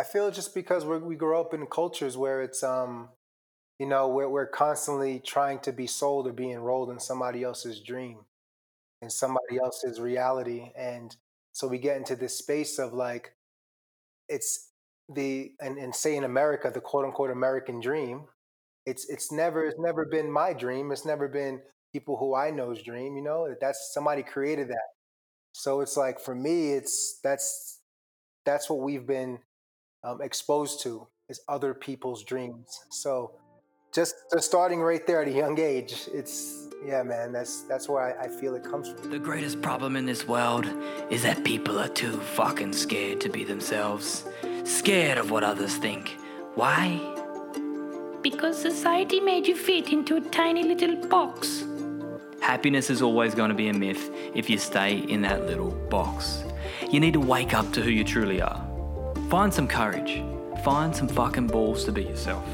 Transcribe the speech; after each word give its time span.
I 0.00 0.02
feel 0.02 0.30
just 0.30 0.54
because 0.54 0.86
we 0.86 1.14
grow 1.14 1.42
up 1.42 1.52
in 1.52 1.66
cultures 1.66 2.16
where 2.16 2.42
it's 2.42 2.62
um, 2.62 3.10
you 3.78 3.86
know, 3.86 4.08
we're 4.08 4.30
we're 4.30 4.46
constantly 4.46 5.20
trying 5.20 5.58
to 5.60 5.72
be 5.72 5.86
sold 5.86 6.26
or 6.26 6.32
be 6.32 6.50
enrolled 6.50 6.90
in 6.90 6.98
somebody 6.98 7.42
else's 7.44 7.80
dream, 7.80 8.20
in 9.02 9.10
somebody 9.10 9.58
else's 9.62 10.00
reality, 10.00 10.70
and 10.74 11.16
so 11.52 11.68
we 11.68 11.76
get 11.78 11.98
into 11.98 12.16
this 12.16 12.38
space 12.38 12.78
of 12.78 12.94
like, 12.94 13.34
it's 14.28 14.70
the 15.14 15.52
and, 15.60 15.76
and 15.76 15.94
say 15.94 16.16
in 16.16 16.24
America, 16.24 16.70
the 16.72 16.80
quote 16.80 17.04
unquote 17.04 17.30
American 17.30 17.80
dream. 17.80 18.24
It's 18.86 19.06
it's 19.10 19.30
never 19.30 19.66
it's 19.66 19.78
never 19.78 20.06
been 20.06 20.32
my 20.32 20.54
dream. 20.54 20.92
It's 20.92 21.04
never 21.04 21.28
been 21.28 21.60
people 21.92 22.16
who 22.16 22.34
I 22.34 22.50
know's 22.50 22.82
dream. 22.82 23.16
You 23.16 23.22
know, 23.22 23.54
that's 23.60 23.92
somebody 23.92 24.22
created 24.22 24.68
that. 24.68 24.88
So 25.52 25.82
it's 25.82 25.98
like 25.98 26.20
for 26.20 26.34
me, 26.34 26.72
it's 26.72 27.20
that's 27.22 27.80
that's 28.46 28.70
what 28.70 28.80
we've 28.80 29.06
been 29.06 29.40
um, 30.04 30.20
exposed 30.22 30.82
to 30.82 31.06
is 31.28 31.40
other 31.48 31.74
people's 31.74 32.24
dreams. 32.24 32.80
So 32.90 33.32
just, 33.94 34.14
just 34.32 34.46
starting 34.46 34.80
right 34.80 35.06
there 35.06 35.22
at 35.22 35.28
a 35.28 35.32
young 35.32 35.58
age, 35.58 36.08
it's 36.12 36.68
yeah, 36.84 37.02
man. 37.02 37.32
That's 37.32 37.62
that's 37.62 37.88
where 37.88 38.02
I, 38.02 38.24
I 38.24 38.28
feel 38.28 38.54
it 38.54 38.64
comes 38.64 38.88
from. 38.88 39.10
The 39.10 39.18
greatest 39.18 39.60
problem 39.60 39.96
in 39.96 40.06
this 40.06 40.26
world 40.26 40.66
is 41.10 41.22
that 41.24 41.44
people 41.44 41.78
are 41.78 41.88
too 41.88 42.12
fucking 42.12 42.72
scared 42.72 43.20
to 43.20 43.28
be 43.28 43.44
themselves, 43.44 44.24
scared 44.64 45.18
of 45.18 45.30
what 45.30 45.44
others 45.44 45.76
think. 45.76 46.16
Why? 46.54 46.98
Because 48.22 48.60
society 48.60 49.20
made 49.20 49.46
you 49.46 49.56
fit 49.56 49.92
into 49.92 50.16
a 50.16 50.20
tiny 50.20 50.62
little 50.62 50.96
box. 51.08 51.64
Happiness 52.40 52.90
is 52.90 53.02
always 53.02 53.34
going 53.34 53.50
to 53.50 53.54
be 53.54 53.68
a 53.68 53.74
myth 53.74 54.10
if 54.34 54.48
you 54.48 54.56
stay 54.56 54.98
in 54.98 55.20
that 55.22 55.46
little 55.46 55.70
box. 55.90 56.44
You 56.90 57.00
need 57.00 57.12
to 57.12 57.20
wake 57.20 57.54
up 57.54 57.70
to 57.72 57.82
who 57.82 57.90
you 57.90 58.04
truly 58.04 58.40
are. 58.40 58.69
Find 59.30 59.54
some 59.54 59.68
courage. 59.68 60.24
Find 60.64 60.94
some 60.94 61.06
fucking 61.06 61.46
balls 61.46 61.84
to 61.84 61.92
be 61.92 62.02
yourself. 62.02 62.44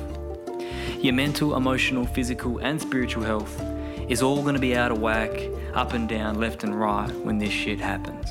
Your 1.01 1.15
mental, 1.15 1.57
emotional, 1.57 2.05
physical, 2.05 2.59
and 2.59 2.79
spiritual 2.79 3.23
health 3.23 3.63
is 4.11 4.21
all 4.21 4.43
going 4.43 4.57
to 4.57 4.61
be 4.61 4.77
out 4.77 4.93
of 4.93 5.01
whack, 5.01 5.31
up 5.73 5.95
and 5.95 6.07
down, 6.07 6.39
left 6.39 6.65
and 6.65 6.79
right 6.79 7.11
when 7.25 7.39
this 7.39 7.51
shit 7.51 7.81
happens. 7.81 8.29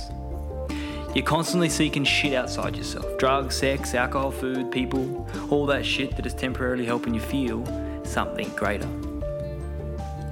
You're 1.15 1.25
constantly 1.25 1.69
seeking 1.69 2.03
shit 2.03 2.35
outside 2.35 2.75
yourself 2.75 3.17
drugs, 3.17 3.55
sex, 3.55 3.95
alcohol, 3.95 4.29
food, 4.29 4.69
people, 4.71 5.27
all 5.49 5.65
that 5.65 5.83
shit 5.83 6.15
that 6.15 6.27
is 6.27 6.35
temporarily 6.35 6.85
helping 6.85 7.15
you 7.15 7.21
feel 7.21 7.65
something 8.03 8.49
greater. 8.49 8.87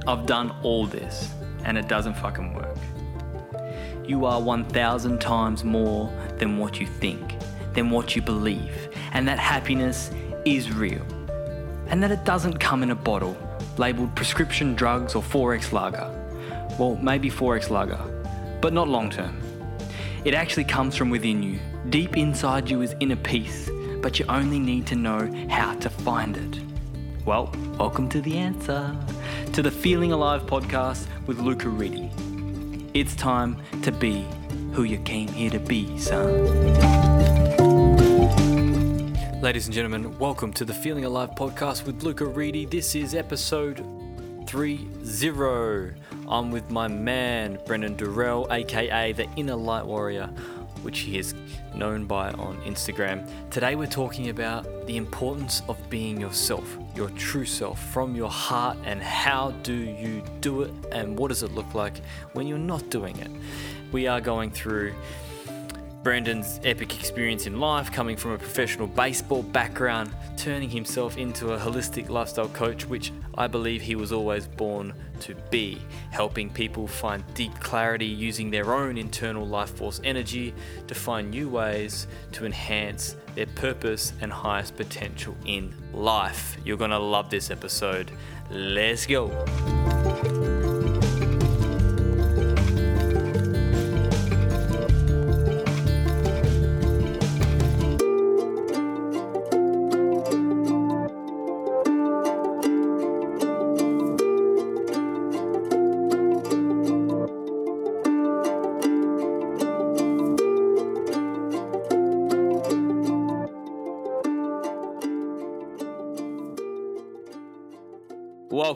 I've 0.06 0.28
done 0.28 0.56
all 0.62 0.86
this 0.86 1.32
and 1.64 1.80
it 1.80 1.88
doesn't 1.88 2.14
fucking 2.14 2.54
work. 2.54 2.78
You 4.06 4.26
are 4.28 4.40
1,000 4.40 5.20
times 5.20 5.64
more 5.64 6.14
than 6.38 6.60
what 6.60 6.80
you 6.80 6.86
think 6.86 7.34
than 7.74 7.90
what 7.90 8.16
you 8.16 8.22
believe, 8.22 8.90
and 9.12 9.28
that 9.28 9.40
happiness 9.40 10.12
is 10.46 10.72
real. 10.72 11.06
And 11.88 12.02
that 12.02 12.12
it 12.12 12.24
doesn't 12.24 12.60
come 12.60 12.84
in 12.84 12.92
a 12.92 12.96
bottle 12.96 13.38
labeled 13.78 14.16
prescription 14.16 14.76
drugs 14.76 15.16
or 15.16 15.24
4X 15.24 15.72
lager. 15.72 16.10
Well, 16.80 16.96
maybe 17.02 17.30
4X 17.30 17.70
lager, 17.70 18.00
but 18.62 18.74
not 18.74 18.88
long 18.88 19.10
term. 19.10 19.40
It 20.26 20.34
actually 20.34 20.64
comes 20.64 20.96
from 20.96 21.10
within 21.10 21.44
you. 21.44 21.60
Deep 21.90 22.18
inside 22.18 22.70
you 22.70 22.82
is 22.82 22.96
inner 23.00 23.16
peace, 23.16 23.70
but 24.02 24.20
you 24.20 24.26
only 24.30 24.60
need 24.60 24.88
to 24.88 24.96
know 24.96 25.32
how 25.50 25.74
to 25.76 25.90
find 25.90 26.38
it. 26.38 26.60
Well, 27.26 27.54
welcome 27.78 28.10
to 28.10 28.22
the 28.22 28.38
answer 28.38 28.96
to 29.54 29.62
the 29.62 29.72
Feeling 29.72 30.12
Alive 30.12 30.44
podcast 30.44 31.06
with 31.26 31.40
Luka 31.40 31.70
Reedy. 31.70 32.12
It's 32.94 33.16
time 33.16 33.58
to 33.82 33.92
be 33.92 34.26
who 34.74 34.84
you 34.84 34.98
came 35.00 35.28
here 35.28 35.50
to 35.50 35.60
be, 35.60 35.98
son. 35.98 37.13
Ladies 39.44 39.66
and 39.66 39.74
gentlemen, 39.76 40.18
welcome 40.20 40.54
to 40.54 40.64
the 40.64 40.74
Feeling 40.74 41.04
Alive 41.04 41.32
podcast 41.32 41.86
with 41.86 42.02
Luka 42.02 42.26
Reedy. 42.26 42.64
This 42.66 42.96
is 42.96 43.14
episode 43.14 43.86
30. 44.48 44.88
I'm 46.30 46.50
with 46.50 46.72
my 46.72 46.88
man, 46.88 47.58
Brenden 47.66 47.98
Durell, 47.98 48.48
aka 48.50 49.12
the 49.12 49.26
Innerlight 49.36 49.86
Warrior, 49.86 50.28
which 50.82 51.00
he 51.00 51.18
is 51.18 51.36
known 51.76 52.06
by 52.06 52.32
on 52.32 52.56
Instagram. 52.62 53.30
Today, 53.50 53.76
we're 53.76 53.86
talking 53.86 54.30
about 54.30 54.88
the 54.88 54.96
importance 54.96 55.62
of 55.68 55.78
being 55.90 56.22
yourself, 56.22 56.78
your 56.96 57.10
true 57.10 57.44
self, 57.44 57.84
from 57.92 58.16
your 58.16 58.30
heart, 58.30 58.78
and 58.86 59.04
how 59.04 59.52
do 59.64 59.74
you 59.74 60.24
do 60.40 60.62
it, 60.62 60.72
and 60.94 61.20
what 61.20 61.28
does 61.28 61.44
it 61.44 61.52
look 61.52 61.74
like 61.74 61.98
when 62.32 62.48
you're 62.48 62.58
not 62.58 62.90
doing 62.90 63.18
it. 63.18 63.32
We 63.92 64.08
are 64.08 64.22
going 64.22 64.52
through 64.52 64.94
Brenden's 66.04 66.60
epic 66.66 67.00
experience 67.00 67.48
in 67.48 67.62
life, 67.62 67.90
coming 67.90 68.18
from 68.18 68.32
a 68.32 68.38
professional 68.38 68.88
baseball 68.88 69.42
background, 69.42 70.12
turning 70.36 70.70
himself 70.70 71.18
into 71.18 71.54
a 71.54 71.58
holistic 71.58 72.10
lifestyle 72.10 72.50
coach, 72.50 72.86
which 72.86 73.14
I 73.36 73.48
believe 73.48 73.82
he 73.82 73.96
was 73.96 74.12
always 74.12 74.46
born 74.46 74.94
to 75.22 75.34
be, 75.50 75.82
helping 76.12 76.50
people 76.50 76.88
find 76.88 77.24
deep 77.34 77.58
clarity 77.62 78.06
using 78.06 78.52
their 78.52 78.74
own 78.74 78.98
internal 78.98 79.48
life 79.48 79.70
force 79.70 80.02
energy 80.04 80.54
to 80.88 80.94
find 80.94 81.32
new 81.32 81.48
ways 81.48 82.08
to 82.34 82.46
enhance 82.46 83.16
their 83.36 83.48
purpose 83.48 84.12
and 84.20 84.32
highest 84.32 84.76
potential 84.76 85.36
in 85.46 85.74
life. 85.94 86.58
You're 86.66 86.78
gonna 86.78 87.00
love 87.00 87.30
this 87.30 87.50
episode. 87.50 88.12
Let's 88.52 89.06
go. 89.06 89.30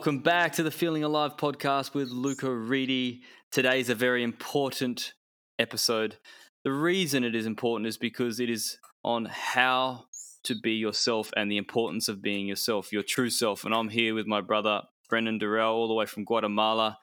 Welcome 0.08 0.22
back 0.22 0.54
to 0.54 0.62
the 0.62 0.70
Feeling 0.70 1.04
Alive 1.04 1.36
podcast 1.36 1.92
with 1.92 2.08
Luka 2.08 2.50
Reedy. 2.50 3.20
Today 3.52 3.78
is 3.78 3.90
a 3.90 3.94
very 3.94 4.22
important 4.22 5.12
episode. 5.58 6.16
The 6.64 6.72
reason 6.72 7.24
it 7.24 7.34
is 7.34 7.44
important 7.44 7.86
is 7.86 7.98
because 7.98 8.40
it 8.40 8.48
is 8.48 8.78
on 9.04 9.26
how 9.26 10.04
to 10.44 10.54
be 10.62 10.72
yourself 10.72 11.30
and 11.36 11.50
the 11.50 11.58
importance 11.58 12.08
of 12.08 12.22
being 12.22 12.46
yourself, 12.46 12.90
your 12.90 13.02
true 13.02 13.28
self. 13.28 13.66
And 13.66 13.74
I'm 13.74 13.90
here 13.90 14.14
with 14.14 14.26
my 14.26 14.40
brother, 14.40 14.80
Brenden 15.12 15.38
Durell, 15.38 15.74
all 15.74 15.88
the 15.88 15.92
way 15.92 16.06
from 16.06 16.24
Guatemala, 16.24 16.96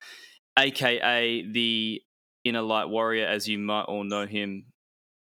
aka 0.58 1.44
the 1.48 2.02
Innerlight 2.44 2.90
Warrior, 2.90 3.28
as 3.28 3.48
you 3.48 3.60
might 3.60 3.84
all 3.84 4.04
know 4.04 4.26
him. 4.26 4.66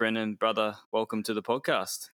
Brenden, 0.01 0.39
brother, 0.39 0.77
welcome 0.93 1.25
to 1.25 1.35
the 1.35 1.43
podcast. 1.43 2.12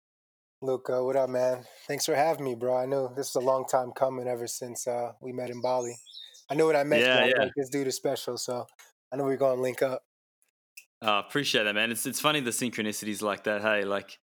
Luka, 0.62 1.04
what 1.04 1.14
up, 1.16 1.30
man? 1.30 1.64
Thanks 1.86 2.04
for 2.06 2.14
having 2.16 2.44
me, 2.44 2.54
bro. 2.56 2.76
I 2.76 2.86
know 2.86 3.12
this 3.16 3.28
is 3.28 3.34
a 3.36 3.40
long 3.40 3.64
time 3.70 3.92
coming 3.92 4.26
ever 4.26 4.46
since 4.48 4.88
uh, 4.88 5.12
we 5.20 5.32
met 5.32 5.50
in 5.50 5.60
Bali. 5.60 5.94
I 6.50 6.54
know 6.54 6.66
when 6.66 6.74
I 6.76 6.82
met 6.82 7.00
Yeah, 7.00 7.24
you, 7.26 7.32
yeah. 7.36 7.42
like 7.44 7.52
this 7.56 7.68
dude 7.68 7.86
is 7.86 7.94
special, 7.96 8.36
so 8.36 8.66
I 9.12 9.16
know 9.16 9.24
we're 9.24 9.36
going 9.36 9.56
to 9.56 9.62
link 9.62 9.82
up. 9.82 10.02
Oh, 11.00 11.20
appreciate 11.20 11.62
that, 11.62 11.74
man. 11.76 11.92
It's 11.92 12.06
it's 12.06 12.18
funny 12.20 12.40
the 12.40 12.50
synchronicities 12.50 13.22
like 13.22 13.44
that. 13.44 13.62
Hey, 13.62 13.84
like, 13.84 14.18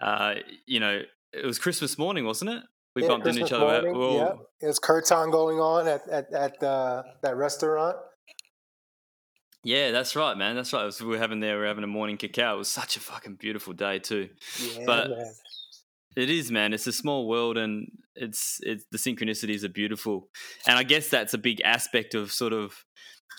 uh, 0.00 0.36
you 0.66 0.80
know, 0.80 1.02
it 1.34 1.44
was 1.44 1.58
Christmas 1.58 1.98
morning, 1.98 2.24
wasn't 2.24 2.52
it? 2.52 2.62
We 2.94 3.02
Yeah, 3.02 3.08
bumped 3.08 3.26
into 3.26 3.44
each 3.44 3.52
other. 3.52 3.66
morning, 3.82 3.98
Well, 3.98 4.14
yeah. 4.14 4.32
It 4.62 4.66
was 4.68 4.78
Kirtan 4.78 5.30
going 5.30 5.58
on 5.60 5.86
at, 5.86 6.08
at, 6.08 6.32
at 6.32 6.62
uh, 6.62 7.02
that 7.22 7.36
restaurant. 7.36 7.96
yeah, 9.62 9.90
that's 9.90 10.16
right, 10.16 10.38
man. 10.38 10.56
That's 10.56 10.72
right. 10.72 10.84
Was, 10.86 11.02
we 11.02 11.08
were 11.08 11.18
having 11.18 11.40
there. 11.40 11.56
We 11.56 11.62
were 11.62 11.68
having 11.68 11.84
a 11.84 11.88
morning 11.88 12.16
cacao. 12.16 12.54
It 12.54 12.58
was 12.58 12.70
such 12.70 12.96
a 12.96 13.00
fucking 13.00 13.34
beautiful 13.34 13.74
day 13.74 13.98
too. 13.98 14.30
Yeah, 14.58 14.84
But- 14.86 15.10
man. 15.10 15.34
It 16.16 16.30
is, 16.30 16.50
man. 16.50 16.72
It's 16.72 16.86
a 16.86 16.92
small 16.92 17.28
world, 17.28 17.58
and 17.58 17.90
it's 18.14 18.58
it's 18.62 18.84
the 18.90 18.98
synchronicities 18.98 19.64
are 19.64 19.68
beautiful, 19.68 20.28
and 20.66 20.78
I 20.78 20.82
guess 20.82 21.08
that's 21.08 21.34
a 21.34 21.38
big 21.38 21.60
aspect 21.62 22.14
of 22.14 22.32
sort 22.32 22.52
of 22.52 22.84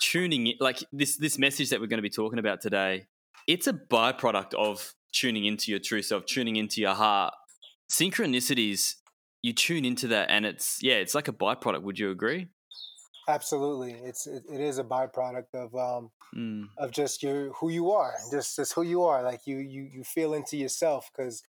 tuning 0.00 0.46
in. 0.46 0.54
Like 0.60 0.78
this 0.92 1.16
this 1.16 1.38
message 1.38 1.70
that 1.70 1.80
we're 1.80 1.88
going 1.88 1.98
to 1.98 2.02
be 2.02 2.10
talking 2.10 2.38
about 2.38 2.60
today, 2.60 3.06
it's 3.46 3.66
a 3.66 3.72
byproduct 3.72 4.54
of 4.54 4.94
tuning 5.12 5.44
into 5.44 5.72
your 5.72 5.80
true 5.80 6.02
self, 6.02 6.24
tuning 6.26 6.56
into 6.56 6.80
your 6.80 6.94
heart. 6.94 7.34
Synchronicities, 7.90 8.94
you 9.42 9.52
tune 9.52 9.84
into 9.84 10.06
that, 10.08 10.30
and 10.30 10.46
it's 10.46 10.78
yeah, 10.80 10.94
it's 10.94 11.14
like 11.14 11.26
a 11.26 11.32
byproduct. 11.32 11.82
Would 11.82 11.98
you 11.98 12.10
agree? 12.10 12.48
Absolutely. 13.28 13.92
It's, 13.92 14.26
it, 14.26 14.42
it 14.50 14.60
is 14.60 14.78
a 14.78 14.84
byproduct 14.84 15.54
of, 15.54 15.74
um, 15.76 16.10
Mm, 16.36 16.68
of 16.76 16.90
just 16.90 17.22
your, 17.22 17.52
who 17.54 17.70
you 17.70 17.90
are, 17.90 18.12
just, 18.30 18.56
just 18.56 18.74
who 18.74 18.82
you 18.82 19.02
are. 19.04 19.22
Like 19.22 19.46
you, 19.46 19.56
you, 19.58 19.88
you 19.90 20.04
feel 20.04 20.34
into 20.34 20.58
yourself 20.58 21.10
because 21.10 21.42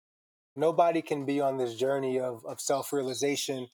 nobody 0.58 1.02
can 1.02 1.26
be 1.26 1.40
on 1.40 1.58
this 1.58 1.76
journey 1.76 2.20
of, 2.20 2.46
of 2.46 2.60
self-realization 2.60 3.68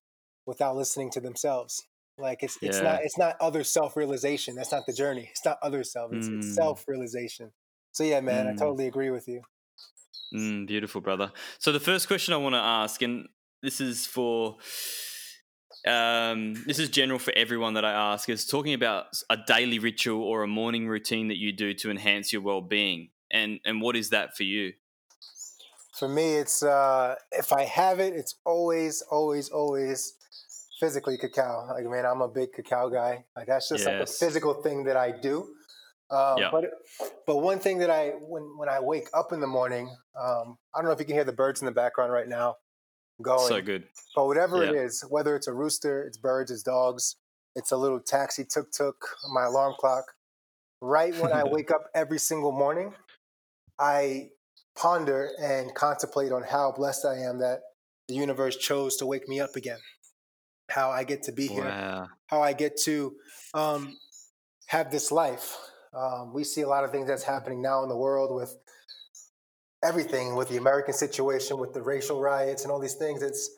without 0.46 0.76
listening 0.76 1.10
to 1.12 1.22
themselves. 1.22 1.82
Like 2.18 2.44
it's, 2.44 2.58
it's 2.62 2.82
Yeah. 2.82 2.92
not, 2.92 3.00
it's 3.04 3.18
not 3.18 3.38
other 3.42 3.64
self-realization. 3.64 4.56
That's 4.56 4.72
not 4.72 4.86
the 4.86 4.94
journey. 4.94 5.30
It's 5.32 5.46
not 5.46 5.58
other 5.64 5.84
self. 5.84 6.12
It's, 6.14 6.28
it's 6.28 6.48
Mm. 6.52 6.56
self-realization. 6.56 7.54
So 7.92 8.04
yeah, 8.04 8.22
man, 8.22 8.48
I 8.48 8.52
Mm. 8.52 8.60
totally 8.60 8.88
agree 8.88 9.10
with 9.10 9.28
you. 9.28 9.42
Mm, 10.34 10.68
beautiful, 10.68 11.00
brother. 11.02 11.32
So 11.60 11.72
the 11.72 11.80
first 11.80 12.08
question 12.08 12.34
I 12.34 12.38
want 12.38 12.54
to 12.54 12.60
ask, 12.60 13.02
and 13.02 13.28
this 13.62 13.80
is 13.80 14.06
for 14.06 14.58
um, 15.86 16.54
this 16.66 16.80
is 16.80 16.90
general 16.90 17.20
for 17.20 17.34
everyone 17.36 17.74
that 17.74 17.86
I 17.86 17.92
ask, 18.14 18.30
is 18.30 18.46
talking 18.46 18.74
about 18.74 19.08
a 19.30 19.38
daily 19.38 19.80
ritual 19.80 20.24
or 20.24 20.44
a 20.44 20.48
morning 20.48 20.88
routine 20.88 21.28
that 21.28 21.38
you 21.38 21.52
do 21.52 21.74
to 21.76 21.92
enhance 21.92 22.32
your 22.34 22.42
well-being, 22.42 23.10
and 23.32 23.60
and 23.66 23.82
what 23.82 23.96
is 23.96 24.10
that 24.10 24.36
for 24.36 24.44
you? 24.44 24.74
For 25.98 26.08
me, 26.08 26.36
it's 26.36 26.64
uh, 26.64 27.16
if 27.32 27.54
I 27.54 27.64
have 27.64 28.00
it, 28.00 28.14
it's 28.14 28.36
always, 28.46 29.04
always, 29.12 29.50
always 29.50 30.16
physically 30.80 31.18
cacao. 31.18 31.68
Like 31.74 31.86
man, 31.86 32.06
I'm 32.06 32.22
a 32.22 32.28
big 32.28 32.52
cacao 32.54 32.90
guy. 32.90 33.26
Like 33.36 33.48
that's 33.48 33.70
just 33.70 33.86
yes. 33.86 33.88
like 33.88 34.02
a 34.02 34.06
physical 34.06 34.56
thing 34.56 34.86
that 34.86 34.98
I 34.98 35.12
do. 35.12 35.50
Um, 36.10 36.38
yeah. 36.38 36.50
But 36.52 36.66
but 37.26 37.38
one 37.38 37.60
thing 37.60 37.80
that 37.80 37.90
I 37.90 38.10
when 38.20 38.58
when 38.58 38.70
I 38.70 38.80
wake 38.80 39.08
up 39.14 39.34
in 39.34 39.40
the 39.40 39.48
morning, 39.48 39.88
um, 40.20 40.58
I 40.74 40.80
don't 40.80 40.86
know 40.86 40.92
if 40.92 41.00
you 41.00 41.06
can 41.06 41.16
hear 41.16 41.24
the 41.24 41.34
birds 41.34 41.62
in 41.62 41.66
the 41.66 41.72
background 41.72 42.12
right 42.12 42.28
now 42.28 42.58
going. 43.22 43.48
So 43.48 43.62
good. 43.62 43.86
But 44.16 44.28
whatever 44.28 44.64
yeah. 44.64 44.72
it 44.72 44.76
is, 44.76 45.06
whether 45.10 45.36
it's 45.36 45.48
a 45.48 45.54
rooster, 45.54 46.04
it's 46.04 46.18
birds, 46.18 46.52
it's 46.52 46.64
dogs, 46.64 47.16
it's 47.56 47.72
a 47.72 47.78
little 47.78 48.00
taxi 48.00 48.46
tuk 48.46 48.72
tuk, 48.72 48.96
my 49.34 49.46
alarm 49.46 49.76
clock. 49.80 50.06
Right 50.82 51.16
when 51.16 51.32
I 51.32 51.44
wake 51.46 51.72
up 51.72 51.86
every 51.96 52.20
single 52.20 52.52
morning, 52.52 52.94
I 53.80 54.30
ponder 54.76 55.30
and 55.42 55.74
contemplate 55.76 56.32
on 56.32 56.44
how 56.44 56.72
blessed 56.72 57.06
I 57.06 57.20
am 57.20 57.40
that 57.40 57.60
the 58.08 58.16
universe 58.16 58.58
chose 58.58 58.98
to 58.98 59.06
wake 59.06 59.28
me 59.28 59.40
up 59.40 59.56
again. 59.56 59.80
How 60.70 60.90
I 60.90 61.04
get 61.04 61.24
to 61.24 61.32
be 61.32 61.48
here. 61.48 61.64
Wow. 61.64 62.08
How 62.28 62.42
I 62.42 62.54
get 62.54 62.78
to 62.84 63.14
um, 63.54 63.98
have 64.68 64.92
this 64.92 65.12
life. 65.12 65.56
Um, 65.94 66.34
we 66.34 66.44
see 66.44 66.62
a 66.62 66.68
lot 66.68 66.84
of 66.84 66.92
things 66.92 67.08
that's 67.08 67.24
happening 67.24 67.62
now 67.62 67.84
in 67.84 67.90
the 67.90 67.98
world 67.98 68.34
with 68.34 68.56
everything 69.84 70.36
with 70.36 70.50
the 70.50 70.58
American 70.58 70.94
situation, 70.94 71.58
with 71.58 71.74
the 71.74 71.82
racial 71.82 72.20
riots 72.22 72.64
and 72.64 72.72
all 72.72 72.80
these 72.80 72.96
things. 72.96 73.22
It's 73.22 73.50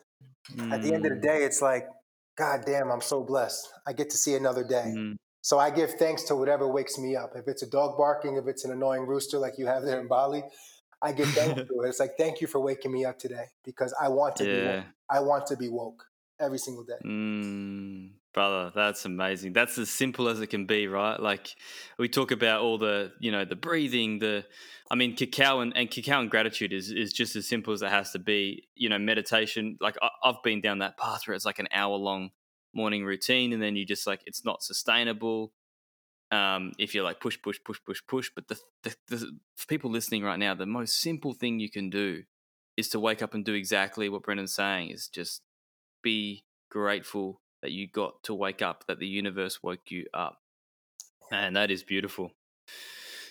mm. 0.52 0.72
at 0.72 0.82
the 0.82 0.92
end 0.92 1.06
of 1.06 1.12
the 1.12 1.18
mm. 1.18 1.22
day, 1.22 1.44
it's 1.44 1.62
like, 1.62 1.86
God 2.36 2.64
damn, 2.66 2.90
I'm 2.90 3.00
so 3.00 3.22
blessed. 3.22 3.66
I 3.86 3.92
get 3.92 4.10
to 4.10 4.16
see 4.16 4.34
another 4.34 4.64
day. 4.64 4.92
Mm. 4.94 5.16
So 5.40 5.58
I 5.58 5.70
give 5.70 5.92
thanks 5.92 6.24
to 6.24 6.34
whatever 6.36 6.66
wakes 6.66 6.98
me 6.98 7.14
up. 7.14 7.30
If 7.36 7.46
it's 7.46 7.62
a 7.62 7.70
dog 7.70 7.96
barking, 7.96 8.36
if 8.36 8.48
it's 8.48 8.64
an 8.64 8.72
annoying 8.72 9.06
rooster 9.06 9.38
like 9.38 9.54
you 9.58 9.66
have 9.66 9.84
there 9.84 10.00
in 10.00 10.08
Bali, 10.08 10.42
I 11.02 11.12
give 11.12 11.28
thanks 11.28 11.54
to 11.54 11.80
it. 11.82 11.88
It's 11.88 12.00
like, 12.00 12.16
thank 12.16 12.40
you 12.40 12.46
for 12.46 12.60
waking 12.60 12.92
me 12.92 13.04
up 13.04 13.18
today 13.18 13.46
because 13.64 13.94
I 14.00 14.08
want 14.08 14.36
to 14.36 14.44
yeah. 14.44 14.54
be 14.54 14.66
woke. 14.66 14.84
I 15.10 15.20
want 15.20 15.46
to 15.46 15.56
be 15.56 15.68
woke 15.68 16.04
every 16.40 16.58
single 16.58 16.84
day. 16.84 16.94
Mm, 17.04 18.10
brother, 18.32 18.72
that's 18.74 19.04
amazing. 19.04 19.52
That's 19.52 19.78
as 19.78 19.90
simple 19.90 20.28
as 20.28 20.40
it 20.40 20.48
can 20.48 20.66
be, 20.66 20.88
right? 20.88 21.18
Like 21.18 21.54
we 21.98 22.08
talk 22.08 22.30
about 22.30 22.62
all 22.62 22.78
the, 22.78 23.12
you 23.20 23.30
know, 23.30 23.44
the 23.44 23.56
breathing, 23.56 24.18
the 24.18 24.44
I 24.90 24.94
mean, 24.94 25.16
cacao 25.16 25.60
and, 25.60 25.76
and 25.76 25.90
cacao 25.90 26.20
and 26.20 26.30
gratitude 26.30 26.72
is, 26.72 26.90
is 26.90 27.12
just 27.12 27.36
as 27.36 27.48
simple 27.48 27.72
as 27.72 27.82
it 27.82 27.90
has 27.90 28.12
to 28.12 28.18
be. 28.18 28.68
You 28.74 28.88
know, 28.88 28.98
meditation, 28.98 29.76
like 29.80 29.96
I, 30.00 30.08
I've 30.24 30.42
been 30.42 30.60
down 30.60 30.78
that 30.78 30.96
path 30.96 31.26
where 31.26 31.34
it's 31.34 31.46
like 31.46 31.58
an 31.58 31.68
hour 31.72 31.96
long 31.96 32.30
morning 32.74 33.04
routine 33.04 33.52
and 33.52 33.62
then 33.62 33.76
you 33.76 33.86
just 33.86 34.06
like, 34.06 34.20
it's 34.26 34.44
not 34.44 34.62
sustainable. 34.62 35.52
Um, 36.32 36.72
if 36.78 36.94
you're 36.94 37.04
like 37.04 37.20
push, 37.20 37.38
push, 37.40 37.58
push, 37.64 37.78
push, 37.86 38.00
push. 38.08 38.30
But 38.34 38.48
the, 38.48 38.58
the, 38.82 38.94
the 39.08 39.18
for 39.56 39.66
people 39.68 39.90
listening 39.90 40.24
right 40.24 40.38
now, 40.38 40.54
the 40.54 40.66
most 40.66 41.00
simple 41.00 41.34
thing 41.34 41.60
you 41.60 41.70
can 41.70 41.90
do 41.90 42.24
is 42.76 42.88
to 42.90 43.00
wake 43.00 43.22
up 43.22 43.34
and 43.34 43.44
do 43.44 43.54
exactly 43.54 44.08
what 44.08 44.22
Brenden's 44.22 44.54
saying 44.54 44.90
is 44.90 45.08
just 45.08 45.42
be 46.02 46.44
grateful 46.70 47.40
that 47.62 47.72
you 47.72 47.88
got 47.88 48.22
to 48.24 48.34
wake 48.34 48.62
up, 48.62 48.84
that 48.86 48.98
the 48.98 49.06
universe 49.06 49.62
woke 49.62 49.90
you 49.90 50.06
up. 50.12 50.38
And 51.32 51.56
that 51.56 51.70
is 51.70 51.82
beautiful. 51.82 52.32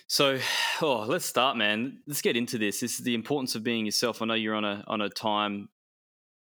So, 0.08 0.38
oh, 0.82 1.04
let's 1.08 1.26
start, 1.26 1.56
man. 1.56 2.00
Let's 2.06 2.22
get 2.22 2.36
into 2.36 2.58
this. 2.58 2.80
This 2.80 2.98
is 2.98 3.04
the 3.04 3.14
importance 3.14 3.54
of 3.54 3.62
being 3.62 3.86
yourself. 3.86 4.20
I 4.20 4.26
know 4.26 4.34
you're 4.34 4.54
on 4.54 4.64
a 4.64 4.84
on 4.86 5.00
a 5.00 5.08
time 5.08 5.68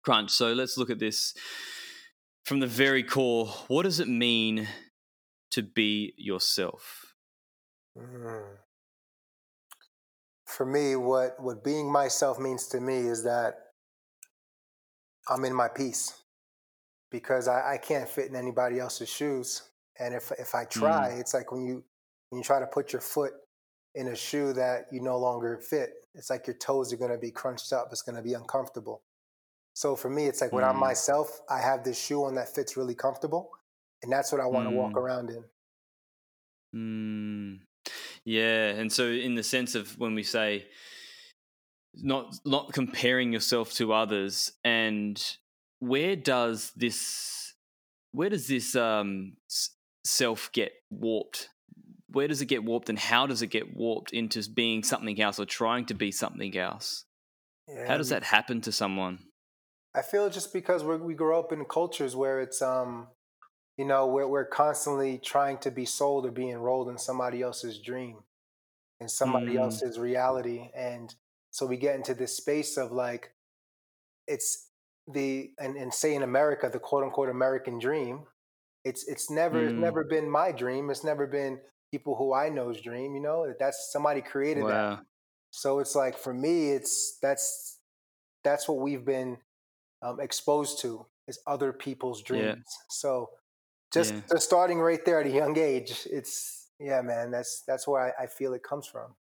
crunch, 0.04 0.32
so 0.32 0.54
let's 0.54 0.78
look 0.78 0.90
at 0.90 1.00
this 1.00 1.34
from 2.46 2.60
the 2.60 2.68
very 2.68 3.04
core. 3.04 3.48
What 3.68 3.84
does 3.84 4.00
it 4.00 4.08
mean 4.08 4.68
to 5.52 5.64
be 5.64 6.14
yourself? 6.18 7.14
Mm. 7.98 8.58
For 10.46 10.66
me, 10.66 10.96
what 10.96 11.36
what 11.40 11.64
being 11.64 11.92
myself 11.92 12.40
means 12.40 12.68
to 12.68 12.80
me 12.80 12.98
is 12.98 13.24
that 13.24 13.56
I'm 15.30 15.46
in 15.46 15.54
my 15.54 15.68
peace 15.68 16.22
because 17.12 17.48
I, 17.48 17.74
I 17.74 17.78
can't 17.78 18.10
fit 18.10 18.30
in 18.30 18.36
anybody 18.36 18.80
else's 18.80 19.10
shoes. 19.10 19.64
And 20.00 20.14
if 20.14 20.32
if 20.40 20.56
I 20.56 20.66
try, 20.66 21.12
mm. 21.12 21.20
it's 21.20 21.34
like 21.34 21.52
when 21.52 21.66
you 21.66 21.84
when 22.30 22.40
you 22.40 22.44
try 22.44 22.60
to 22.60 22.68
put 22.68 22.94
your 22.94 23.02
foot 23.02 23.34
in 23.96 24.08
a 24.08 24.16
shoe 24.16 24.54
that 24.54 24.86
you 24.92 25.02
no 25.02 25.18
longer 25.18 25.58
fit. 25.58 25.94
It's 26.16 26.30
like 26.30 26.48
your 26.48 26.56
toes 26.56 26.94
are 26.94 26.98
going 26.98 27.12
to 27.12 27.18
be 27.18 27.32
crunched 27.32 27.74
up. 27.74 27.90
It's 27.92 28.02
going 28.02 28.16
to 28.16 28.22
be 28.22 28.34
uncomfortable. 28.34 29.02
So 29.74 29.96
for 29.96 30.10
me, 30.10 30.28
it's 30.28 30.42
like 30.42 30.52
when 30.52 30.64
mm. 30.64 30.70
I'm 30.70 30.80
myself, 30.80 31.42
I 31.50 31.60
have 31.60 31.84
this 31.84 32.02
shoe 32.02 32.24
on 32.26 32.36
that 32.36 32.54
fits 32.54 32.76
really 32.76 32.96
comfortable, 32.96 33.50
and 34.04 34.12
that's 34.12 34.32
what 34.32 34.42
I 34.42 34.46
want 34.46 34.68
to 34.68 34.72
mm. 34.74 34.78
walk 34.78 34.98
around 34.98 35.30
in. 35.30 35.44
Mm. 36.76 37.60
Yeah, 38.26 38.70
and 38.70 38.92
so 38.92 39.08
in 39.08 39.36
the 39.36 39.44
sense 39.44 39.76
of 39.76 39.98
when 39.98 40.14
we 40.14 40.24
say 40.24 40.66
not 41.96 42.36
not 42.46 42.74
comparing 42.74 43.34
yourself 43.34 43.74
to 43.74 43.94
others, 43.94 44.52
and 44.64 45.22
where 45.80 46.16
does 46.16 46.72
this 46.76 47.54
where 48.12 48.30
does 48.30 48.48
this 48.48 48.76
um, 48.76 49.38
self 50.04 50.52
get 50.52 50.72
warped 50.90 51.50
where 52.12 52.28
does 52.28 52.42
it 52.42 52.48
get 52.48 52.64
warped 52.64 52.90
and 52.90 52.98
how 52.98 53.28
does 53.28 53.42
it 53.42 53.48
get 53.48 53.76
warped 53.76 54.12
into 54.12 54.48
being 54.50 54.84
something 54.84 55.20
else 55.22 55.40
or 55.40 55.46
trying 55.46 55.86
to 55.86 55.94
be 55.94 56.12
something 56.12 56.58
else? 56.58 57.06
Yeah, 57.68 57.88
how 57.88 57.98
does 57.98 58.10
that 58.10 58.24
happen 58.24 58.62
to 58.62 58.72
someone? 58.72 59.20
I 59.94 60.02
feel 60.02 60.30
just 60.30 60.54
because 60.54 60.84
we 60.84 60.98
we 60.98 61.14
grow 61.14 61.40
up 61.40 61.52
in 61.52 61.66
cultures 61.66 62.16
where 62.16 62.42
it's 62.42 62.62
um 62.62 63.08
you 63.80 63.86
know 63.86 64.06
we're 64.06 64.28
we're 64.28 64.46
constantly 64.46 65.18
trying 65.18 65.58
to 65.60 65.72
be 65.72 65.86
sold 65.86 66.26
or 66.26 66.32
be 66.32 66.50
enrolled 66.50 66.90
in 66.90 66.98
somebody 66.98 67.42
else's 67.42 67.80
dream 67.80 68.18
and 69.00 69.10
somebody 69.10 69.54
mm. 69.54 69.60
else's 69.60 69.98
reality 69.98 70.70
and 70.76 71.16
so 71.52 71.66
we 71.66 71.78
get 71.78 71.96
into 71.96 72.14
this 72.14 72.36
space 72.36 72.78
of 72.78 72.92
like 72.92 73.32
it's 74.28 74.68
the 75.12 75.52
and, 75.58 75.76
and 75.76 75.92
say 75.92 76.14
in 76.14 76.22
America 76.22 76.70
the 76.72 76.78
quote 76.78 77.04
unquote 77.04 77.30
American 77.30 77.80
dream 77.80 78.26
it's 78.86 79.08
it's 79.08 79.32
never 79.32 79.60
mm. 79.60 79.70
it's 79.70 79.80
never 79.80 80.04
been 80.04 80.30
my 80.30 80.52
dream 80.52 80.92
it's 80.92 81.04
never 81.04 81.26
been 81.26 81.60
people 81.92 82.16
who 82.16 82.34
I 82.34 82.50
know's 82.50 82.82
dream, 82.82 83.16
you 83.16 83.22
know, 83.22 83.54
that's 83.60 83.90
somebody 83.92 84.22
created 84.22 84.64
wow. 84.64 84.70
that. 84.70 85.00
So 85.52 85.80
it's 85.80 85.96
like 85.96 86.18
for 86.18 86.34
me, 86.34 86.72
it's 86.72 87.18
that's 87.22 87.80
that's 88.44 88.68
what 88.68 88.80
we've 88.80 89.06
been 89.06 89.38
um, 90.02 90.20
exposed 90.20 90.80
to 90.82 91.06
is 91.28 91.40
other 91.48 91.74
people's 91.74 92.22
dreams. 92.22 92.46
Yeah. 92.46 92.86
So 92.90 93.30
just, 93.94 94.14
yeah. 94.14 94.22
just 94.30 94.46
starting 94.46 94.80
right 94.80 95.04
there 95.06 95.20
at 95.20 95.28
a 95.28 95.32
young 95.32 95.58
age, 95.58 96.08
it's 96.12 96.68
yeah, 96.80 97.02
man. 97.02 97.32
That's 97.32 97.64
that's 97.68 97.88
where 97.88 98.14
I, 98.20 98.24
I 98.24 98.28
feel 98.28 98.54
it 98.54 98.64
comes 98.64 98.88
from. 98.88 99.16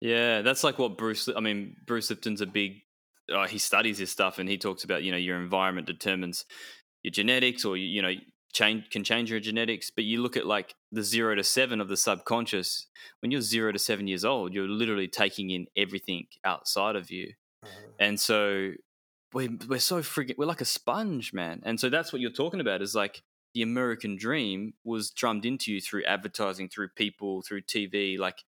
Yeah, 0.00 0.42
that's 0.42 0.64
like 0.64 0.78
what 0.78 0.96
Bruce. 0.96 1.28
I 1.34 1.40
mean, 1.40 1.76
Bruce 1.86 2.10
Lipton's 2.10 2.40
a 2.40 2.46
big. 2.46 2.82
Uh, 3.32 3.46
he 3.46 3.58
studies 3.58 3.98
this 3.98 4.10
stuff, 4.10 4.38
and 4.38 4.48
he 4.48 4.56
talks 4.56 4.84
about 4.84 5.02
you 5.02 5.12
know 5.12 5.18
your 5.18 5.40
environment 5.40 5.86
determines 5.86 6.46
your 7.02 7.10
genetics, 7.10 7.64
or 7.64 7.76
you 7.76 8.00
know 8.00 8.14
change 8.52 8.88
can 8.90 9.04
change 9.04 9.30
your 9.30 9.40
genetics 9.40 9.90
but 9.90 10.04
you 10.04 10.22
look 10.22 10.36
at 10.36 10.46
like 10.46 10.74
the 10.90 11.02
0 11.02 11.34
to 11.34 11.44
7 11.44 11.80
of 11.80 11.88
the 11.88 11.96
subconscious 11.96 12.86
when 13.20 13.30
you're 13.30 13.40
0 13.40 13.72
to 13.72 13.78
7 13.78 14.06
years 14.06 14.24
old 14.24 14.54
you're 14.54 14.66
literally 14.68 15.08
taking 15.08 15.50
in 15.50 15.66
everything 15.76 16.26
outside 16.44 16.96
of 16.96 17.10
you 17.10 17.34
mm-hmm. 17.64 17.90
and 17.98 18.18
so 18.18 18.72
we're, 19.34 19.50
we're 19.68 19.78
so 19.78 20.00
freaking 20.00 20.34
we're 20.38 20.46
like 20.46 20.62
a 20.62 20.66
sponge 20.66 21.34
man 21.34 21.60
and 21.64 21.78
so 21.78 21.90
that's 21.90 22.12
what 22.12 22.20
you're 22.20 22.30
talking 22.30 22.60
about 22.60 22.80
is 22.80 22.94
like 22.94 23.22
the 23.54 23.62
american 23.62 24.16
dream 24.16 24.74
was 24.84 25.10
drummed 25.10 25.44
into 25.44 25.72
you 25.72 25.80
through 25.80 26.04
advertising 26.04 26.68
through 26.68 26.88
people 26.88 27.42
through 27.42 27.62
tv 27.62 28.18
like 28.18 28.44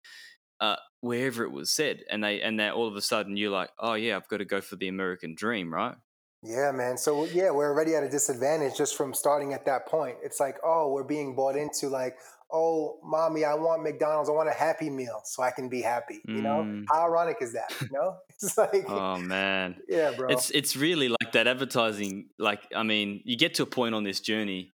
uh, 0.62 0.76
wherever 1.00 1.46
it 1.46 1.52
was 1.52 1.72
said 1.72 2.04
and 2.12 2.22
they 2.22 2.42
and 2.42 2.60
that 2.60 2.74
all 2.74 2.86
of 2.86 2.96
a 2.98 3.02
sudden 3.02 3.38
you're 3.38 3.50
like 3.50 3.70
oh 3.80 3.94
yeah 3.94 4.18
i've 4.18 4.28
got 4.28 4.38
to 4.38 4.46
go 4.46 4.60
for 4.60 4.76
the 4.76 4.90
american 4.90 5.34
dream 5.34 5.74
right 5.74 5.96
yeah, 6.42 6.72
man. 6.72 6.98
So 6.98 7.26
yeah, 7.26 7.52
we're 7.52 7.70
already 7.70 7.96
at 7.96 8.04
a 8.04 8.10
disadvantage 8.10 8.78
just 8.78 8.96
from 8.96 9.14
starting 9.14 9.54
at 9.54 9.66
that 9.66 9.88
point. 9.88 10.18
It's 10.24 10.40
like, 10.40 10.58
oh, 10.64 10.92
we're 10.92 11.04
being 11.04 11.36
bought 11.36 11.58
into 11.58 11.90
like, 11.90 12.18
oh, 12.52 13.00
mommy, 13.04 13.44
I 13.44 13.56
want 13.56 13.84
McDonald's. 13.84 14.30
I 14.30 14.32
want 14.32 14.48
a 14.48 14.54
Happy 14.54 14.90
Meal 14.90 15.22
so 15.26 15.44
I 15.44 15.52
can 15.52 15.68
be 15.68 15.82
happy. 15.82 16.22
You 16.26 16.42
know, 16.42 16.64
mm. 16.66 16.86
how 16.90 17.06
ironic 17.06 17.38
is 17.42 17.54
that? 17.54 17.74
You 17.82 17.90
know, 17.92 18.16
it's 18.30 18.58
like, 18.58 18.86
oh 18.88 19.18
man, 19.18 19.76
yeah, 19.90 20.12
bro. 20.16 20.30
It's 20.30 20.50
it's 20.52 20.78
really 20.78 21.10
like 21.10 21.34
that 21.34 21.48
advertising. 21.48 22.30
Like, 22.38 22.62
I 22.74 22.84
mean, 22.84 23.22
you 23.26 23.36
get 23.36 23.56
to 23.56 23.64
a 23.64 23.68
point 23.68 23.94
on 23.94 24.04
this 24.04 24.22
journey. 24.22 24.72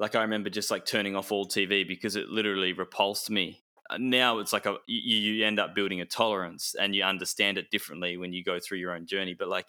Like, 0.00 0.16
I 0.16 0.22
remember 0.22 0.50
just 0.50 0.70
like 0.70 0.84
turning 0.84 1.14
off 1.14 1.30
all 1.30 1.46
TV 1.46 1.86
because 1.86 2.16
it 2.16 2.28
literally 2.28 2.72
repulsed 2.72 3.30
me. 3.30 3.62
Uh, 3.88 3.98
now 4.00 4.38
it's 4.38 4.52
like 4.52 4.66
a 4.66 4.78
you, 4.88 5.16
you 5.16 5.46
end 5.46 5.60
up 5.60 5.74
building 5.74 6.00
a 6.00 6.06
tolerance 6.06 6.74
and 6.74 6.94
you 6.94 7.04
understand 7.04 7.58
it 7.58 7.70
differently 7.70 8.16
when 8.16 8.32
you 8.32 8.42
go 8.42 8.58
through 8.58 8.78
your 8.78 8.92
own 8.92 9.06
journey. 9.06 9.34
But 9.38 9.48
like 9.48 9.66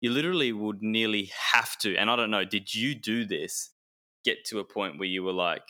you 0.00 0.10
literally 0.10 0.52
would 0.52 0.82
nearly 0.82 1.30
have 1.52 1.78
to. 1.78 1.96
And 1.96 2.10
I 2.10 2.16
don't 2.16 2.30
know, 2.30 2.44
did 2.44 2.74
you 2.74 2.94
do 2.94 3.24
this? 3.24 3.70
Get 4.24 4.44
to 4.46 4.58
a 4.58 4.64
point 4.64 4.98
where 4.98 5.08
you 5.08 5.22
were 5.22 5.32
like 5.32 5.68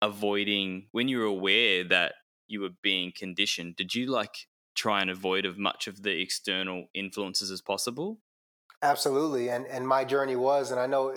avoiding 0.00 0.88
when 0.90 1.06
you 1.06 1.18
were 1.18 1.24
aware 1.24 1.84
that 1.84 2.14
you 2.48 2.60
were 2.60 2.70
being 2.82 3.12
conditioned? 3.16 3.76
Did 3.76 3.94
you 3.94 4.06
like 4.06 4.34
try 4.74 5.00
and 5.00 5.10
avoid 5.10 5.46
as 5.46 5.56
much 5.56 5.86
of 5.86 6.02
the 6.02 6.20
external 6.20 6.86
influences 6.94 7.50
as 7.50 7.60
possible. 7.60 8.18
Absolutely, 8.82 9.48
and 9.50 9.66
and 9.66 9.86
my 9.86 10.04
journey 10.04 10.36
was, 10.36 10.70
and 10.70 10.80
I 10.80 10.86
know 10.86 11.14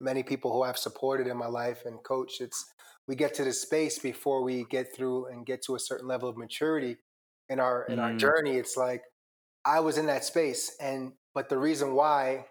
many 0.00 0.22
people 0.22 0.52
who 0.52 0.62
I've 0.62 0.78
supported 0.78 1.26
in 1.26 1.36
my 1.36 1.46
life 1.46 1.82
and 1.84 2.02
coached. 2.02 2.40
It's 2.40 2.72
we 3.06 3.16
get 3.16 3.34
to 3.34 3.44
this 3.44 3.62
space 3.62 3.98
before 3.98 4.42
we 4.42 4.64
get 4.64 4.94
through 4.94 5.26
and 5.26 5.46
get 5.46 5.62
to 5.62 5.74
a 5.74 5.78
certain 5.78 6.06
level 6.06 6.28
of 6.28 6.36
maturity 6.36 6.98
in 7.48 7.60
our 7.60 7.84
in 7.84 7.98
mm. 7.98 8.02
our 8.02 8.14
journey. 8.14 8.56
It's 8.56 8.76
like 8.76 9.02
I 9.64 9.80
was 9.80 9.98
in 9.98 10.06
that 10.06 10.24
space, 10.24 10.76
and 10.80 11.12
but 11.34 11.48
the 11.48 11.58
reason 11.58 11.94
why 11.94 12.46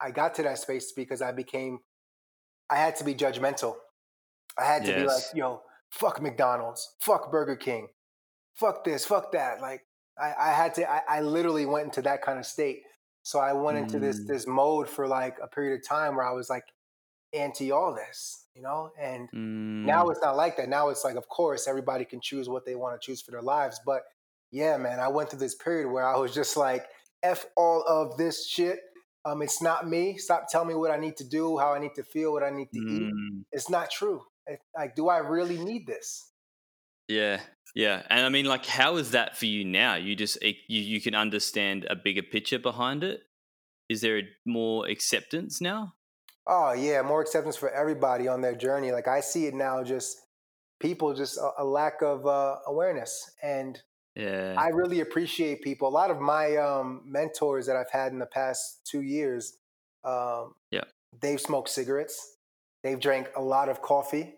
I 0.00 0.10
got 0.10 0.34
to 0.34 0.42
that 0.42 0.58
space 0.58 0.86
is 0.86 0.92
because 0.92 1.22
I 1.22 1.32
became 1.32 1.80
I 2.70 2.76
had 2.76 2.96
to 2.96 3.04
be 3.04 3.14
judgmental. 3.14 3.74
I 4.58 4.64
had 4.64 4.84
to 4.84 4.90
yes. 4.90 5.00
be 5.00 5.06
like, 5.06 5.22
yo, 5.34 5.62
fuck 5.90 6.22
McDonald's, 6.22 6.94
fuck 7.00 7.30
Burger 7.30 7.56
King, 7.56 7.88
fuck 8.54 8.84
this, 8.84 9.04
fuck 9.04 9.32
that. 9.32 9.60
Like 9.60 9.82
I, 10.18 10.32
I 10.38 10.52
had 10.52 10.74
to 10.74 10.90
I, 10.90 11.00
I, 11.08 11.20
literally 11.20 11.66
went 11.66 11.86
into 11.86 12.02
that 12.02 12.22
kind 12.22 12.38
of 12.38 12.46
state. 12.46 12.82
So 13.24 13.38
I 13.38 13.54
went 13.54 13.78
into 13.78 13.98
this 13.98 14.20
mm. 14.20 14.26
this 14.26 14.46
mode 14.46 14.88
for 14.88 15.08
like 15.08 15.38
a 15.42 15.48
period 15.48 15.80
of 15.80 15.88
time 15.88 16.14
where 16.14 16.26
I 16.26 16.32
was 16.32 16.48
like 16.48 16.64
anti 17.32 17.72
all 17.72 17.94
this, 17.94 18.46
you 18.54 18.62
know? 18.62 18.90
And 19.00 19.28
mm. 19.30 19.84
now 19.84 20.08
it's 20.10 20.20
not 20.22 20.36
like 20.36 20.58
that. 20.58 20.68
Now 20.68 20.90
it's 20.90 21.04
like, 21.04 21.16
of 21.16 21.28
course, 21.28 21.66
everybody 21.66 22.04
can 22.04 22.20
choose 22.20 22.48
what 22.48 22.64
they 22.64 22.74
want 22.74 23.00
to 23.00 23.04
choose 23.04 23.22
for 23.22 23.30
their 23.30 23.42
lives. 23.42 23.80
But 23.84 24.02
yeah, 24.52 24.76
man, 24.76 25.00
I 25.00 25.08
went 25.08 25.30
through 25.30 25.40
this 25.40 25.54
period 25.54 25.90
where 25.90 26.06
I 26.06 26.16
was 26.18 26.34
just 26.34 26.56
like, 26.56 26.84
F 27.22 27.46
all 27.56 27.82
of 27.88 28.16
this 28.18 28.46
shit. 28.46 28.78
Um, 29.24 29.40
it's 29.40 29.62
not 29.62 29.88
me. 29.88 30.18
Stop 30.18 30.44
telling 30.50 30.68
me 30.68 30.74
what 30.74 30.90
I 30.90 30.98
need 30.98 31.16
to 31.16 31.24
do, 31.24 31.56
how 31.56 31.72
I 31.72 31.78
need 31.78 31.94
to 31.96 32.04
feel, 32.04 32.32
what 32.32 32.42
I 32.42 32.50
need 32.50 32.68
to 32.74 32.78
mm. 32.78 33.08
eat. 33.08 33.44
It's 33.52 33.70
not 33.70 33.90
true. 33.90 34.22
It, 34.46 34.60
like, 34.76 34.94
do 34.94 35.08
I 35.08 35.18
really 35.18 35.56
need 35.56 35.86
this? 35.86 36.30
Yeah, 37.08 37.40
yeah, 37.74 38.02
and 38.08 38.24
I 38.24 38.28
mean, 38.28 38.44
like, 38.44 38.66
how 38.66 38.96
is 38.96 39.10
that 39.10 39.36
for 39.36 39.46
you 39.46 39.64
now? 39.64 39.96
You 39.96 40.14
just 40.14 40.40
you 40.42 40.54
you 40.68 41.00
can 41.00 41.14
understand 41.16 41.86
a 41.90 41.96
bigger 41.96 42.22
picture 42.22 42.58
behind 42.58 43.02
it. 43.02 43.22
Is 43.88 44.00
there 44.00 44.22
more 44.46 44.86
acceptance 44.86 45.60
now? 45.60 45.94
Oh 46.46 46.72
yeah, 46.72 47.02
more 47.02 47.20
acceptance 47.20 47.56
for 47.56 47.70
everybody 47.70 48.28
on 48.28 48.42
their 48.42 48.54
journey. 48.54 48.92
Like 48.92 49.08
I 49.08 49.20
see 49.20 49.46
it 49.46 49.54
now, 49.54 49.82
just 49.82 50.20
people, 50.78 51.14
just 51.14 51.36
a, 51.36 51.50
a 51.58 51.64
lack 51.64 52.00
of 52.00 52.26
uh, 52.26 52.56
awareness, 52.68 53.32
and 53.42 53.82
yeah, 54.14 54.54
I 54.56 54.68
really 54.68 55.00
appreciate 55.00 55.62
people. 55.62 55.88
A 55.88 55.90
lot 55.90 56.12
of 56.12 56.20
my 56.20 56.56
um, 56.56 57.02
mentors 57.04 57.66
that 57.66 57.74
I've 57.74 57.90
had 57.90 58.12
in 58.12 58.20
the 58.20 58.26
past 58.26 58.86
two 58.86 59.02
years, 59.02 59.58
um, 60.04 60.54
yeah, 60.70 60.84
they've 61.20 61.40
smoked 61.40 61.70
cigarettes, 61.70 62.36
they've 62.84 63.00
drank 63.00 63.30
a 63.36 63.42
lot 63.42 63.68
of 63.68 63.82
coffee, 63.82 64.34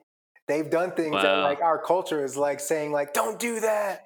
they've 0.49 0.69
done 0.69 0.93
things 0.93 1.13
wow. 1.13 1.23
that 1.23 1.37
like 1.43 1.61
our 1.61 1.79
culture 1.79 2.25
is 2.25 2.37
like 2.37 2.61
saying 2.61 2.93
like 2.93 3.13
don't 3.13 3.39
do 3.39 3.61
that, 3.61 4.05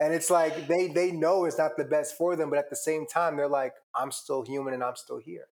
and 0.00 0.12
it's 0.12 0.30
like 0.30 0.66
they 0.68 0.88
they 0.88 1.10
know 1.12 1.44
it's 1.44 1.58
not 1.58 1.76
the 1.76 1.84
best 1.84 2.16
for 2.16 2.36
them, 2.36 2.50
but 2.50 2.58
at 2.58 2.70
the 2.70 2.76
same 2.76 3.06
time 3.06 3.36
they're 3.36 3.48
like 3.48 3.74
I'm 3.94 4.10
still 4.10 4.42
human 4.42 4.74
and 4.74 4.82
I'm 4.82 4.96
still 4.96 5.18
here 5.18 5.48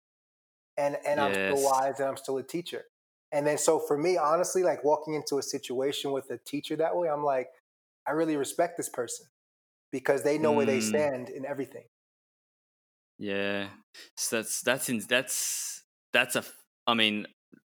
and 0.80 0.97
and 1.06 1.18
yes. 1.18 1.20
I'm 1.20 1.32
still 1.56 1.70
wise 1.70 2.00
and 2.00 2.09
I'm 2.09 2.16
still 2.16 2.38
a 2.38 2.42
teacher. 2.42 2.85
And 3.32 3.47
then 3.47 3.59
so 3.59 3.78
for 3.78 3.97
me, 3.97 4.16
honestly, 4.16 4.62
like 4.62 4.82
walking 4.82 5.14
into 5.14 5.38
a 5.38 5.42
situation 5.42 6.11
with 6.11 6.30
a 6.30 6.38
teacher 6.38 6.76
that 6.76 6.97
way, 6.97 7.09
I'm 7.09 7.23
like, 7.23 7.49
I 8.06 8.12
really 8.12 8.37
respect 8.37 8.76
this 8.76 8.88
person 8.88 9.26
because 9.92 10.23
they 10.23 10.38
know 10.38 10.52
mm. 10.52 10.56
where 10.56 10.66
they 10.66 10.78
mm. 10.78 10.88
stand 10.88 11.28
in 11.28 11.47
everything. 11.47 11.85
Yeah, 13.18 13.68
so 14.16 14.37
that's 14.37 14.62
that's 14.62 14.88
in, 14.88 15.02
that's 15.09 15.85
that's 16.12 16.37
a. 16.37 16.44
I 16.87 16.94
mean, 16.94 17.26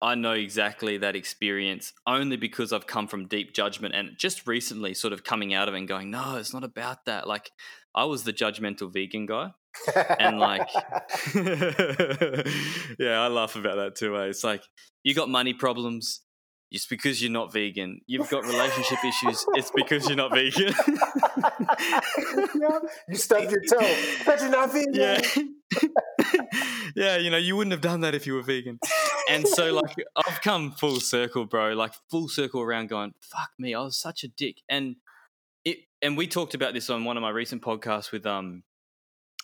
I 0.02 0.16
know 0.16 0.32
exactly 0.32 0.99
that 0.99 1.14
experience 1.14 1.92
only 2.09 2.37
because 2.37 2.73
I've 2.73 2.88
come 2.88 3.06
from 3.06 3.28
deep 3.28 3.54
judgment 3.54 3.94
and 3.94 4.11
just 4.18 4.49
recently 4.49 4.94
sort 4.94 5.12
of 5.12 5.23
coming 5.23 5.54
out 5.54 5.68
of 5.68 5.75
it 5.75 5.78
and 5.78 5.87
going, 5.88 6.11
no, 6.11 6.37
it's 6.37 6.52
not 6.52 6.64
about 6.64 7.04
that. 7.04 7.28
Like 7.28 7.52
I 7.94 8.04
was 8.04 8.25
the 8.25 8.32
judgmental 8.32 8.92
vegan 8.92 9.26
guy. 9.26 9.52
and 10.18 10.38
like 10.38 10.68
yeah 12.99 13.23
i 13.23 13.28
laugh 13.28 13.56
about 13.56 13.76
that 13.76 13.94
too 13.97 14.18
eh? 14.18 14.25
it's 14.25 14.44
like 14.44 14.62
you 15.02 15.14
got 15.14 15.30
money 15.30 15.54
problems 15.54 16.21
it's 16.71 16.85
because 16.87 17.23
you're 17.23 17.30
not 17.30 17.50
vegan 17.52 17.99
you've 18.06 18.28
got 18.28 18.44
relationship 18.44 18.99
issues 19.02 19.47
it's 19.54 19.71
because 19.75 20.06
you're 20.09 20.16
not 20.16 20.30
vegan 20.30 20.75
you 23.09 23.14
stubbed 23.14 23.50
your 23.50 23.62
toe 23.62 23.97
because 24.18 24.42
you're 24.42 24.50
not 24.50 24.71
vegan 24.75 24.92
yeah 24.92 25.21
yeah 26.94 27.16
you 27.16 27.30
know 27.30 27.38
you 27.38 27.56
wouldn't 27.56 27.73
have 27.73 27.80
done 27.80 28.00
that 28.02 28.14
if 28.14 28.26
you 28.26 28.35
were 28.35 28.42
vegan 28.42 28.78
and 29.32 29.48
so 29.48 29.72
like 29.72 29.94
i've 30.16 30.40
come 30.40 30.72
full 30.72 31.00
circle 31.00 31.44
bro 31.44 31.72
like 31.72 31.92
full 32.10 32.28
circle 32.28 32.60
around 32.60 32.88
going 32.88 33.12
fuck 33.20 33.50
me 33.58 33.74
i 33.74 33.80
was 33.80 33.96
such 33.96 34.24
a 34.24 34.28
dick 34.28 34.56
and 34.68 34.96
it 35.64 35.78
and 36.00 36.16
we 36.16 36.26
talked 36.26 36.54
about 36.54 36.74
this 36.74 36.90
on 36.90 37.04
one 37.04 37.16
of 37.16 37.22
my 37.22 37.30
recent 37.30 37.62
podcasts 37.62 38.12
with 38.12 38.26
um 38.26 38.62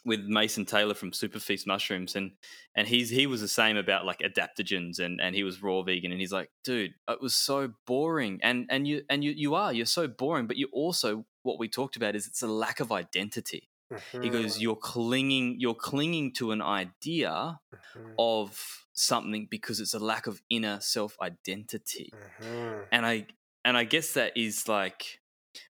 with 0.05 0.21
Mason 0.21 0.65
Taylor 0.65 0.95
from 0.95 1.11
SuperFeast 1.11 1.67
Mushrooms, 1.67 2.17
and 2.17 2.33
and 2.75 2.89
he's 2.89 3.11
he 3.11 3.27
was 3.27 3.41
the 3.41 3.49
same 3.49 3.77
about 3.77 4.07
like 4.07 4.21
adaptogens, 4.21 4.99
and 4.99 5.21
and 5.21 5.35
he 5.35 5.45
was 5.45 5.63
raw 5.63 5.83
vegan, 5.83 6.13
and 6.13 6.21
he's 6.21 6.33
like, 6.33 6.51
dude, 6.65 6.95
it 7.09 7.21
was 7.21 7.35
so 7.35 7.73
boring, 7.87 8.39
and 8.43 8.67
and 8.71 8.89
you 8.89 9.03
and 9.11 9.23
you 9.23 9.33
you 9.33 9.55
are 9.55 9.73
you're 9.73 9.87
so 9.87 10.09
boring, 10.09 10.47
but 10.47 10.57
you 10.57 10.69
also 10.73 11.25
what 11.43 11.59
we 11.59 11.69
talked 11.69 11.97
about 11.97 12.17
is 12.17 12.27
it's 12.27 12.43
a 12.43 12.49
lack 12.49 12.81
of 12.81 12.91
identity. 12.91 13.69
Mm-hmm. 13.93 14.23
He 14.23 14.29
goes, 14.29 14.61
you're 14.61 14.77
clinging 14.77 15.57
you're 15.59 15.75
clinging 15.75 16.33
to 16.35 16.53
an 16.53 16.61
idea 16.61 17.59
mm-hmm. 17.75 18.13
of 18.19 18.87
something 18.93 19.47
because 19.51 19.81
it's 19.81 19.95
a 19.95 19.99
lack 19.99 20.27
of 20.27 20.43
inner 20.51 20.79
self 20.81 21.17
identity, 21.23 22.13
mm-hmm. 22.43 22.83
and 22.93 23.07
I 23.07 23.27
and 23.65 23.77
I 23.77 23.85
guess 23.85 24.13
that 24.13 24.37
is 24.37 24.69
like 24.69 25.21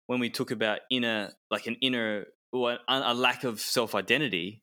when 0.07 0.21
we 0.21 0.31
talk 0.31 0.51
about 0.51 0.81
inner 0.91 1.33
like 1.51 1.67
an 1.67 1.77
inner 1.81 2.27
or 2.53 2.79
a, 2.89 3.15
lack 3.15 3.45
of 3.45 3.61
self 3.61 3.95
identity, 3.95 4.63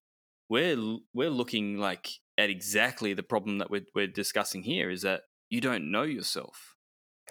we're 0.50 0.98
we're 1.14 1.30
looking 1.30 1.78
like 1.78 2.10
at 2.38 2.50
exactly 2.50 3.14
the 3.14 3.24
problem 3.24 3.60
that 3.60 3.70
we're 3.70 3.86
we're 3.94 4.08
discussing 4.08 4.64
here. 4.64 4.90
Is 4.90 5.04
that 5.04 5.22
you 5.50 5.62
don't 5.62 5.92
know 5.92 6.04
yourself, 6.04 6.76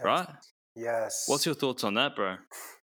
right? 0.00 0.28
Yes. 0.74 1.24
What's 1.26 1.44
your 1.44 1.54
thoughts 1.54 1.84
on 1.84 1.94
that, 1.94 2.16
bro? 2.16 2.36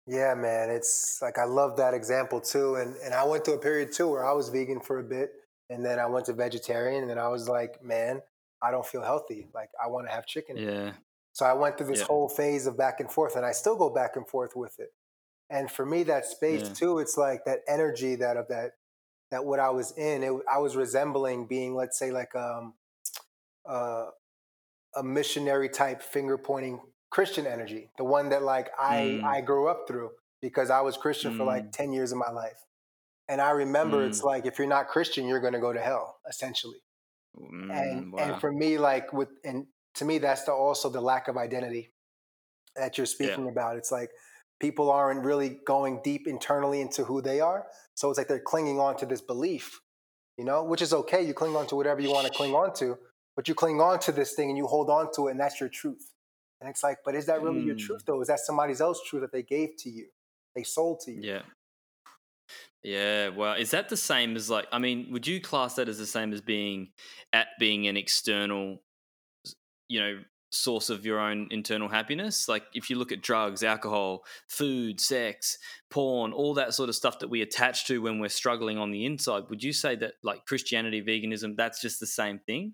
Yeah, 0.05 0.33
man. 0.35 0.69
It's 0.69 1.21
like 1.21 1.37
I 1.37 1.45
love 1.45 1.77
that 1.77 1.93
example 1.93 2.41
too. 2.41 2.75
And 2.75 2.95
and 2.97 3.13
I 3.13 3.23
went 3.23 3.45
through 3.45 3.55
a 3.55 3.59
period 3.59 3.91
too 3.91 4.09
where 4.09 4.25
I 4.25 4.33
was 4.33 4.49
vegan 4.49 4.79
for 4.79 4.99
a 4.99 5.03
bit, 5.03 5.31
and 5.69 5.83
then 5.83 5.99
I 5.99 6.05
went 6.07 6.25
to 6.25 6.33
vegetarian, 6.33 7.01
and 7.01 7.09
then 7.09 7.19
I 7.19 7.29
was 7.29 7.47
like, 7.47 7.83
man, 7.83 8.21
I 8.61 8.71
don't 8.71 8.85
feel 8.85 9.01
healthy. 9.01 9.47
Like 9.53 9.69
I 9.81 9.87
want 9.87 10.07
to 10.07 10.13
have 10.13 10.25
chicken. 10.25 10.57
Yeah. 10.57 10.91
So 11.31 11.45
I 11.45 11.53
went 11.53 11.77
through 11.77 11.87
this 11.87 11.99
yeah. 11.99 12.05
whole 12.05 12.29
phase 12.29 12.67
of 12.67 12.77
back 12.77 12.99
and 12.99 13.11
forth, 13.11 13.35
and 13.35 13.45
I 13.45 13.51
still 13.53 13.75
go 13.75 13.89
back 13.89 14.15
and 14.15 14.27
forth 14.27 14.55
with 14.55 14.79
it. 14.79 14.93
And 15.49 15.71
for 15.71 15.85
me, 15.85 16.03
that 16.03 16.25
space 16.25 16.63
yeah. 16.63 16.73
too, 16.73 16.99
it's 16.99 17.17
like 17.17 17.45
that 17.45 17.59
energy 17.67 18.15
that 18.15 18.37
of 18.37 18.47
that 18.49 18.71
that 19.31 19.45
what 19.45 19.59
I 19.59 19.71
was 19.71 19.93
in, 19.97 20.21
it, 20.21 20.31
I 20.51 20.59
was 20.59 20.75
resembling 20.75 21.47
being, 21.47 21.75
let's 21.75 21.97
say, 21.97 22.11
like 22.11 22.35
um, 22.35 22.75
uh, 23.67 24.05
a 24.95 25.03
missionary 25.03 25.69
type 25.69 26.03
finger 26.03 26.37
pointing 26.37 26.79
Christian 27.13 27.45
energy, 27.45 27.91
the 27.97 28.03
one 28.03 28.29
that 28.29 28.41
like 28.41 28.71
I 28.77 29.19
mm. 29.21 29.23
I 29.23 29.41
grew 29.41 29.69
up 29.69 29.87
through 29.87 30.09
because 30.41 30.71
I 30.71 30.81
was 30.81 30.97
Christian 30.97 31.35
mm. 31.35 31.37
for 31.37 31.43
like 31.43 31.65
mm. 31.65 31.71
ten 31.71 31.93
years 31.93 32.11
of 32.11 32.17
my 32.17 32.31
life, 32.31 32.57
and 33.29 33.39
I 33.39 33.51
remember 33.51 34.03
mm. 34.03 34.07
it's 34.07 34.23
like 34.23 34.47
if 34.47 34.57
you're 34.57 34.67
not 34.67 34.87
Christian, 34.87 35.27
you're 35.27 35.39
going 35.39 35.53
to 35.53 35.59
go 35.59 35.71
to 35.71 35.79
hell 35.79 36.17
essentially. 36.27 36.81
and 37.37 37.69
mm, 37.69 38.11
wow. 38.11 38.19
and 38.19 38.41
for 38.41 38.51
me, 38.51 38.79
like 38.79 39.13
with 39.13 39.29
and 39.45 39.67
to 39.95 40.05
me, 40.05 40.17
that's 40.17 40.45
the 40.45 40.53
also 40.53 40.89
the 40.89 41.01
lack 41.01 41.27
of 41.27 41.37
identity 41.37 41.91
that 42.75 42.97
you're 42.97 43.05
speaking 43.05 43.45
yeah. 43.45 43.51
about. 43.51 43.77
It's 43.77 43.91
like 43.91 44.09
people 44.59 44.89
aren't 44.89 45.23
really 45.23 45.59
going 45.67 46.01
deep 46.03 46.25
internally 46.25 46.81
into 46.81 47.03
who 47.03 47.21
they 47.21 47.39
are. 47.41 47.67
So 47.93 48.09
it's 48.09 48.17
like 48.17 48.27
they're 48.27 48.39
clinging 48.39 48.79
on 48.79 48.97
to 48.97 49.05
this 49.05 49.21
belief, 49.21 49.79
you 50.35 50.45
know, 50.45 50.63
which 50.63 50.81
is 50.81 50.93
okay. 50.93 51.21
You 51.21 51.35
cling 51.35 51.55
on 51.55 51.67
to 51.67 51.75
whatever 51.75 52.01
you 52.01 52.09
want 52.09 52.25
to 52.25 52.33
cling 52.33 52.55
on 52.55 52.73
to, 52.77 52.97
but 53.35 53.47
you 53.47 53.53
cling 53.53 53.79
on 53.81 53.99
to 53.99 54.11
this 54.11 54.33
thing 54.33 54.49
and 54.49 54.57
you 54.57 54.65
hold 54.65 54.89
on 54.89 55.09
to 55.15 55.27
it, 55.27 55.31
and 55.31 55.39
that's 55.39 55.59
your 55.59 55.69
truth. 55.69 56.12
And 56.61 56.69
it's 56.69 56.83
like, 56.83 56.99
but 57.03 57.15
is 57.15 57.25
that 57.25 57.41
really 57.41 57.61
mm. 57.61 57.65
your 57.67 57.75
truth 57.75 58.03
though? 58.05 58.21
Is 58.21 58.27
that 58.27 58.39
somebody 58.39 58.73
else's 58.79 59.03
truth 59.07 59.21
that 59.21 59.31
they 59.31 59.43
gave 59.43 59.75
to 59.79 59.89
you? 59.89 60.07
They 60.55 60.63
sold 60.63 61.01
to 61.01 61.11
you. 61.11 61.21
Yeah. 61.21 61.41
Yeah, 62.83 63.29
well, 63.29 63.53
is 63.53 63.71
that 63.71 63.87
the 63.87 63.95
same 63.95 64.35
as 64.35 64.49
like? 64.49 64.67
I 64.71 64.77
mean, 64.77 65.07
would 65.11 65.25
you 65.25 65.39
class 65.39 65.75
that 65.75 65.87
as 65.87 65.97
the 65.97 66.05
same 66.05 66.33
as 66.33 66.41
being 66.41 66.89
at 67.31 67.47
being 67.57 67.87
an 67.87 67.95
external, 67.95 68.81
you 69.87 70.01
know, 70.01 70.19
source 70.53 70.89
of 70.89 71.05
your 71.05 71.19
own 71.19 71.47
internal 71.51 71.89
happiness. 71.89 72.47
Like 72.47 72.63
if 72.73 72.89
you 72.89 72.95
look 72.97 73.11
at 73.11 73.21
drugs, 73.21 73.63
alcohol, 73.63 74.23
food, 74.47 74.99
sex, 74.99 75.57
porn, 75.89 76.31
all 76.31 76.53
that 76.53 76.73
sort 76.73 76.89
of 76.89 76.95
stuff 76.95 77.19
that 77.19 77.29
we 77.29 77.41
attach 77.41 77.85
to 77.87 78.01
when 78.01 78.19
we're 78.19 78.29
struggling 78.29 78.77
on 78.77 78.91
the 78.91 79.05
inside, 79.05 79.43
would 79.49 79.63
you 79.63 79.73
say 79.73 79.95
that 79.97 80.13
like 80.23 80.45
Christianity, 80.45 81.01
veganism, 81.01 81.55
that's 81.57 81.81
just 81.81 81.99
the 81.99 82.07
same 82.07 82.39
thing? 82.39 82.73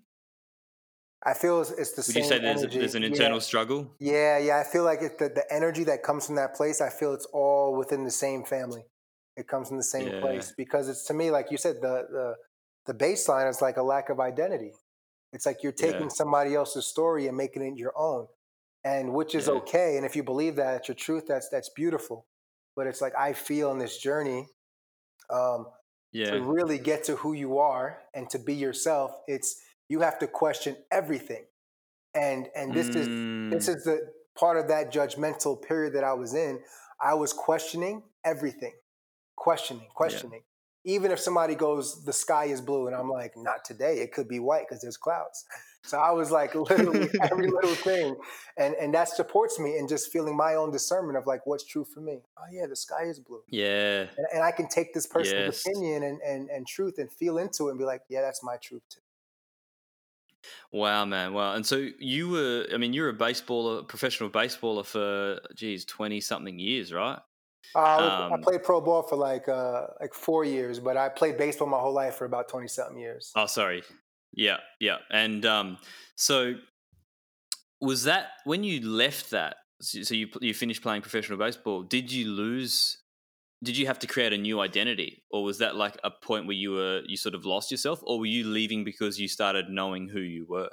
I 1.24 1.34
feel 1.34 1.60
it's, 1.60 1.70
it's 1.70 1.92
the 1.92 2.00
Would 2.00 2.04
same. 2.06 2.22
you 2.22 2.28
say 2.28 2.38
there's, 2.38 2.62
a, 2.62 2.66
there's 2.68 2.94
an 2.94 3.04
internal 3.04 3.38
yeah. 3.38 3.42
struggle? 3.42 3.94
Yeah, 3.98 4.38
yeah. 4.38 4.58
I 4.58 4.64
feel 4.64 4.84
like 4.84 5.00
the, 5.00 5.28
the 5.28 5.44
energy 5.50 5.84
that 5.84 6.02
comes 6.02 6.26
from 6.26 6.36
that 6.36 6.54
place, 6.54 6.80
I 6.80 6.88
feel 6.88 7.12
it's 7.12 7.26
all 7.32 7.76
within 7.76 8.04
the 8.04 8.10
same 8.10 8.44
family. 8.44 8.84
It 9.36 9.46
comes 9.46 9.68
from 9.68 9.76
the 9.76 9.84
same 9.84 10.08
yeah. 10.08 10.20
place 10.20 10.52
because 10.56 10.88
it's 10.88 11.04
to 11.06 11.14
me, 11.14 11.30
like 11.30 11.50
you 11.50 11.58
said, 11.58 11.76
the 11.80 12.06
the 12.10 12.34
the 12.86 12.94
baseline 12.94 13.48
is 13.48 13.60
like 13.62 13.76
a 13.76 13.82
lack 13.82 14.08
of 14.08 14.18
identity. 14.18 14.72
It's 15.32 15.46
like 15.46 15.62
you're 15.62 15.72
taking 15.72 16.02
yeah. 16.02 16.08
somebody 16.08 16.54
else's 16.54 16.86
story 16.86 17.28
and 17.28 17.36
making 17.36 17.62
it 17.62 17.76
your 17.76 17.92
own, 17.96 18.26
and 18.84 19.12
which 19.12 19.34
is 19.34 19.48
okay. 19.48 19.96
And 19.96 20.06
if 20.06 20.16
you 20.16 20.22
believe 20.24 20.56
that 20.56 20.76
it's 20.78 20.88
your 20.88 20.96
truth, 20.96 21.24
that's 21.28 21.48
that's 21.48 21.70
beautiful. 21.76 22.26
But 22.76 22.86
it's 22.86 23.00
like 23.00 23.14
I 23.18 23.32
feel 23.34 23.70
in 23.72 23.78
this 23.78 23.98
journey 23.98 24.46
Um, 25.30 25.66
Yeah. 26.12 26.30
To 26.32 26.42
really 26.42 26.78
get 26.78 27.04
to 27.04 27.16
who 27.16 27.34
you 27.34 27.58
are 27.58 28.02
and 28.14 28.28
to 28.30 28.38
be 28.38 28.54
yourself, 28.54 29.12
it's 29.28 29.60
you 29.90 30.00
have 30.02 30.18
to 30.20 30.28
question 30.28 30.76
everything. 30.92 31.46
And 32.14 32.48
and 32.56 32.74
this 32.74 32.88
is 32.96 33.08
this 33.50 33.68
Mm, 33.68 33.68
is 33.68 33.84
the 33.84 34.12
part 34.36 34.58
of 34.58 34.68
that 34.68 34.92
judgmental 34.92 35.60
period 35.62 35.94
that 35.94 36.04
I 36.04 36.14
was 36.14 36.34
in. 36.34 36.60
I 37.00 37.14
was 37.14 37.32
questioning 37.32 38.04
everything, 38.24 38.74
questioning, 39.36 39.88
yeah. 40.02 40.22
questioning. 40.22 40.42
Even 40.84 41.10
if 41.10 41.20
somebody 41.20 41.54
goes, 41.54 42.04
the 42.04 42.12
sky 42.12 42.46
is 42.46 42.60
blue, 42.62 42.86
and 42.86 42.96
I'm 42.96 43.10
like, 43.10 43.34
not 43.36 43.64
today. 43.64 43.98
It 43.98 44.12
could 44.12 44.28
be 44.28 44.38
white 44.40 44.66
because 44.68 44.82
there's 44.82 44.96
clouds. 44.96 45.44
So 45.84 45.98
I 45.98 46.12
was 46.12 46.30
like, 46.30 46.54
literally 46.54 47.10
every 47.32 47.48
little 47.48 47.76
thing, 47.76 48.16
and 48.56 48.74
and 48.76 48.94
that 48.94 49.08
supports 49.10 49.58
me 49.58 49.78
in 49.78 49.88
just 49.88 50.12
feeling 50.12 50.36
my 50.36 50.54
own 50.54 50.70
discernment 50.72 51.18
of 51.18 51.26
like 51.26 51.46
what's 51.46 51.64
true 51.64 51.84
for 51.84 52.00
me. 52.00 52.22
Oh 52.38 52.44
yeah, 52.52 52.66
the 52.66 52.76
sky 52.76 53.04
is 53.04 53.20
blue, 53.20 53.42
yeah. 53.48 54.08
and, 54.16 54.26
and 54.34 54.42
I 54.44 54.52
can 54.52 54.68
take 54.68 54.94
this 54.94 55.06
person's 55.06 55.48
Yes. 55.48 55.64
opinion 55.66 56.02
and, 56.02 56.20
and 56.22 56.50
and 56.50 56.66
truth 56.66 56.98
and 56.98 57.12
feel 57.12 57.38
into 57.38 57.68
it 57.68 57.70
and 57.72 57.78
be 57.78 57.84
like, 57.84 58.02
yeah, 58.08 58.22
that's 58.22 58.42
my 58.42 58.56
truth 58.56 58.82
too. 58.90 59.00
Wow, 60.72 61.04
man. 61.04 61.32
Wow. 61.32 61.54
And 61.54 61.64
so 61.66 61.88
you 61.98 62.28
were, 62.30 62.66
I 62.72 62.76
mean, 62.76 62.92
you 62.92 63.02
were 63.02 63.10
a 63.10 63.14
baseballer, 63.16 63.86
professional 63.86 64.30
baseballer 64.30 64.84
for, 64.84 65.40
geez, 65.54 65.84
20 65.84 66.20
something 66.20 66.58
years, 66.58 66.92
right? 66.92 67.18
Uh, 67.74 67.78
I 67.78 68.28
I 68.30 68.34
Um, 68.34 68.42
played 68.42 68.62
pro 68.64 68.80
ball 68.80 69.02
for 69.02 69.16
like 69.16 69.48
uh, 69.48 69.86
like 70.00 70.14
four 70.14 70.44
years, 70.44 70.80
but 70.80 70.96
I 70.96 71.08
played 71.08 71.36
baseball 71.38 71.68
my 71.68 71.78
whole 71.78 71.92
life 71.92 72.16
for 72.16 72.24
about 72.24 72.48
twenty 72.48 72.66
something 72.68 72.98
years. 72.98 73.30
oh, 73.36 73.46
sorry. 73.46 73.82
Yeah. 74.32 74.58
Yeah. 74.80 74.98
And 75.10 75.44
um, 75.46 75.78
so 76.16 76.54
was 77.80 78.04
that 78.04 78.28
when 78.44 78.64
you 78.64 78.80
left 78.88 79.30
that, 79.30 79.56
so 79.80 80.02
so 80.02 80.14
you, 80.14 80.28
you 80.40 80.54
finished 80.54 80.82
playing 80.82 81.02
professional 81.02 81.38
baseball, 81.38 81.82
did 81.82 82.10
you 82.10 82.28
lose, 82.30 82.98
did 83.62 83.76
you 83.76 83.86
have 83.86 83.98
to 84.00 84.06
create 84.06 84.32
a 84.32 84.38
new 84.38 84.60
identity? 84.60 85.24
Or 85.30 85.44
was 85.44 85.58
that 85.58 85.76
like 85.76 85.98
a 86.04 86.10
point 86.10 86.46
where 86.46 86.56
you 86.56 86.72
were, 86.72 87.02
you 87.06 87.16
sort 87.16 87.34
of 87.34 87.44
lost 87.44 87.70
yourself? 87.70 88.00
Or 88.04 88.18
were 88.18 88.26
you 88.26 88.44
leaving 88.44 88.84
because 88.84 89.20
you 89.20 89.28
started 89.28 89.68
knowing 89.68 90.08
who 90.08 90.20
you 90.20 90.46
were? 90.46 90.70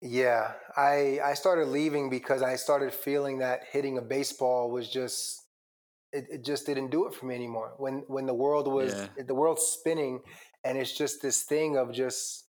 Yeah, 0.00 0.54
I 0.76 1.20
I 1.20 1.34
started 1.34 1.66
leaving 1.68 2.08
because 2.08 2.40
I 2.42 2.54
started 2.56 2.94
feeling 2.94 3.38
that 3.38 3.64
hitting 3.64 3.98
a 3.98 4.02
baseball 4.02 4.70
was 4.70 4.88
just 4.88 5.44
it, 6.12 6.26
it 6.30 6.44
just 6.44 6.66
didn't 6.66 6.90
do 6.90 7.06
it 7.08 7.14
for 7.14 7.26
me 7.26 7.34
anymore. 7.36 7.74
When 7.78 8.00
when 8.08 8.26
the 8.26 8.34
world 8.34 8.68
was 8.68 8.94
Yeah. 8.96 9.14
the 9.16 9.34
world's 9.34 9.62
spinning 9.62 10.22
and 10.64 10.78
it's 10.78 10.96
just 10.96 11.22
this 11.22 11.44
thing 11.44 11.76
of 11.78 11.92
just 11.92 12.48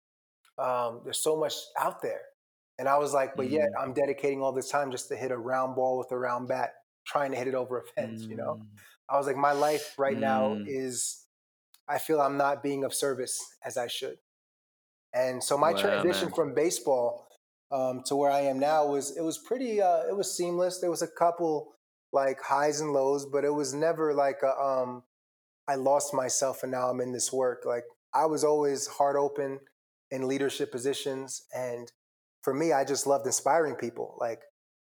um, 0.59 1.03
there's 1.05 1.23
so 1.23 1.37
much 1.37 1.55
out 1.79 2.03
there, 2.03 2.23
and 2.79 2.89
I 2.89 2.99
was 2.99 3.15
like, 3.15 3.37
but 3.37 3.51
yet 3.51 3.69
Mm, 3.69 3.81
I'm 3.81 3.95
dedicating 3.95 4.43
all 4.43 4.53
this 4.53 4.71
time 4.71 4.91
just 4.93 5.09
to 5.09 5.17
hit 5.17 5.31
a 5.33 5.39
round 5.39 5.77
ball 5.77 5.99
with 5.99 6.13
a 6.13 6.19
round 6.19 6.49
bat, 6.49 6.75
trying 7.07 7.33
to 7.33 7.39
hit 7.39 7.49
it 7.49 7.55
over 7.57 7.79
a 7.81 7.85
fence. 7.85 8.27
You 8.31 8.37
know, 8.37 8.57
mm, 8.57 8.81
I 9.09 9.17
was 9.19 9.27
like, 9.27 9.37
my 9.37 9.53
life 9.53 9.95
right 9.99 10.19
now 10.19 10.55
mm. 10.55 10.65
is 10.67 11.25
I 11.89 11.99
feel 11.99 12.21
I'm 12.21 12.37
not 12.37 12.63
being 12.63 12.85
of 12.85 12.93
service 12.93 13.39
as 13.65 13.77
I 13.77 13.87
should. 13.87 14.19
And 15.15 15.43
so 15.43 15.57
my 15.57 15.73
Wow, 15.73 15.79
transition 15.79 16.29
man. 16.29 16.35
from 16.35 16.55
baseball 16.55 17.27
um, 17.71 18.03
to 18.07 18.17
where 18.17 18.31
I 18.31 18.41
am 18.43 18.59
now 18.59 18.87
was 18.87 19.17
it 19.17 19.23
was 19.23 19.39
pretty 19.39 19.81
uh, 19.81 20.03
it 20.09 20.17
was 20.17 20.37
seamless. 20.37 20.79
There 20.81 20.91
was 20.91 21.03
a 21.03 21.09
couple 21.09 21.73
like 22.13 22.41
highs 22.41 22.81
and 22.81 22.93
lows, 22.93 23.27
but 23.27 23.45
it 23.45 23.53
was 23.53 23.75
never 23.75 24.15
like 24.15 24.39
a, 24.43 24.57
um, 24.59 25.03
I 25.69 25.75
lost 25.75 26.15
myself 26.15 26.63
and 26.63 26.73
now 26.73 26.89
I'm 26.89 27.01
in 27.01 27.13
this 27.13 27.33
work. 27.33 27.63
Like 27.65 27.85
I 28.15 28.27
was 28.27 28.45
always 28.45 28.87
heart 28.87 29.17
open 29.17 29.61
in 30.11 30.29
leadership 30.29 30.71
positions, 30.71 31.43
and 31.55 31.91
for 32.43 32.55
me, 32.55 32.73
I 32.73 32.85
just 32.85 33.07
loved 33.07 33.27
inspiring 33.27 33.75
people. 33.75 34.17
Like 34.21 34.41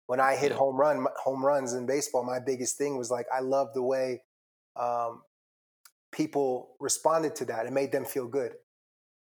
when 0.06 0.20
I 0.20 0.36
hit 0.36 0.52
home 0.52 0.76
run 0.76 1.06
home 1.22 1.44
runs 1.44 1.74
in 1.74 1.86
baseball, 1.86 2.24
my 2.24 2.38
biggest 2.38 2.78
thing 2.78 2.96
was 2.96 3.10
like 3.10 3.26
I 3.34 3.40
loved 3.40 3.74
the 3.74 3.82
way 3.82 4.22
um, 4.76 5.22
people 6.12 6.76
responded 6.80 7.34
to 7.36 7.44
that. 7.46 7.66
It 7.66 7.72
made 7.72 7.92
them 7.92 8.04
feel 8.04 8.26
good. 8.26 8.52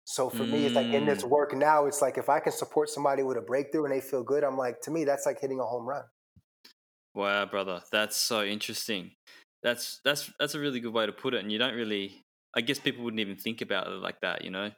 So 0.05 0.29
for 0.29 0.45
me, 0.45 0.65
it's 0.65 0.75
like 0.75 0.91
in 0.91 1.05
this 1.05 1.23
Mm. 1.23 1.29
work 1.29 1.55
now, 1.55 1.85
it's 1.85 2.01
like 2.01 2.17
if 2.17 2.29
I 2.29 2.39
can 2.39 2.51
support 2.51 2.89
somebody 2.89 3.21
with 3.21 3.37
a 3.37 3.41
breakthrough 3.41 3.85
and 3.85 3.93
they 3.93 4.01
feel 4.01 4.23
good, 4.23 4.43
I'm 4.43 4.57
like, 4.57 4.81
to 4.81 4.91
me, 4.91 5.03
that's 5.03 5.25
like 5.25 5.39
hitting 5.39 5.59
a 5.59 5.65
home 5.65 5.87
run. 5.87 6.03
Wow, 7.13 7.45
brother, 7.45 7.83
that's 7.91 8.15
so 8.17 8.43
interesting. 8.43 9.11
That's 9.61 9.99
that's 10.03 10.31
that's 10.39 10.55
a 10.55 10.59
really 10.59 10.79
good 10.79 10.93
way 10.93 11.05
to 11.05 11.11
put 11.11 11.33
it, 11.33 11.41
and 11.41 11.51
you 11.51 11.57
don't 11.59 11.75
really. 11.75 12.23
I 12.55 12.61
guess 12.61 12.79
people 12.79 13.03
wouldn't 13.03 13.19
even 13.19 13.35
think 13.35 13.61
about 13.61 13.87
it 13.87 14.01
like 14.01 14.21
that. 14.21 14.43
You 14.43 14.51
know, 14.51 14.71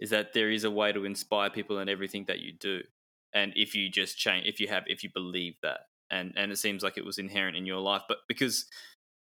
is 0.00 0.10
that 0.10 0.32
there 0.32 0.50
is 0.50 0.64
a 0.64 0.70
way 0.70 0.92
to 0.92 1.04
inspire 1.04 1.50
people 1.50 1.78
in 1.80 1.88
everything 1.88 2.24
that 2.28 2.40
you 2.40 2.52
do, 2.52 2.82
and 3.36 3.52
if 3.54 3.74
you 3.74 3.90
just 3.90 4.16
change, 4.18 4.46
if 4.46 4.60
you 4.60 4.68
have, 4.68 4.84
if 4.86 5.04
you 5.04 5.10
believe 5.12 5.54
that, 5.62 5.80
and 6.10 6.32
and 6.36 6.50
it 6.50 6.58
seems 6.58 6.82
like 6.82 6.96
it 6.96 7.04
was 7.04 7.18
inherent 7.18 7.56
in 7.56 7.66
your 7.66 7.80
life, 7.80 8.02
but 8.08 8.18
because 8.28 8.64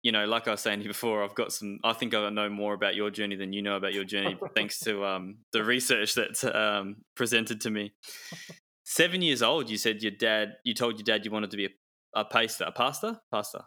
you 0.01 0.13
know, 0.13 0.23
like 0.25 0.47
I 0.47 0.51
was 0.51 0.61
saying 0.61 0.79
to 0.79 0.83
you 0.85 0.89
before, 0.89 1.23
I've 1.25 1.35
got 1.35 1.51
some. 1.51 1.79
I 1.83 1.91
think 1.91 2.13
I 2.13 2.29
know 2.29 2.49
more 2.49 2.73
about 2.73 2.95
your 2.95 3.11
journey 3.11 3.35
than 3.35 3.51
you 3.51 3.61
know 3.61 3.75
about 3.75 3.93
your 3.93 4.05
journey, 4.05 4.37
thanks 4.55 4.79
to 4.81 5.03
um, 5.05 5.39
the 5.51 5.61
research 5.63 6.15
that's 6.15 6.43
um, 6.45 7.03
presented 7.15 7.59
to 7.61 7.69
me. 7.69 7.91
Seven 8.85 9.21
years 9.21 9.43
old, 9.43 9.69
you 9.69 9.77
said 9.77 10.01
your 10.01 10.13
dad. 10.13 10.53
You 10.63 10.73
told 10.73 10.97
your 10.97 11.03
dad 11.03 11.25
you 11.25 11.31
wanted 11.31 11.51
to 11.51 11.57
be 11.57 11.65
a, 11.65 12.21
a 12.21 12.25
pastor, 12.25 12.63
a 12.63 12.71
pastor, 12.71 13.19
pastor, 13.31 13.63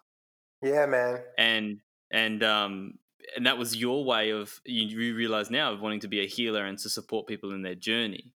Yeah, 0.63 0.87
man. 0.87 1.21
and 1.37 1.81
and 2.11 2.43
um 2.43 2.95
and 3.37 3.47
that 3.47 3.59
was 3.59 3.77
your 3.77 4.05
way 4.05 4.31
of 4.31 4.61
you, 4.65 4.87
you 4.87 5.15
realize 5.15 5.51
now 5.51 5.73
of 5.73 5.81
wanting 5.81 6.01
to 6.01 6.09
be 6.09 6.21
a 6.21 6.27
healer 6.27 6.65
and 6.65 6.79
to 6.79 6.89
support 6.89 7.27
people 7.29 7.53
in 7.53 7.63
their 7.63 7.77
journey. 7.77 8.33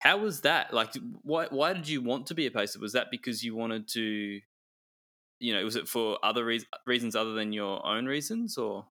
How 0.00 0.18
was 0.18 0.40
that? 0.42 0.72
Like, 0.72 0.94
why 1.22 1.46
why 1.50 1.72
did 1.74 1.88
you 1.88 2.02
want 2.02 2.26
to 2.28 2.34
be 2.34 2.46
a 2.46 2.50
pastor? 2.50 2.80
Was 2.80 2.92
that 2.94 3.10
because 3.10 3.44
you 3.44 3.54
wanted 3.54 3.88
to? 3.88 4.40
You 5.40 5.54
know, 5.54 5.64
was 5.64 5.76
it 5.76 5.88
for 5.88 6.18
other 6.24 6.44
reas 6.44 6.66
reasons 6.86 7.16
other 7.16 7.32
than 7.34 7.52
your 7.52 7.84
own 7.86 8.06
reasons, 8.06 8.58
or 8.58 8.88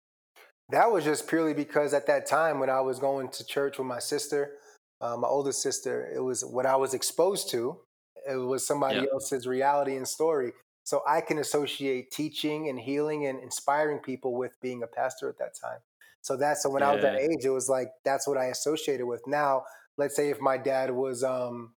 That 0.69 0.91
was 0.91 1.03
just 1.03 1.27
purely 1.27 1.53
because 1.53 1.93
at 1.93 2.07
that 2.07 2.25
time 2.25 2.59
when 2.59 2.69
I 2.69 2.81
was 2.81 2.99
going 2.99 3.29
to 3.29 3.45
church 3.45 3.77
with 3.77 3.87
my 3.87 3.99
sister, 3.99 4.57
uh, 5.01 5.17
my 5.17 5.27
older 5.27 5.51
sister, 5.51 6.09
it 6.13 6.21
was 6.21 6.43
what 6.43 6.65
I 6.65 6.75
was 6.77 6.93
exposed 6.93 7.49
to. 7.51 7.81
It 8.27 8.37
was 8.37 8.65
somebody 8.65 9.01
Yeah. 9.01 9.07
else's 9.11 9.45
reality 9.45 9.97
and 9.97 10.07
story. 10.07 10.53
So 10.85 11.01
I 11.07 11.21
can 11.21 11.37
associate 11.37 12.11
teaching 12.11 12.69
and 12.69 12.79
healing 12.79 13.25
and 13.25 13.41
inspiring 13.41 13.99
people 13.99 14.35
with 14.35 14.59
being 14.61 14.83
a 14.83 14.87
pastor 14.87 15.29
at 15.29 15.37
that 15.39 15.53
time. 15.61 15.79
So 16.21 16.37
that's 16.37 16.63
so 16.63 16.69
when 16.69 16.83
I 16.83 16.91
was 16.91 17.01
that 17.01 17.15
age, 17.15 17.43
it 17.45 17.49
was 17.49 17.67
like 17.69 17.89
that's 18.05 18.27
what 18.27 18.37
I 18.37 18.45
associated 18.45 19.05
with. 19.05 19.21
Now, 19.27 19.63
let's 19.97 20.15
say 20.15 20.29
if 20.29 20.39
my 20.39 20.57
dad 20.57 20.91
was 20.91 21.23
um 21.23 21.75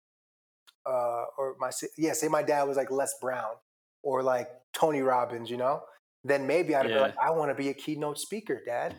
uh 0.86 1.26
or 1.38 1.56
my 1.60 1.71
yeah, 1.97 2.13
say 2.13 2.28
my 2.28 2.43
dad 2.43 2.63
was 2.63 2.78
like 2.78 2.91
Les 2.91 3.13
Brown 3.21 3.56
or 4.04 4.23
like 4.23 4.49
Tony 4.73 5.02
Robbins, 5.02 5.49
you 5.49 5.58
know, 5.58 5.84
then 6.23 6.47
maybe 6.47 6.76
I'd 6.76 6.91
be 6.91 6.99
like, 6.99 7.13
I 7.21 7.32
want 7.32 7.52
to 7.52 7.56
be 7.56 7.69
a 7.69 7.73
keynote 7.73 8.19
speaker, 8.19 8.62
dad. 8.65 8.95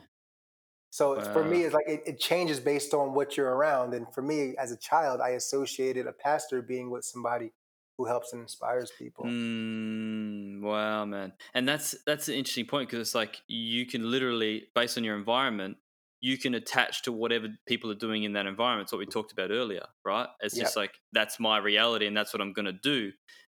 So 0.90 1.14
it's- 1.14 1.28
for 1.32 1.44
me, 1.44 1.62
it's 1.64 1.74
like 1.74 1.88
it, 1.88 2.02
it 2.06 2.20
changes 2.20 2.60
based 2.60 2.94
on 2.94 3.14
what 3.14 3.36
you're 3.36 3.54
around. 3.54 3.94
And 3.94 4.12
for 4.14 4.22
me, 4.22 4.56
as 4.56 4.72
a 4.72 4.78
child, 4.78 5.20
I 5.20 5.30
associated 5.30 6.06
a 6.06 6.12
pastor 6.12 6.62
being 6.62 6.90
with 6.90 7.04
somebody 7.04 7.52
who 7.98 8.06
helps 8.06 8.32
and 8.32 8.42
inspires 8.42 8.90
people. 8.98 9.26
Mm, 9.26 10.60
wow, 10.60 11.04
man. 11.04 11.32
And 11.54 11.68
that's 11.68 11.94
that's 12.06 12.28
an 12.28 12.34
interesting 12.34 12.66
point 12.66 12.88
because 12.88 13.00
it's 13.08 13.14
like 13.14 13.42
you 13.46 13.86
can 13.86 14.10
literally, 14.10 14.68
based 14.74 14.98
on 14.98 15.04
your 15.04 15.16
environment, 15.16 15.78
you 16.24 16.38
can 16.38 16.54
attach 16.54 17.02
to 17.02 17.12
whatever 17.12 17.48
people 17.66 17.90
are 17.90 17.94
doing 18.06 18.22
in 18.24 18.32
that 18.32 18.46
environment. 18.46 18.86
It's 18.86 18.92
what 18.92 18.98
we 18.98 19.04
talked 19.04 19.30
about 19.30 19.50
earlier, 19.50 19.84
right? 20.06 20.26
It's 20.40 20.56
Yep. 20.56 20.64
just 20.64 20.76
like 20.76 20.92
that's 21.12 21.38
my 21.38 21.58
reality 21.58 22.06
and 22.06 22.16
that's 22.16 22.32
what 22.32 22.40
I'm 22.40 22.54
going 22.54 22.64
to 22.64 22.72
do. 22.72 23.12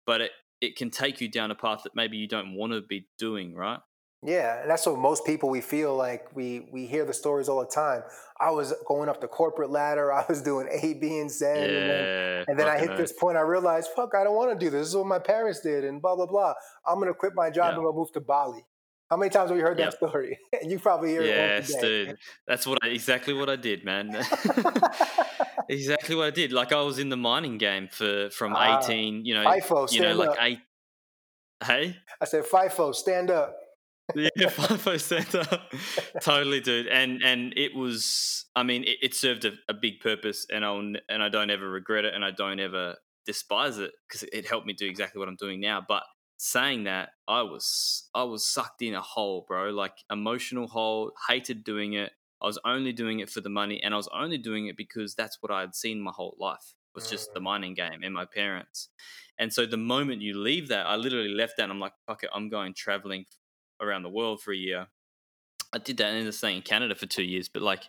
But 0.04 0.20
it 0.20 0.30
it 0.60 0.74
can 0.74 0.90
take 0.90 1.20
you 1.20 1.28
down 1.30 1.50
a 1.52 1.54
path 1.54 1.82
that 1.84 1.94
maybe 1.94 2.16
you 2.16 2.26
don't 2.26 2.54
want 2.56 2.72
to 2.72 2.80
be 2.80 3.06
doing, 3.18 3.54
right? 3.54 3.78
Yeah, 4.24 4.62
and 4.62 4.70
that's 4.70 4.84
what 4.86 4.98
most 4.98 5.24
people 5.24 5.48
we 5.48 5.60
feel 5.60 5.94
like 5.94 6.34
we 6.34 6.66
we 6.72 6.86
hear 6.86 7.04
the 7.04 7.12
stories 7.12 7.48
all 7.48 7.60
the 7.60 7.70
time. 7.70 8.02
I 8.40 8.50
was 8.50 8.74
going 8.84 9.08
up 9.08 9.20
the 9.20 9.28
corporate 9.28 9.70
ladder. 9.70 10.12
I 10.20 10.24
was 10.28 10.42
doing 10.42 10.66
A, 10.72 10.94
B, 10.94 11.18
and 11.20 11.30
Z, 11.30 11.44
and 11.46 11.88
then 11.88 12.44
And 12.48 12.58
then 12.58 12.66
I 12.68 12.78
hit 12.78 12.96
this 12.96 13.12
point, 13.12 13.36
I 13.36 13.42
realized, 13.42 13.90
fuck, 13.94 14.10
I 14.14 14.24
don't 14.24 14.34
want 14.34 14.58
to 14.58 14.64
do 14.64 14.70
this. 14.70 14.80
This 14.80 14.88
is 14.88 14.96
what 14.96 15.06
my 15.06 15.18
parents 15.20 15.60
did, 15.60 15.84
and 15.84 16.02
blah, 16.02 16.16
blah, 16.16 16.26
blah. 16.26 16.54
I'm 16.86 16.96
going 16.96 17.08
to 17.08 17.14
quit 17.14 17.32
my 17.36 17.48
job 17.50 17.70
Yeah. 17.70 17.76
and 17.76 17.84
go 17.84 17.92
move 17.92 18.10
to 18.12 18.20
Bali. 18.20 18.64
How 19.10 19.16
many 19.16 19.30
times 19.30 19.50
have 19.50 19.58
you 19.58 19.64
heard 19.64 19.78
Yep. 19.78 19.90
that 20.00 20.08
story? 20.08 20.38
and 20.60 20.70
you 20.70 20.78
probably 20.78 21.10
hear 21.10 21.22
Yes, 21.22 21.70
it 21.70 21.80
day. 21.80 22.04
dude. 22.06 22.18
That's 22.46 22.66
what 22.66 22.78
I, 22.82 22.88
exactly 22.88 23.34
what 23.34 23.48
I 23.48 23.56
did, 23.56 23.84
man. 23.84 24.10
exactly 25.68 26.14
what 26.16 26.26
I 26.26 26.30
did. 26.30 26.52
Like 26.52 26.72
I 26.72 26.80
was 26.82 26.98
in 26.98 27.08
the 27.08 27.16
mining 27.16 27.58
game 27.58 27.88
for 27.90 28.30
from 28.30 28.54
Ah, 28.56 28.80
18, 28.84 29.24
you 29.24 29.34
know, 29.34 29.44
FIFO, 29.44 29.92
you 29.92 30.00
know, 30.02 30.14
like 30.14 30.30
up. 30.30 30.36
eight. 30.40 30.58
Hey, 31.64 31.96
I 32.20 32.24
said, 32.26 32.44
FIFO, 32.44 32.94
stand 32.94 33.30
up. 33.30 33.56
yeah, 34.14 34.28
FIFO 34.48 35.00
center, 35.00 35.42
totally, 36.20 36.60
dude. 36.60 36.86
And 36.86 37.22
and 37.24 37.54
it 37.56 37.74
was, 37.74 38.44
I 38.54 38.62
mean, 38.62 38.84
it, 38.84 38.98
it 39.02 39.14
served 39.14 39.44
a, 39.46 39.52
a 39.68 39.74
big 39.74 40.00
purpose, 40.00 40.46
and 40.52 40.64
I'll 40.64 40.78
and 40.78 41.22
I 41.22 41.28
don't 41.28 41.50
ever 41.50 41.68
regret 41.68 42.04
it, 42.04 42.14
and 42.14 42.24
I 42.24 42.30
don't 42.30 42.60
ever 42.60 42.96
despise 43.24 43.78
it 43.78 43.90
because 44.06 44.22
it 44.32 44.46
helped 44.46 44.66
me 44.66 44.74
do 44.74 44.86
exactly 44.86 45.18
what 45.18 45.28
I'm 45.28 45.36
doing 45.36 45.60
now. 45.60 45.82
But 45.86 46.02
saying 46.38 46.84
that, 46.84 47.10
I 47.28 47.42
was 47.42 48.08
I 48.14 48.24
was 48.24 48.46
sucked 48.46 48.82
in 48.82 48.94
a 48.94 49.02
hole, 49.02 49.44
bro, 49.46 49.70
like 49.70 49.98
emotional 50.10 50.68
hole. 50.68 51.12
Hated 51.28 51.64
doing 51.64 51.94
it. 51.94 52.12
I 52.42 52.46
was 52.46 52.58
only 52.64 52.92
doing 52.92 53.20
it 53.20 53.30
for 53.30 53.40
the 53.40 53.48
money, 53.48 53.82
and 53.82 53.94
I 53.94 53.96
was 53.96 54.08
only 54.12 54.38
doing 54.38 54.66
it 54.66 54.76
because 54.76 55.14
that's 55.14 55.38
what 55.42 55.50
I 55.52 55.60
had 55.60 55.74
seen 55.74 56.00
my 56.00 56.12
whole 56.12 56.36
life 56.38 56.74
was 56.94 57.06
just 57.08 57.32
the 57.34 57.40
Mm. 57.40 57.44
mining 57.44 57.74
game 57.74 58.02
and 58.02 58.14
my 58.14 58.24
parents. 58.24 58.88
And 59.38 59.52
so 59.52 59.66
the 59.66 59.76
moment 59.76 60.22
you 60.22 60.38
leave 60.38 60.68
that, 60.68 60.86
I 60.86 60.96
literally 60.96 61.28
left 61.28 61.56
that, 61.58 61.64
and 61.64 61.72
I'm 61.72 61.80
like, 61.80 61.92
fuck 62.06 62.22
it, 62.24 62.30
I'm 62.32 62.48
going 62.48 62.74
traveling 62.74 63.26
around 63.80 64.02
the 64.02 64.08
world 64.10 64.40
for 64.42 64.52
a 64.52 64.56
year 64.56 64.88
I 65.72 65.78
did 65.78 65.96
that 65.98 66.14
in 66.14 66.24
the 66.24 66.32
staying 66.32 66.58
in 66.58 66.62
Canada 66.62 66.94
for 66.94 67.06
two 67.06 67.22
years, 67.24 67.48
but 67.48 67.62
like 67.62 67.84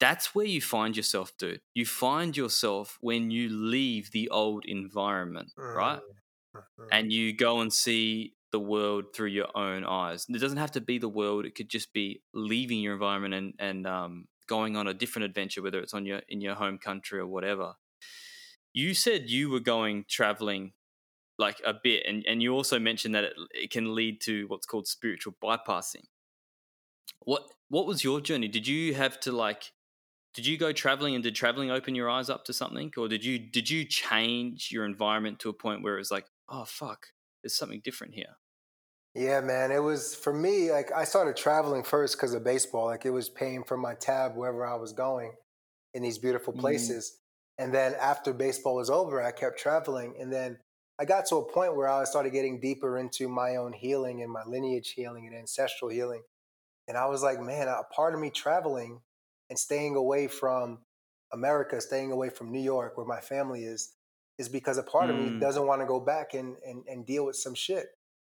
that's 0.00 0.34
where 0.34 0.46
you 0.46 0.60
find 0.62 0.96
yourself, 0.96 1.36
dude. 1.38 1.62
You 1.74 1.86
find 1.86 2.36
yourself 2.36 2.98
when 3.00 3.30
you 3.30 3.48
leave 3.50 4.12
the 4.12 4.30
old 4.30 4.64
environment, 4.66 5.52
right? 5.74 6.02
Mm-hmm. 6.56 6.84
And 6.92 7.12
you 7.12 7.32
go 7.32 7.60
and 7.60 7.72
see 7.72 8.34
the 8.52 8.60
world 8.60 9.06
through 9.14 9.28
your 9.28 9.56
own 9.56 9.84
eyes. 9.84 10.26
It 10.28 10.40
doesn't 10.40 10.58
have 10.58 10.72
to 10.72 10.80
be 10.80 10.98
the 10.98 11.08
world; 11.08 11.44
it 11.44 11.54
could 11.54 11.68
just 11.68 11.92
be 11.92 12.22
leaving 12.34 12.80
your 12.80 12.94
environment 12.94 13.34
and 13.34 13.54
and 13.58 13.86
um, 13.86 14.28
going 14.48 14.76
on 14.76 14.86
a 14.86 14.94
different 14.94 15.26
adventure, 15.26 15.62
whether 15.62 15.78
it's 15.78 15.94
on 15.94 16.06
your 16.06 16.22
in 16.28 16.40
your 16.40 16.54
home 16.54 16.78
country 16.78 17.20
or 17.20 17.26
whatever. 17.26 17.74
You 18.72 18.94
said 18.94 19.30
you 19.30 19.50
were 19.50 19.60
going 19.60 20.04
traveling 20.08 20.72
like 21.38 21.60
a 21.64 21.74
bit, 21.74 22.04
and 22.06 22.24
and 22.26 22.42
you 22.42 22.52
also 22.52 22.78
mentioned 22.78 23.14
that 23.14 23.24
it, 23.24 23.32
it 23.52 23.70
can 23.70 23.94
lead 23.94 24.20
to 24.22 24.46
what's 24.48 24.66
called 24.66 24.86
spiritual 24.86 25.34
bypassing. 25.42 26.04
What 27.20 27.44
what 27.68 27.86
was 27.86 28.02
your 28.02 28.20
journey? 28.20 28.48
Did 28.48 28.66
you 28.66 28.94
have 28.94 29.20
to 29.20 29.32
like 29.32 29.72
did 30.34 30.46
you 30.46 30.56
go 30.56 30.72
traveling 30.72 31.14
and 31.14 31.24
did 31.24 31.34
traveling 31.34 31.70
open 31.70 31.94
your 31.94 32.08
eyes 32.08 32.30
up 32.30 32.44
to 32.44 32.52
something 32.52 32.92
or 32.96 33.08
did 33.08 33.24
you 33.24 33.38
did 33.38 33.68
you 33.68 33.84
change 33.84 34.70
your 34.70 34.84
environment 34.84 35.40
to 35.40 35.48
a 35.48 35.52
point 35.52 35.82
where 35.82 35.96
it 35.96 35.98
was 35.98 36.10
like 36.10 36.26
oh 36.50 36.64
fuck 36.64 37.06
there's 37.42 37.54
something 37.56 37.80
different 37.82 38.14
here 38.14 38.36
Yeah, 39.14 39.40
man. 39.40 39.72
It 39.72 39.82
was 39.82 40.14
for 40.14 40.32
me. 40.32 40.70
Like 40.70 40.92
I 40.92 41.04
started 41.04 41.36
traveling 41.36 41.82
first 41.82 42.16
because 42.16 42.32
of 42.34 42.44
baseball. 42.44 42.86
Like 42.86 43.04
it 43.04 43.10
was 43.10 43.28
paying 43.28 43.64
for 43.64 43.76
my 43.76 43.94
tab 43.94 44.36
wherever 44.36 44.64
I 44.64 44.76
was 44.76 44.92
going 44.92 45.32
in 45.94 46.02
these 46.02 46.18
beautiful 46.18 46.52
Mm. 46.52 46.60
places. 46.60 47.18
And 47.58 47.74
then 47.74 47.94
after 48.00 48.32
baseball 48.32 48.76
was 48.76 48.88
over, 48.88 49.20
I 49.20 49.32
kept 49.32 49.58
traveling. 49.58 50.14
And 50.20 50.32
then 50.32 50.58
I 51.00 51.04
got 51.06 51.26
to 51.26 51.36
a 51.36 51.52
point 51.52 51.74
where 51.76 51.88
I 51.88 52.04
started 52.04 52.30
getting 52.32 52.60
deeper 52.60 52.98
into 52.98 53.28
my 53.28 53.56
own 53.56 53.72
healing 53.72 54.22
and 54.22 54.30
my 54.30 54.44
lineage 54.44 54.92
healing 54.94 55.26
and 55.26 55.34
ancestral 55.36 55.90
healing. 55.90 56.22
And 56.88 56.96
I 56.96 57.06
was 57.06 57.22
like, 57.22 57.40
man, 57.40 57.66
a 57.68 57.82
part 57.94 58.14
of 58.14 58.20
me 58.20 58.30
traveling 58.30 59.00
and 59.48 59.58
staying 59.58 59.96
away 59.96 60.28
from 60.28 60.78
America, 61.32 61.80
staying 61.80 62.12
away 62.12 62.30
from 62.30 62.52
New 62.52 62.60
York, 62.62 62.96
where 62.96 63.06
my 63.06 63.20
family 63.20 63.64
is, 63.64 63.92
is 64.40 64.48
because 64.48 64.78
a 64.78 64.82
part 64.82 65.10
of 65.10 65.16
me 65.16 65.30
Mm. 65.30 65.40
doesn't 65.40 65.66
want 65.66 65.80
to 65.82 65.86
go 65.86 66.00
back 66.00 66.34
and, 66.34 66.56
and, 66.66 66.84
and 66.88 67.06
deal 67.06 67.24
with 67.26 67.36
some 67.36 67.54
shit 67.54 67.86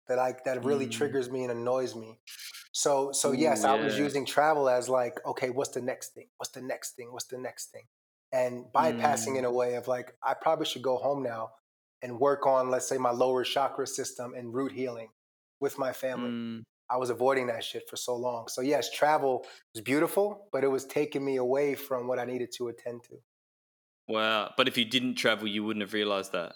that 0.08 0.18
I 0.18 0.34
that 0.46 0.64
really 0.64 0.86
Mm. 0.86 0.92
triggers 0.98 1.30
me 1.30 1.42
and 1.44 1.52
annoys 1.52 1.94
me. 1.94 2.18
So 2.72 3.12
so 3.12 3.30
Ooh, 3.30 3.34
yes, 3.46 3.64
I 3.64 3.74
was 3.74 3.98
using 3.98 4.24
travel 4.26 4.68
as 4.68 4.88
like, 4.88 5.24
okay, 5.26 5.50
what's 5.50 5.70
the 5.78 5.82
next 5.82 6.08
thing? 6.14 6.28
What's 6.38 6.52
the 6.52 6.62
next 6.62 6.96
thing? 6.96 7.12
What's 7.12 7.26
the 7.26 7.38
next 7.38 7.66
thing? 7.72 7.86
And 8.32 8.64
bypassing 8.72 9.36
in 9.38 9.44
Mm. 9.44 9.48
a 9.48 9.52
way 9.52 9.74
of 9.74 9.88
like, 9.88 10.16
I 10.22 10.34
probably 10.34 10.66
should 10.66 10.82
go 10.82 10.96
home 10.96 11.22
now 11.22 11.50
and 12.02 12.18
work 12.18 12.46
on, 12.46 12.70
let's 12.70 12.88
say, 12.88 12.98
my 12.98 13.10
lower 13.10 13.44
chakra 13.44 13.86
system 13.86 14.34
and 14.34 14.54
root 14.54 14.72
healing 14.72 15.10
with 15.60 15.78
my 15.78 15.92
family. 15.92 16.30
Mm. 16.30 16.62
I 16.88 16.96
was 16.96 17.10
avoiding 17.10 17.46
that 17.48 17.62
shit 17.64 17.88
for 17.90 17.96
so 17.96 18.16
long. 18.16 18.48
So 18.48 18.62
yes, 18.62 18.90
travel 18.90 19.44
was 19.74 19.82
beautiful, 19.82 20.48
but 20.52 20.64
it 20.64 20.68
was 20.68 20.84
taking 20.86 21.24
me 21.24 21.36
away 21.36 21.74
from 21.74 22.08
what 22.08 22.18
I 22.18 22.24
needed 22.24 22.50
to 22.58 22.68
attend 22.68 23.04
to. 23.04 23.16
Wow 24.11 24.53
but 24.57 24.68
if 24.68 24.77
you 24.77 24.85
didn't 24.85 25.14
travel 25.14 25.46
you 25.49 25.64
wouldn't 25.64 25.83
have 25.83 25.92
realized 25.94 26.33
that 26.33 26.53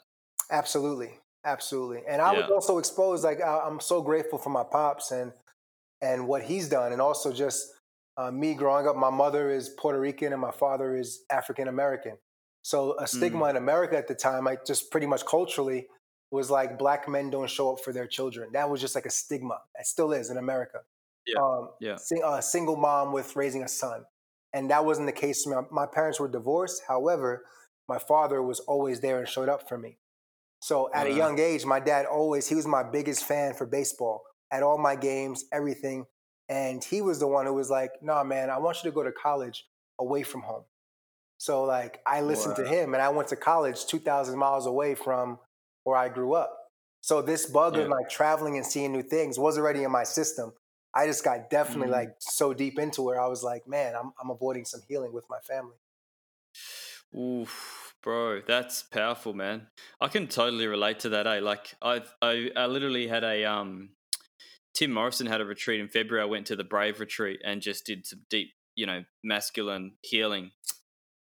Absolutely, 0.51 1.11
absolutely. 1.45 2.03
And 2.09 2.21
I 2.21 2.33
was 2.33 2.51
also 2.51 2.79
exposed. 2.79 3.25
Like 3.25 3.41
I, 3.41 3.61
I'm 3.67 3.81
so 3.81 4.03
grateful 4.03 4.39
for 4.39 4.51
my 4.51 4.63
pops 4.63 5.11
and 5.11 5.33
and 6.03 6.29
what 6.29 6.43
he's 6.43 6.69
done, 6.69 6.93
and 6.93 7.01
also 7.01 7.33
just 7.33 7.67
uh, 8.17 8.31
me 8.31 8.55
growing 8.55 8.87
up. 8.87 8.95
My 8.95 9.11
mother 9.11 9.51
is 9.51 9.71
Puerto 9.71 9.99
Rican 9.99 10.33
and 10.33 10.41
my 10.41 10.51
father 10.51 10.97
is 10.97 11.25
African 11.31 11.69
American. 11.69 12.19
So 12.63 12.99
a 12.99 13.07
stigma 13.07 13.47
in 13.47 13.57
America 13.57 13.97
at 13.97 14.07
the 14.07 14.15
time, 14.15 14.45
like 14.45 14.65
just 14.65 14.91
pretty 14.91 15.07
much 15.07 15.25
culturally, 15.27 15.87
was 16.31 16.51
like 16.51 16.79
black 16.79 17.09
men 17.09 17.31
don't 17.31 17.51
show 17.51 17.73
up 17.73 17.81
for 17.81 17.93
their 17.93 18.07
children. 18.07 18.51
That 18.53 18.69
was 18.71 18.81
just 18.81 18.95
like 18.95 19.07
a 19.07 19.11
stigma. 19.11 19.59
It 19.79 19.87
still 19.87 20.13
is 20.13 20.31
in 20.31 20.37
America. 20.37 20.81
Yeah, 21.27 21.41
Um, 21.41 21.71
yeah. 21.81 21.97
sing- 21.97 22.23
a 22.25 22.43
single 22.43 22.77
mom 22.77 23.13
with 23.13 23.35
raising 23.35 23.63
a 23.63 23.69
son, 23.69 24.05
and 24.55 24.71
that 24.71 24.85
wasn't 24.85 25.07
the 25.07 25.13
case 25.13 25.43
for 25.45 25.51
me. 25.51 25.69
My 25.71 25.85
parents 25.85 26.19
were 26.21 26.29
divorced. 26.29 26.83
However, 26.89 27.45
my 27.89 27.99
father 27.99 28.41
was 28.41 28.61
always 28.61 29.01
there 29.01 29.19
and 29.19 29.29
showed 29.29 29.49
up 29.49 29.69
for 29.69 29.77
me. 29.77 29.99
So 30.63 30.89
at 30.95 31.07
a 31.07 31.11
uh-huh. 31.11 31.19
young 31.19 31.39
age, 31.39 31.67
my 31.67 31.81
dad 31.81 32.07
always, 32.07 32.49
he 32.49 32.55
was 32.55 32.67
my 32.67 32.83
biggest 32.83 33.25
fan 33.25 33.53
for 33.53 33.67
baseball 33.67 34.23
at 34.51 34.63
all 34.63 34.79
my 34.79 34.97
games, 34.97 35.45
everything. 35.53 36.07
And 36.49 36.83
he 36.83 37.03
was 37.03 37.19
the 37.19 37.27
one 37.27 37.47
who 37.47 37.55
was 37.55 37.69
like, 37.69 37.91
nah, 38.01 38.23
man, 38.23 38.49
I 38.49 38.59
want 38.59 38.79
you 38.83 38.91
to 38.91 38.95
go 38.95 39.03
to 39.03 39.13
college 39.13 39.67
away 39.99 40.23
from 40.23 40.43
home. 40.43 40.65
So 41.39 41.65
like 41.65 42.01
I 42.07 42.21
listened 42.21 42.57
to 42.57 42.67
him 42.67 42.95
and 42.95 43.03
I 43.03 43.09
went 43.09 43.29
to 43.29 43.37
college 43.37 43.87
2,000 43.87 44.39
miles 44.39 44.67
away 44.67 44.95
from 44.95 45.39
where 45.83 45.97
I 45.97 46.09
grew 46.09 46.35
up. 46.35 46.57
So 47.01 47.21
this 47.21 47.45
bug 47.45 47.77
Yeah. 47.77 47.83
of 47.83 47.89
like 47.89 48.09
traveling 48.09 48.57
and 48.57 48.65
seeing 48.65 48.93
new 48.93 49.03
things 49.03 49.39
was 49.39 49.59
already 49.59 49.83
in 49.83 49.91
my 49.91 50.05
system. 50.05 50.55
I 50.95 51.07
just 51.07 51.25
got 51.25 51.51
definitely 51.51 51.89
Mm. 51.89 51.93
like 51.93 52.17
so 52.21 52.55
deep 52.55 52.79
into 52.79 53.03
where 53.03 53.21
I 53.21 53.27
was 53.27 53.43
like, 53.43 53.67
man, 53.67 53.95
I'm, 53.97 54.13
I'm 54.23 54.31
avoiding 54.31 54.65
some 54.65 54.81
healing 54.89 55.13
with 55.13 55.25
my 55.29 55.39
family. 55.41 55.77
Oof, 57.17 57.95
bro, 58.03 58.41
that's 58.47 58.83
powerful, 58.83 59.35
man. 59.35 59.69
I 60.01 60.09
can 60.09 60.27
totally 60.27 60.67
relate 60.67 61.01
to 61.01 61.11
that. 61.11 61.27
Eh? 61.27 61.41
Like 61.41 61.75
I, 61.83 62.03
I, 62.21 62.51
I 62.57 62.67
literally 62.67 63.07
had 63.09 63.25
a 63.25 63.45
um, 63.45 63.91
Tim 64.75 64.93
Morrison 64.93 65.27
had 65.27 65.41
a 65.41 65.45
retreat 65.45 65.81
in 65.81 65.89
February. 65.89 66.23
I 66.23 66.29
went 66.29 66.47
to 66.47 66.57
the 66.57 66.65
Brave 66.65 67.01
retreat 67.01 67.41
and 67.45 67.63
just 67.63 67.87
did 67.87 68.07
some 68.07 68.21
deep, 68.31 68.49
you 68.75 68.87
know, 68.87 69.05
masculine 69.23 69.93
healing 70.03 70.51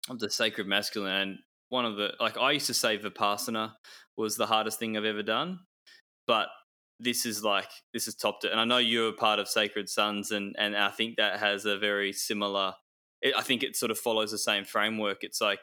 of 0.08 0.18
the 0.18 0.30
sacred 0.30 0.66
masculine. 0.66 1.12
And 1.12 1.38
one 1.70 1.86
of 1.86 1.96
the 1.96 2.12
like 2.20 2.36
I 2.36 2.52
used 2.52 2.66
to 2.66 2.74
say 2.74 2.98
Vipassana 2.98 3.72
was 4.16 4.36
the 4.36 4.46
hardest 4.46 4.78
thing 4.78 4.96
I've 4.96 5.04
ever 5.04 5.22
done, 5.22 5.60
but 6.26 6.48
this 7.00 7.26
is 7.26 7.42
like 7.42 7.70
this 7.92 8.04
has 8.04 8.14
topped 8.14 8.44
it. 8.44 8.52
And 8.52 8.60
I 8.60 8.64
know 8.64 8.78
you're 8.78 9.08
a 9.08 9.12
part 9.12 9.38
of 9.38 9.48
Sacred 9.48 9.88
Sons, 9.88 10.30
and 10.30 10.54
and 10.58 10.76
I 10.76 10.90
think 10.90 11.16
that 11.16 11.40
has 11.40 11.64
a 11.64 11.78
very 11.78 12.12
similar. 12.12 12.74
It, 13.22 13.34
I 13.36 13.42
think 13.42 13.62
it 13.62 13.76
sort 13.76 13.90
of 13.90 13.98
follows 13.98 14.30
the 14.30 14.38
same 14.38 14.64
framework. 14.64 15.18
It's 15.22 15.40
like 15.40 15.62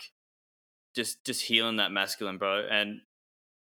just 0.96 1.24
just 1.26 1.44
healing 1.44 1.78
that 1.78 1.92
masculine, 1.92 2.38
bro. 2.38 2.66
And 2.70 3.02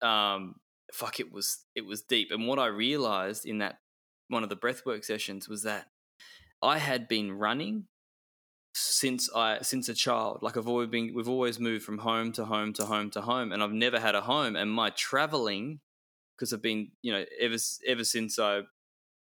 um, 0.02 0.56
fuck, 0.92 1.20
it 1.20 1.32
was 1.32 1.64
it 1.74 1.84
was 1.84 2.02
deep. 2.02 2.28
And 2.30 2.46
what 2.46 2.58
I 2.58 2.66
realized 2.66 3.46
in 3.46 3.58
that 3.58 3.78
one 4.28 4.42
of 4.42 4.48
the 4.48 4.56
breathwork 4.56 5.04
sessions 5.04 5.48
was 5.48 5.62
that 5.64 5.86
I 6.62 6.78
had 6.78 7.08
been 7.08 7.32
running 7.32 7.86
since 8.74 9.30
I 9.34 9.60
since 9.62 9.88
a 9.88 9.94
child. 9.94 10.38
Like 10.42 10.56
I've 10.56 10.68
always 10.68 10.88
been, 10.88 11.12
we've 11.14 11.28
always 11.28 11.60
moved 11.60 11.84
from 11.84 11.98
home 11.98 12.32
to 12.32 12.44
home 12.44 12.72
to 12.74 12.84
home 12.84 13.10
to 13.10 13.20
home, 13.22 13.52
and 13.52 13.62
I've 13.62 13.72
never 13.72 14.00
had 14.00 14.14
a 14.14 14.22
home. 14.22 14.56
And 14.56 14.70
my 14.70 14.90
traveling, 14.90 15.80
because 16.36 16.52
I've 16.52 16.62
been, 16.62 16.90
you 17.02 17.12
know, 17.12 17.24
ever 17.40 17.56
ever 17.86 18.04
since 18.04 18.38
I 18.38 18.62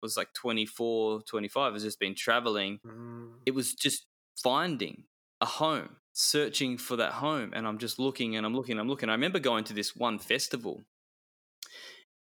was 0.01 0.17
like 0.17 0.33
24, 0.33 1.21
25, 1.23 1.73
has 1.73 1.83
just 1.83 1.99
been 1.99 2.15
traveling. 2.15 2.79
Mm. 2.85 3.31
It 3.45 3.55
was 3.55 3.73
just 3.73 4.05
finding 4.41 5.05
a 5.39 5.45
home, 5.45 5.97
searching 6.13 6.77
for 6.77 6.95
that 6.97 7.13
home, 7.13 7.51
and 7.55 7.67
I'm 7.67 7.77
just 7.77 7.99
looking 7.99 8.35
and 8.35 8.45
I'm 8.45 8.55
looking, 8.55 8.79
I'm 8.79 8.87
looking. 8.87 9.09
I 9.09 9.13
remember 9.13 9.39
going 9.39 9.63
to 9.65 9.73
this 9.73 9.95
one 9.95 10.19
festival. 10.19 10.83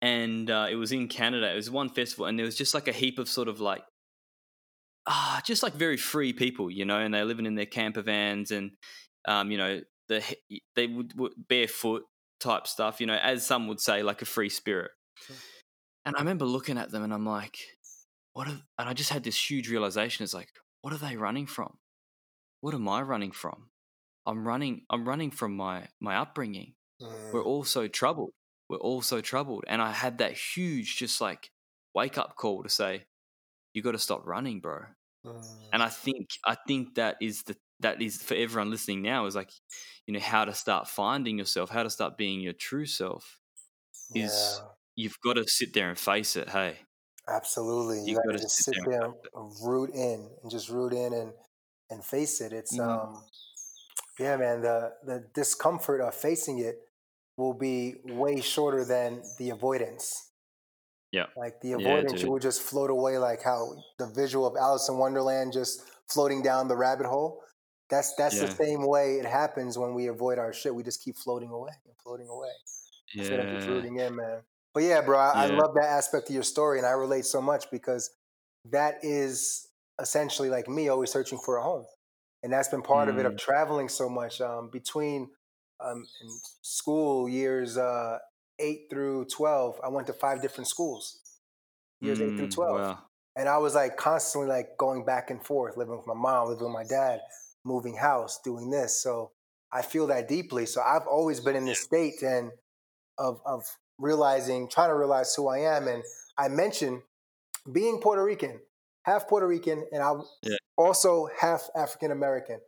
And 0.01 0.51
uh, 0.51 0.67
it 0.69 0.75
was 0.75 0.91
in 0.91 1.07
Canada. 1.07 1.53
It 1.53 1.55
was 1.55 1.71
one 1.71 1.89
festival, 1.89 2.27
and 2.27 2.39
there 2.39 2.47
was 2.47 2.57
just 2.57 2.75
like 2.75 2.89
a 2.89 2.93
heap 2.93 3.19
of 3.19 3.29
sort 3.29 3.49
of 3.49 3.61
like 3.61 3.85
ah, 5.07 5.41
just 5.45 5.63
like 5.63 5.75
very 5.75 5.97
free 5.97 6.33
people, 6.33 6.71
you 6.71 6.85
know, 6.85 6.99
and 6.99 7.13
they're 7.13 7.25
living 7.25 7.47
in 7.47 7.55
their 7.55 7.67
camper 7.67 8.03
vans 8.03 8.51
and, 8.51 8.73
um, 9.27 9.51
you 9.51 9.59
know, 9.59 9.81
the 10.09 10.23
they 10.77 10.87
would, 10.87 11.19
would 11.19 11.33
barefoot 11.49 12.05
type 12.43 12.67
stuff, 12.67 13.01
you 13.01 13.07
know, 13.07 13.15
as 13.15 13.47
some 13.47 13.69
would 13.69 13.81
say, 13.81 14.03
like 14.03 14.23
a 14.23 14.27
free 14.27 14.49
spirit. 14.49 14.91
Sure. 15.27 15.37
And 16.05 16.17
I 16.17 16.19
remember 16.19 16.45
looking 16.45 16.79
at 16.79 16.91
them 16.91 17.05
and 17.05 17.15
I'm 17.15 17.27
like, 17.27 17.57
what? 18.33 18.49
Are, 18.49 18.61
and 18.79 18.89
I 18.89 18.93
just 18.93 19.11
had 19.11 19.23
this 19.23 19.51
huge 19.51 19.71
realization. 19.71 20.25
It's 20.25 20.35
like, 20.35 20.49
what 20.81 20.93
are 20.93 20.99
they 20.99 21.17
running 21.17 21.47
from? 21.47 21.79
What 22.61 22.75
am 22.75 22.89
I 22.89 23.03
running 23.03 23.33
from? 23.33 23.69
I'm 24.27 24.47
running. 24.47 24.83
I'm 24.91 25.09
running 25.09 25.31
from 25.31 25.57
my 25.57 25.89
my 26.01 26.17
upbringing. 26.17 26.75
Mm. 27.01 27.33
We're 27.33 27.43
all 27.45 27.65
so 27.65 27.89
troubled. 27.89 28.33
We're 28.69 28.79
all 28.79 29.03
so 29.03 29.21
troubled. 29.21 29.65
And 29.69 29.83
I 29.83 29.93
had 29.93 30.19
that 30.19 30.33
huge, 30.33 30.97
just 30.97 31.21
like 31.21 31.51
wake 31.95 32.19
up 32.19 32.37
call 32.37 32.63
to 32.63 32.69
say, 32.69 33.05
you 33.75 33.83
got 33.83 33.93
to 33.93 33.99
stop 33.99 34.27
running, 34.27 34.61
bro. 34.61 34.81
Mm. 35.25 35.45
And 35.73 35.83
I 35.83 35.89
think 35.89 36.31
I 36.45 36.57
think 36.67 36.97
that 36.97 37.17
is 37.21 37.43
the 37.45 37.57
that 37.83 38.01
is 38.03 38.23
for 38.23 38.35
everyone 38.35 38.71
listening 38.71 39.03
now 39.03 39.27
is 39.27 39.35
like, 39.37 39.51
you 40.07 40.15
know, 40.15 40.21
how 40.21 40.45
to 40.45 40.55
start 40.55 40.89
finding 40.89 41.39
yourself, 41.39 41.71
how 41.71 41.83
to 41.83 41.91
start 41.91 42.17
being 42.17 42.41
your 42.41 42.53
true 42.55 42.87
self. 42.87 43.39
is- 44.15 44.59
Yeah. 44.61 44.69
You've 44.95 45.19
got 45.25 45.35
to 45.35 45.45
sit 45.49 45.73
there 45.73 45.89
and 45.89 45.99
face 45.99 46.37
it. 46.37 46.49
Hey, 46.51 46.77
Absolutely. 47.29 47.99
You, 48.01 48.05
You 48.09 48.15
gotta 48.17 48.29
gotta 48.29 48.39
just 48.43 48.57
sit 48.57 48.75
sit 48.75 48.85
there 48.85 49.01
there 49.01 49.15
and 49.35 49.53
root 49.65 49.91
in 49.95 50.29
and 50.43 50.51
just 50.51 50.69
root 50.69 50.93
in 50.93 51.15
and 51.15 51.33
and 51.91 52.05
face 52.05 52.41
it. 52.41 52.53
It's 52.53 52.77
Mhm. 52.77 52.89
um 52.89 53.25
yeah, 54.19 54.37
man, 54.37 54.61
the 54.63 54.93
the 55.05 55.21
discomfort 55.35 56.01
of 56.01 56.15
facing 56.15 56.59
it 56.59 56.77
will 57.39 57.55
be 57.55 57.97
way 58.05 58.41
shorter 58.41 58.85
than 58.85 59.23
the 59.39 59.51
avoidance. 59.51 60.31
Yeah. 61.13 61.27
Like 61.37 61.61
the 61.61 61.73
avoidance, 61.73 62.13
dude. 62.13 62.23
you 62.23 62.31
will 62.33 62.39
just 62.39 62.61
float 62.61 62.91
away 62.91 63.19
like 63.19 63.43
how 63.43 63.77
the 63.99 64.07
visual 64.09 64.47
of 64.47 64.57
Alice 64.57 64.89
in 64.89 64.99
Wonderland 64.99 65.53
just 65.53 65.81
floating 66.09 66.43
down 66.43 66.69
the 66.69 66.77
rabbit 66.77 67.07
hole. 67.07 67.43
That's 67.91 68.15
that's 68.15 68.41
the 68.41 68.51
same 68.51 68.87
way 68.87 69.17
it 69.17 69.27
happens 69.27 69.77
when 69.77 69.93
we 69.93 70.07
avoid 70.07 70.39
our 70.39 70.53
shit. 70.53 70.75
We 70.75 70.83
just 70.83 71.03
keep 71.03 71.17
floating 71.17 71.51
away 71.51 71.73
and 71.85 71.95
floating 72.03 72.29
away 72.29 72.49
instead 73.15 73.41
of 73.41 73.47
yeah, 73.47 74.07
in, 74.07 74.17
man. 74.17 74.39
But 74.75 74.85
yeah, 74.85 75.03
bro, 75.03 75.19
I, 75.19 75.45
I 75.45 75.47
love 75.47 75.75
that 75.75 75.85
aspect 75.85 76.29
of 76.31 76.35
your 76.35 76.43
story, 76.43 76.79
and 76.79 76.87
I 76.87 76.93
relate 76.93 77.27
so 77.27 77.43
much 77.43 77.71
because 77.71 78.11
that 78.71 78.97
is 79.03 79.69
essentially 80.01 80.49
like 80.49 80.69
me, 80.69 80.89
always 80.89 81.11
searching 81.11 81.39
for 81.39 81.59
a 81.59 81.63
home, 81.63 81.85
and 82.43 82.53
that's 82.53 82.69
been 82.69 82.83
part 82.83 83.09
mm. 83.09 83.13
of 83.13 83.19
it 83.19 83.27
of 83.27 83.35
mm. 83.35 83.39
traveling 83.39 83.89
so 83.89 84.09
much 84.09 84.41
um, 84.41 84.71
between 84.73 85.29
um, 85.85 86.07
school 86.63 87.29
years 87.29 87.77
uh, 87.77 88.19
eight 88.59 88.87
through 88.89 89.27
twelve. 89.27 89.79
I 89.85 89.89
went 89.89 90.07
to 90.07 90.15
five 90.15 90.41
different 90.41 90.69
schools, 90.69 91.21
years 92.01 92.19
mm, 92.19 92.33
eight 92.33 92.37
through 92.39 92.49
mm, 92.49 92.55
twelve, 92.55 92.81
wow. 92.81 92.99
and 93.37 93.51
I 93.51 93.59
was 93.59 93.75
like 93.75 93.99
constantly 93.99 94.49
like 94.49 94.79
going 94.79 95.05
back 95.05 95.31
and 95.31 95.45
forth, 95.45 95.77
living 95.77 95.97
with 95.97 96.07
my 96.07 96.15
mom, 96.15 96.49
living 96.49 96.65
with 96.65 96.73
my 96.73 96.85
dad, 96.85 97.21
moving 97.65 97.97
house, 97.97 98.41
doing 98.45 98.71
this. 98.71 99.03
So 99.03 99.33
I 99.73 99.83
feel 99.83 100.07
that 100.09 100.29
deeply. 100.29 100.67
So 100.67 100.83
I've 100.83 101.07
always 101.07 101.41
been 101.41 101.57
in 101.57 101.65
this 101.65 101.81
state 101.81 102.23
and 102.23 102.51
of 103.19 103.41
of 103.47 103.65
realizing, 103.99 104.69
trying 104.69 104.91
to 104.91 104.95
realize 104.95 105.35
who 105.35 105.49
I 105.49 105.59
am. 105.59 105.89
And 105.89 106.03
I 106.37 106.49
mentioned 106.49 107.03
being 107.73 108.01
Puerto 108.01 108.23
Rican, 108.23 108.61
half 109.05 109.29
Puerto 109.29 109.47
Rican, 109.47 109.87
and 109.93 110.03
I 110.03 110.13
yeah. 110.43 110.57
also 110.77 111.29
half 111.39 111.69
African 111.75 112.11
American. 112.11 112.59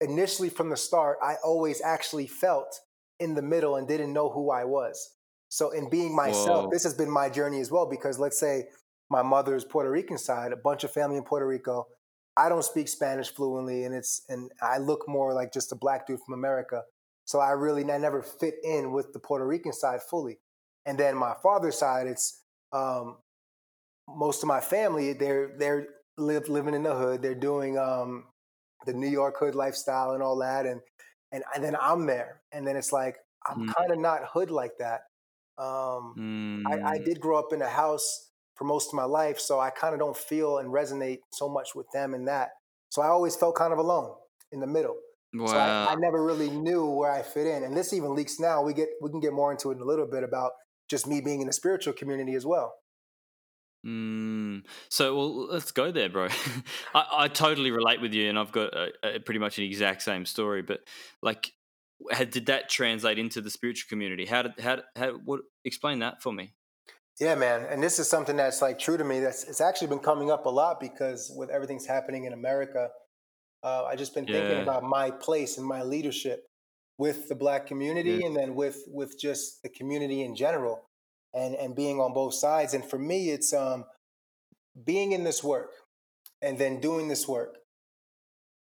Initially, 0.00 0.48
from 0.48 0.70
the 0.70 0.76
start, 0.76 1.18
I 1.22 1.34
always 1.44 1.82
actually 1.82 2.26
felt 2.26 2.80
in 3.18 3.34
the 3.34 3.42
middle 3.42 3.76
and 3.76 3.86
didn't 3.86 4.14
know 4.14 4.30
who 4.30 4.50
I 4.50 4.64
was. 4.64 5.10
So, 5.50 5.70
in 5.70 5.90
being 5.90 6.14
myself, 6.16 6.64
Whoa. 6.64 6.70
this 6.70 6.84
has 6.84 6.94
been 6.94 7.10
my 7.10 7.28
journey 7.28 7.60
as 7.60 7.70
well. 7.70 7.86
Because 7.86 8.18
let's 8.18 8.40
say 8.40 8.68
my 9.10 9.22
mother's 9.22 9.64
Puerto 9.64 9.90
Rican 9.90 10.16
side, 10.16 10.52
a 10.52 10.56
bunch 10.56 10.84
of 10.84 10.90
family 10.90 11.16
in 11.16 11.24
Puerto 11.24 11.46
Rico. 11.46 11.86
I 12.36 12.48
don't 12.48 12.64
speak 12.64 12.88
Spanish 12.88 13.30
fluently, 13.30 13.84
and 13.84 13.94
it's 13.94 14.22
and 14.28 14.50
I 14.62 14.78
look 14.78 15.08
more 15.08 15.34
like 15.34 15.52
just 15.52 15.72
a 15.72 15.76
black 15.76 16.06
dude 16.06 16.20
from 16.24 16.34
America. 16.34 16.82
So 17.24 17.38
I 17.38 17.50
really 17.50 17.82
I 17.90 17.98
never 17.98 18.22
fit 18.22 18.54
in 18.64 18.92
with 18.92 19.12
the 19.12 19.18
Puerto 19.18 19.46
Rican 19.46 19.72
side 19.72 20.00
fully. 20.08 20.38
And 20.86 20.98
then 20.98 21.16
my 21.16 21.34
father's 21.42 21.78
side, 21.78 22.06
it's 22.06 22.42
um, 22.72 23.18
most 24.08 24.42
of 24.42 24.48
my 24.48 24.60
family. 24.60 25.12
They're 25.12 25.52
they're 25.58 25.86
live, 26.16 26.48
living 26.48 26.74
in 26.74 26.82
the 26.82 26.94
hood. 26.94 27.22
They're 27.22 27.34
doing 27.34 27.78
um, 27.78 28.24
the 28.86 28.92
New 28.94 29.08
York 29.08 29.36
hood 29.38 29.54
lifestyle 29.54 30.12
and 30.12 30.22
all 30.22 30.38
that. 30.38 30.66
And 30.66 30.80
and, 31.32 31.44
and 31.54 31.62
then 31.62 31.76
I'm 31.80 32.06
there, 32.06 32.40
and 32.52 32.66
then 32.66 32.76
it's 32.76 32.92
like 32.92 33.16
I'm 33.46 33.68
mm. 33.68 33.74
kind 33.74 33.92
of 33.92 33.98
not 33.98 34.22
hood 34.24 34.50
like 34.50 34.72
that. 34.78 35.02
Um, 35.58 36.14
mm. 36.18 36.62
I, 36.66 36.94
I 36.94 36.98
mm. 36.98 37.04
did 37.04 37.20
grow 37.20 37.38
up 37.38 37.52
in 37.52 37.60
a 37.62 37.68
house 37.68 38.29
for 38.60 38.66
most 38.66 38.88
of 38.88 38.94
my 38.94 39.04
life, 39.04 39.40
so 39.40 39.58
I 39.58 39.70
kind 39.70 39.94
of 39.94 40.00
don't 40.00 40.16
feel 40.16 40.58
and 40.58 40.68
resonate 40.68 41.20
so 41.32 41.48
much 41.48 41.74
with 41.74 41.90
them 41.92 42.12
in 42.12 42.26
that. 42.26 42.50
So 42.90 43.00
I 43.00 43.06
always 43.06 43.34
felt 43.34 43.54
kind 43.54 43.72
of 43.72 43.78
alone 43.78 44.12
in 44.52 44.60
the 44.60 44.66
middle. 44.66 44.96
Wow. 45.32 45.46
So 45.46 45.56
I, 45.56 45.92
I, 45.92 45.94
never 45.94 46.22
really 46.22 46.50
knew 46.50 46.84
where 46.84 47.10
I 47.10 47.22
fit 47.22 47.46
in, 47.46 47.64
and 47.64 47.74
this 47.74 47.94
even 47.94 48.14
leaks 48.14 48.38
now. 48.38 48.62
We 48.62 48.74
get 48.74 48.88
we 49.00 49.08
can 49.08 49.20
get 49.20 49.32
more 49.32 49.50
into 49.50 49.70
it 49.70 49.76
in 49.76 49.80
a 49.80 49.86
little 49.86 50.06
bit 50.06 50.24
about 50.24 50.50
just 50.90 51.06
me 51.06 51.22
being 51.22 51.40
in 51.40 51.46
the 51.46 51.54
spiritual 51.54 51.94
community 51.94 52.34
as 52.34 52.44
well. 52.44 52.74
Mm. 53.86 54.64
So, 54.90 55.16
well, 55.16 55.46
let's 55.46 55.72
go 55.72 55.90
there, 55.90 56.10
bro. 56.10 56.28
I, 56.94 57.06
I, 57.12 57.28
totally 57.28 57.70
relate 57.70 58.02
with 58.02 58.12
you, 58.12 58.28
and 58.28 58.38
I've 58.38 58.52
got 58.52 58.74
a, 58.74 58.90
a 59.02 59.20
pretty 59.20 59.40
much 59.40 59.56
an 59.56 59.64
exact 59.64 60.02
same 60.02 60.26
story. 60.26 60.60
But 60.60 60.80
like, 61.22 61.52
how, 62.12 62.24
did 62.24 62.46
that 62.46 62.68
translate 62.68 63.18
into 63.18 63.40
the 63.40 63.48
spiritual 63.48 63.88
community? 63.88 64.26
How 64.26 64.42
did 64.42 64.60
how 64.60 64.80
how 64.96 65.12
what? 65.24 65.40
Explain 65.64 66.00
that 66.00 66.20
for 66.22 66.30
me. 66.30 66.52
Yeah, 67.20 67.34
man. 67.34 67.66
And 67.68 67.82
this 67.82 67.98
is 67.98 68.08
something 68.08 68.36
that's 68.36 68.62
like 68.62 68.78
true 68.78 68.96
to 68.96 69.04
me. 69.04 69.20
That's 69.20 69.44
it's 69.44 69.60
actually 69.60 69.88
been 69.88 69.98
coming 69.98 70.30
up 70.30 70.46
a 70.46 70.48
lot 70.48 70.80
because 70.80 71.30
with 71.36 71.50
everything's 71.50 71.86
happening 71.86 72.24
in 72.24 72.32
America, 72.32 72.88
uh, 73.62 73.84
I 73.84 73.94
just 73.94 74.14
been 74.14 74.26
thinking 74.26 74.62
about 74.62 74.82
my 74.82 75.10
place 75.10 75.58
and 75.58 75.66
my 75.66 75.82
leadership 75.82 76.46
with 76.96 77.28
the 77.28 77.34
Black 77.34 77.66
community, 77.66 78.18
yeah. 78.20 78.26
and 78.26 78.36
then 78.36 78.54
with 78.54 78.84
with 78.88 79.20
just 79.20 79.62
the 79.62 79.68
community 79.68 80.22
in 80.22 80.34
general 80.34 80.86
and 81.34 81.54
and 81.54 81.76
being 81.76 82.00
on 82.00 82.14
both 82.14 82.32
sides. 82.32 82.72
And 82.72 82.82
for 82.82 82.98
me, 82.98 83.30
it's 83.30 83.52
um, 83.52 83.84
being 84.82 85.12
in 85.12 85.22
this 85.22 85.44
work 85.44 85.72
and 86.40 86.58
then 86.58 86.80
doing 86.80 87.08
this 87.08 87.28
work. 87.28 87.58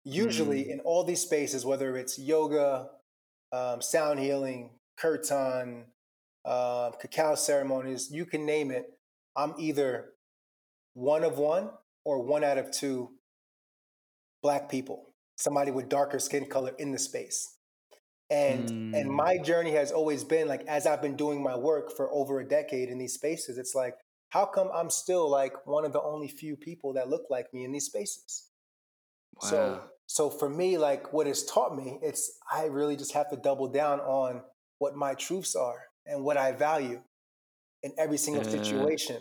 Usually, 0.05 0.65
mm. 0.65 0.71
in 0.71 0.81
all 0.81 1.05
these 1.05 1.21
spaces, 1.21 1.65
whether 1.65 1.97
it's 1.97 2.19
yoga, 2.19 2.89
um, 3.53 3.81
sound 3.81 4.19
healing, 4.19 4.71
kirtan, 4.99 5.85
uh, 6.45 6.91
cacao 7.01 7.35
ceremonies, 7.35 8.11
you 8.11 8.27
can 8.27 8.45
name 8.47 8.71
it. 8.71 8.87
I'm 9.37 9.55
either 9.59 10.11
one 10.95 11.25
of 11.25 11.39
one 11.39 11.71
or 12.05 12.23
one 12.23 12.45
out 12.45 12.59
of 12.59 12.71
two 12.71 13.11
black 14.43 14.69
people, 14.69 15.07
somebody 15.37 15.71
with 15.71 15.89
darker 15.89 16.19
skin 16.19 16.47
color 16.47 16.73
in 16.79 16.93
the 16.93 16.99
space 16.99 17.57
and 18.33 18.69
mm. 18.69 18.99
and 18.99 19.11
my 19.11 19.37
journey 19.37 19.73
has 19.73 19.93
always 19.93 20.25
been 20.25 20.49
like 20.49 20.65
as 20.67 20.87
i've 20.87 21.03
been 21.03 21.17
doing 21.17 21.43
my 21.43 21.57
work 21.57 21.95
for 21.95 22.11
over 22.13 22.41
a 22.41 22.49
decade 22.49 22.89
in 22.89 22.99
these 22.99 23.15
spaces 23.15 23.59
it's 23.59 23.75
like 23.75 23.95
how 24.31 24.47
come 24.47 24.71
i'm 24.75 24.89
still 24.89 25.31
like 25.31 25.67
one 25.67 25.85
of 25.85 25.93
the 25.93 26.01
only 26.01 26.29
few 26.29 26.57
people 26.57 26.95
that 26.95 27.09
look 27.09 27.25
like 27.31 27.53
me 27.53 27.65
in 27.65 27.73
these 27.73 27.87
spaces 27.87 28.49
wow. 29.43 29.49
so 29.49 29.83
so 30.07 30.31
for 30.31 30.49
me 30.49 30.79
like 30.79 31.13
what 31.13 31.27
has 31.27 31.45
taught 31.45 31.77
me 31.77 31.99
it's 32.03 32.39
i 32.51 32.65
really 32.65 32.97
just 32.97 33.13
have 33.13 33.29
to 33.29 33.37
double 33.37 33.69
down 33.69 34.01
on 34.01 34.41
what 34.79 34.97
my 34.97 35.15
truths 35.15 35.55
are 35.55 35.83
and 36.07 36.25
what 36.25 36.37
i 36.37 36.53
value 36.53 37.01
in 37.83 37.93
every 37.99 38.19
single 38.19 38.45
situation 38.45 39.17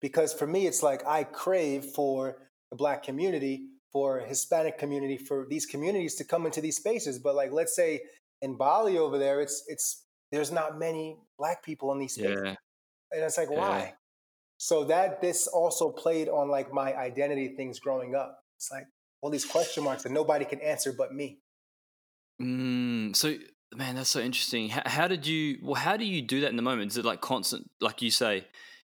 because 0.00 0.32
for 0.32 0.46
me 0.46 0.66
it's 0.66 0.82
like 0.82 1.06
i 1.06 1.24
crave 1.24 1.84
for 1.84 2.36
the 2.70 2.76
black 2.76 3.02
community 3.02 3.66
for 3.92 4.20
hispanic 4.20 4.78
community 4.78 5.16
for 5.16 5.46
these 5.48 5.66
communities 5.66 6.14
to 6.14 6.24
come 6.24 6.46
into 6.46 6.60
these 6.60 6.76
spaces 6.76 7.18
but 7.18 7.34
like 7.34 7.52
let's 7.52 7.74
say 7.74 8.00
in 8.42 8.56
Bali 8.56 8.98
over 8.98 9.18
there, 9.18 9.40
it's 9.40 9.64
it's 9.68 10.04
there's 10.32 10.52
not 10.52 10.78
many 10.78 11.16
black 11.38 11.62
people 11.62 11.92
in 11.92 11.98
these 11.98 12.14
spaces, 12.14 12.40
yeah. 12.44 12.54
and 13.12 13.24
it's 13.24 13.38
like 13.38 13.48
yeah. 13.50 13.58
why? 13.58 13.94
So 14.58 14.84
that 14.84 15.20
this 15.20 15.46
also 15.46 15.90
played 15.90 16.28
on 16.28 16.48
like 16.48 16.72
my 16.72 16.94
identity 16.94 17.48
things 17.56 17.78
growing 17.78 18.14
up. 18.14 18.38
It's 18.56 18.70
like 18.70 18.86
all 19.20 19.30
these 19.30 19.44
question 19.44 19.84
marks 19.84 20.02
that 20.04 20.12
nobody 20.12 20.44
can 20.44 20.60
answer 20.60 20.92
but 20.92 21.12
me. 21.12 21.38
Mm, 22.40 23.14
so 23.14 23.34
man, 23.74 23.96
that's 23.96 24.10
so 24.10 24.20
interesting. 24.20 24.68
How, 24.68 24.82
how 24.86 25.08
did 25.08 25.26
you? 25.26 25.58
Well, 25.62 25.74
how 25.74 25.96
do 25.96 26.04
you 26.04 26.22
do 26.22 26.40
that 26.42 26.50
in 26.50 26.56
the 26.56 26.62
moment? 26.62 26.92
Is 26.92 26.98
it 26.98 27.04
like 27.04 27.20
constant? 27.20 27.70
Like 27.80 28.02
you 28.02 28.10
say, 28.10 28.46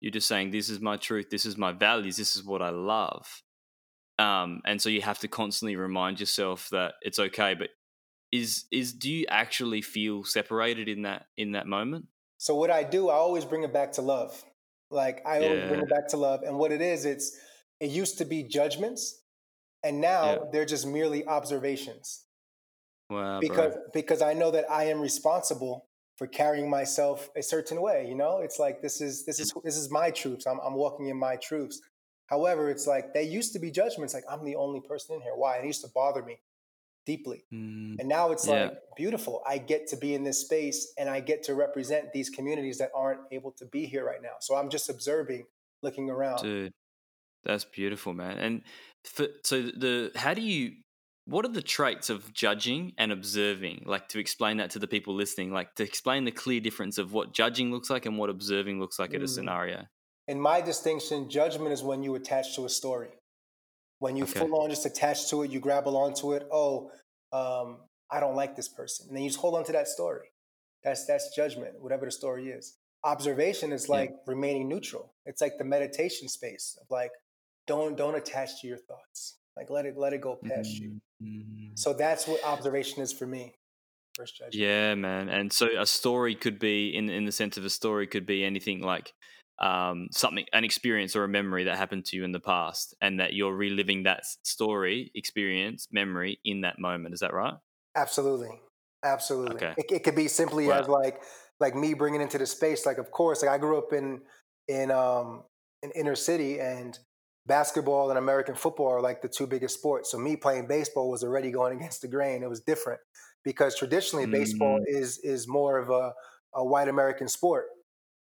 you're 0.00 0.12
just 0.12 0.28
saying, 0.28 0.50
"This 0.50 0.68
is 0.68 0.80
my 0.80 0.96
truth. 0.96 1.30
This 1.30 1.46
is 1.46 1.56
my 1.56 1.72
values. 1.72 2.16
This 2.16 2.36
is 2.36 2.44
what 2.44 2.62
I 2.62 2.70
love." 2.70 3.42
Um, 4.18 4.62
and 4.64 4.82
so 4.82 4.88
you 4.88 5.00
have 5.02 5.20
to 5.20 5.28
constantly 5.28 5.76
remind 5.76 6.18
yourself 6.18 6.68
that 6.70 6.94
it's 7.02 7.20
okay, 7.20 7.54
but 7.54 7.68
is 8.32 8.64
is 8.70 8.92
do 8.92 9.10
you 9.10 9.26
actually 9.28 9.80
feel 9.80 10.24
separated 10.24 10.88
in 10.88 11.02
that 11.02 11.26
in 11.36 11.52
that 11.52 11.66
moment 11.66 12.06
so 12.36 12.54
what 12.54 12.70
i 12.70 12.82
do 12.82 13.08
i 13.08 13.14
always 13.14 13.44
bring 13.44 13.62
it 13.62 13.72
back 13.72 13.92
to 13.92 14.02
love 14.02 14.44
like 14.90 15.22
i 15.26 15.38
yeah. 15.38 15.46
always 15.46 15.68
bring 15.68 15.80
it 15.80 15.88
back 15.88 16.06
to 16.08 16.16
love 16.16 16.42
and 16.42 16.56
what 16.56 16.70
it 16.70 16.80
is 16.80 17.04
it's 17.04 17.38
it 17.80 17.90
used 17.90 18.18
to 18.18 18.24
be 18.24 18.42
judgments 18.42 19.22
and 19.82 20.00
now 20.00 20.32
yeah. 20.32 20.38
they're 20.52 20.66
just 20.66 20.86
merely 20.86 21.26
observations 21.26 22.24
wow, 23.10 23.40
because 23.40 23.74
bro. 23.74 23.82
because 23.92 24.22
i 24.22 24.32
know 24.32 24.50
that 24.50 24.70
i 24.70 24.84
am 24.84 25.00
responsible 25.00 25.86
for 26.16 26.26
carrying 26.26 26.68
myself 26.68 27.30
a 27.36 27.42
certain 27.42 27.80
way 27.80 28.06
you 28.08 28.14
know 28.14 28.40
it's 28.40 28.58
like 28.58 28.82
this 28.82 29.00
is 29.00 29.24
this 29.24 29.38
is 29.40 29.52
this 29.64 29.76
is 29.76 29.90
my 29.90 30.10
truths 30.10 30.46
i'm, 30.46 30.58
I'm 30.64 30.74
walking 30.74 31.08
in 31.08 31.16
my 31.16 31.36
truths 31.36 31.80
however 32.26 32.70
it's 32.70 32.86
like 32.86 33.14
they 33.14 33.24
used 33.24 33.52
to 33.54 33.58
be 33.58 33.70
judgments 33.70 34.14
like 34.14 34.24
i'm 34.30 34.44
the 34.44 34.56
only 34.56 34.80
person 34.80 35.16
in 35.16 35.22
here 35.22 35.34
why 35.34 35.56
it 35.56 35.64
used 35.64 35.82
to 35.82 35.90
bother 35.94 36.22
me 36.22 36.40
deeply. 37.08 37.42
Mm, 37.50 37.98
and 37.98 38.06
now 38.06 38.32
it's 38.32 38.46
yeah. 38.46 38.64
like 38.64 38.78
beautiful. 38.94 39.42
I 39.46 39.56
get 39.56 39.86
to 39.88 39.96
be 39.96 40.14
in 40.14 40.24
this 40.24 40.40
space 40.40 40.92
and 40.98 41.08
I 41.08 41.20
get 41.20 41.42
to 41.44 41.54
represent 41.54 42.12
these 42.12 42.28
communities 42.28 42.76
that 42.78 42.90
aren't 42.94 43.22
able 43.32 43.52
to 43.52 43.64
be 43.64 43.86
here 43.86 44.04
right 44.04 44.20
now. 44.22 44.36
So 44.40 44.54
I'm 44.54 44.68
just 44.68 44.90
observing, 44.90 45.46
looking 45.82 46.10
around. 46.10 46.42
Dude, 46.42 46.74
that's 47.44 47.64
beautiful, 47.64 48.12
man. 48.12 48.36
And 48.38 48.62
for, 49.04 49.28
so 49.42 49.62
the 49.62 50.12
how 50.16 50.34
do 50.34 50.42
you 50.42 50.72
what 51.28 51.44
are 51.44 51.52
the 51.52 51.60
traits 51.60 52.08
of 52.08 52.32
judging 52.32 52.94
and 52.96 53.12
observing? 53.12 53.82
Like 53.84 54.08
to 54.08 54.18
explain 54.18 54.56
that 54.56 54.70
to 54.70 54.78
the 54.78 54.86
people 54.86 55.14
listening, 55.14 55.52
like 55.52 55.74
to 55.74 55.84
explain 55.84 56.24
the 56.24 56.30
clear 56.30 56.58
difference 56.58 56.96
of 56.96 57.12
what 57.12 57.34
judging 57.34 57.70
looks 57.70 57.90
like 57.90 58.06
and 58.06 58.16
what 58.16 58.30
observing 58.30 58.80
looks 58.80 58.98
like 58.98 59.10
mm. 59.10 59.16
at 59.16 59.20
a 59.20 59.24
mm. 59.24 59.28
scenario. 59.28 59.86
In 60.26 60.40
my 60.40 60.62
distinction, 60.62 61.28
judgment 61.28 61.72
is 61.72 61.82
when 61.82 62.02
you 62.02 62.14
attach 62.14 62.56
to 62.56 62.64
a 62.64 62.68
story. 62.70 63.10
When 63.98 64.16
you 64.16 64.24
okay. 64.24 64.38
full 64.38 64.54
on 64.58 64.70
just 64.70 64.86
attach 64.86 65.28
to 65.28 65.42
it, 65.42 65.50
you 65.50 65.60
grab 65.60 65.86
onto 65.86 66.32
it. 66.32 66.48
Oh, 66.50 66.90
um, 67.32 67.78
I 68.10 68.20
don't 68.20 68.36
like 68.36 68.56
this 68.56 68.68
person, 68.68 69.08
and 69.08 69.16
then 69.16 69.24
you 69.24 69.28
just 69.28 69.40
hold 69.40 69.54
on 69.54 69.64
to 69.64 69.72
that 69.72 69.88
story. 69.88 70.28
That's 70.82 71.04
that's 71.04 71.34
judgment, 71.36 71.74
whatever 71.80 72.06
the 72.06 72.10
story 72.10 72.48
is. 72.48 72.76
Observation 73.04 73.72
is 73.72 73.88
like 73.88 74.10
yeah. 74.10 74.16
remaining 74.26 74.66
neutral. 74.68 75.12
It's 75.26 75.42
like 75.42 75.58
the 75.58 75.64
meditation 75.64 76.28
space 76.28 76.78
of 76.80 76.86
like 76.90 77.10
don't 77.66 77.96
don't 77.96 78.14
attach 78.14 78.62
to 78.62 78.66
your 78.66 78.78
thoughts. 78.78 79.37
Like 79.58 79.70
let 79.70 79.86
it 79.86 79.96
let 79.96 80.12
it 80.12 80.20
go 80.20 80.38
past 80.42 80.80
mm-hmm. 80.80 80.98
you. 81.20 81.70
So 81.74 81.92
that's 81.92 82.28
what 82.28 82.42
observation 82.44 83.02
is 83.02 83.12
for 83.12 83.26
me. 83.26 83.54
First 84.14 84.38
judgment. 84.38 84.54
Yeah, 84.54 84.94
man. 84.94 85.28
And 85.28 85.52
so 85.52 85.68
a 85.76 85.84
story 85.84 86.36
could 86.36 86.60
be 86.60 86.94
in 86.94 87.10
in 87.10 87.24
the 87.24 87.32
sense 87.32 87.56
of 87.56 87.64
a 87.64 87.70
story 87.70 88.06
could 88.06 88.24
be 88.24 88.44
anything 88.44 88.82
like 88.82 89.12
um, 89.60 90.08
something, 90.12 90.44
an 90.52 90.62
experience 90.64 91.16
or 91.16 91.24
a 91.24 91.28
memory 91.28 91.64
that 91.64 91.76
happened 91.76 92.04
to 92.06 92.16
you 92.16 92.24
in 92.24 92.30
the 92.30 92.40
past, 92.40 92.94
and 93.00 93.18
that 93.18 93.32
you're 93.32 93.54
reliving 93.54 94.04
that 94.04 94.24
story, 94.44 95.10
experience, 95.14 95.88
memory 95.90 96.38
in 96.44 96.60
that 96.60 96.78
moment. 96.78 97.14
Is 97.14 97.20
that 97.20 97.34
right? 97.34 97.54
Absolutely, 97.96 98.60
absolutely. 99.04 99.56
Okay. 99.56 99.74
It, 99.76 99.86
it 99.90 100.04
could 100.04 100.14
be 100.14 100.28
simply 100.28 100.68
wow. 100.68 100.80
as 100.80 100.88
like 100.88 101.20
like 101.58 101.74
me 101.74 101.94
bringing 101.94 102.20
into 102.20 102.38
the 102.38 102.46
space. 102.46 102.86
Like, 102.86 102.98
of 102.98 103.10
course, 103.10 103.42
like 103.42 103.50
I 103.50 103.58
grew 103.58 103.78
up 103.78 103.92
in 103.92 104.20
in 104.68 104.92
um 104.92 105.42
in 105.82 105.90
inner 105.96 106.14
city, 106.14 106.60
and 106.60 106.96
basketball 107.48 108.10
and 108.10 108.18
American 108.18 108.54
football 108.56 108.88
are 108.88 109.02
like 109.02 109.22
the 109.22 109.28
two 109.30 109.48
biggest 109.48 109.76
sports. 109.78 110.12
So 110.12 110.18
me 110.18 110.36
playing 110.36 110.68
baseball 110.68 111.10
was 111.10 111.24
already 111.24 111.50
going 111.52 111.76
against 111.76 112.02
the 112.02 112.08
grain. 112.08 112.44
It 112.44 112.50
was 112.50 112.60
different 112.62 113.00
because 113.44 113.76
traditionally 113.78 114.26
baseball 114.26 114.78
Mm, 114.78 114.86
is 114.86 115.18
is 115.20 115.48
more 115.48 115.78
of 115.78 115.90
a, 115.90 116.14
a 116.54 116.64
white 116.64 116.88
American 116.88 117.28
sport. 117.28 117.66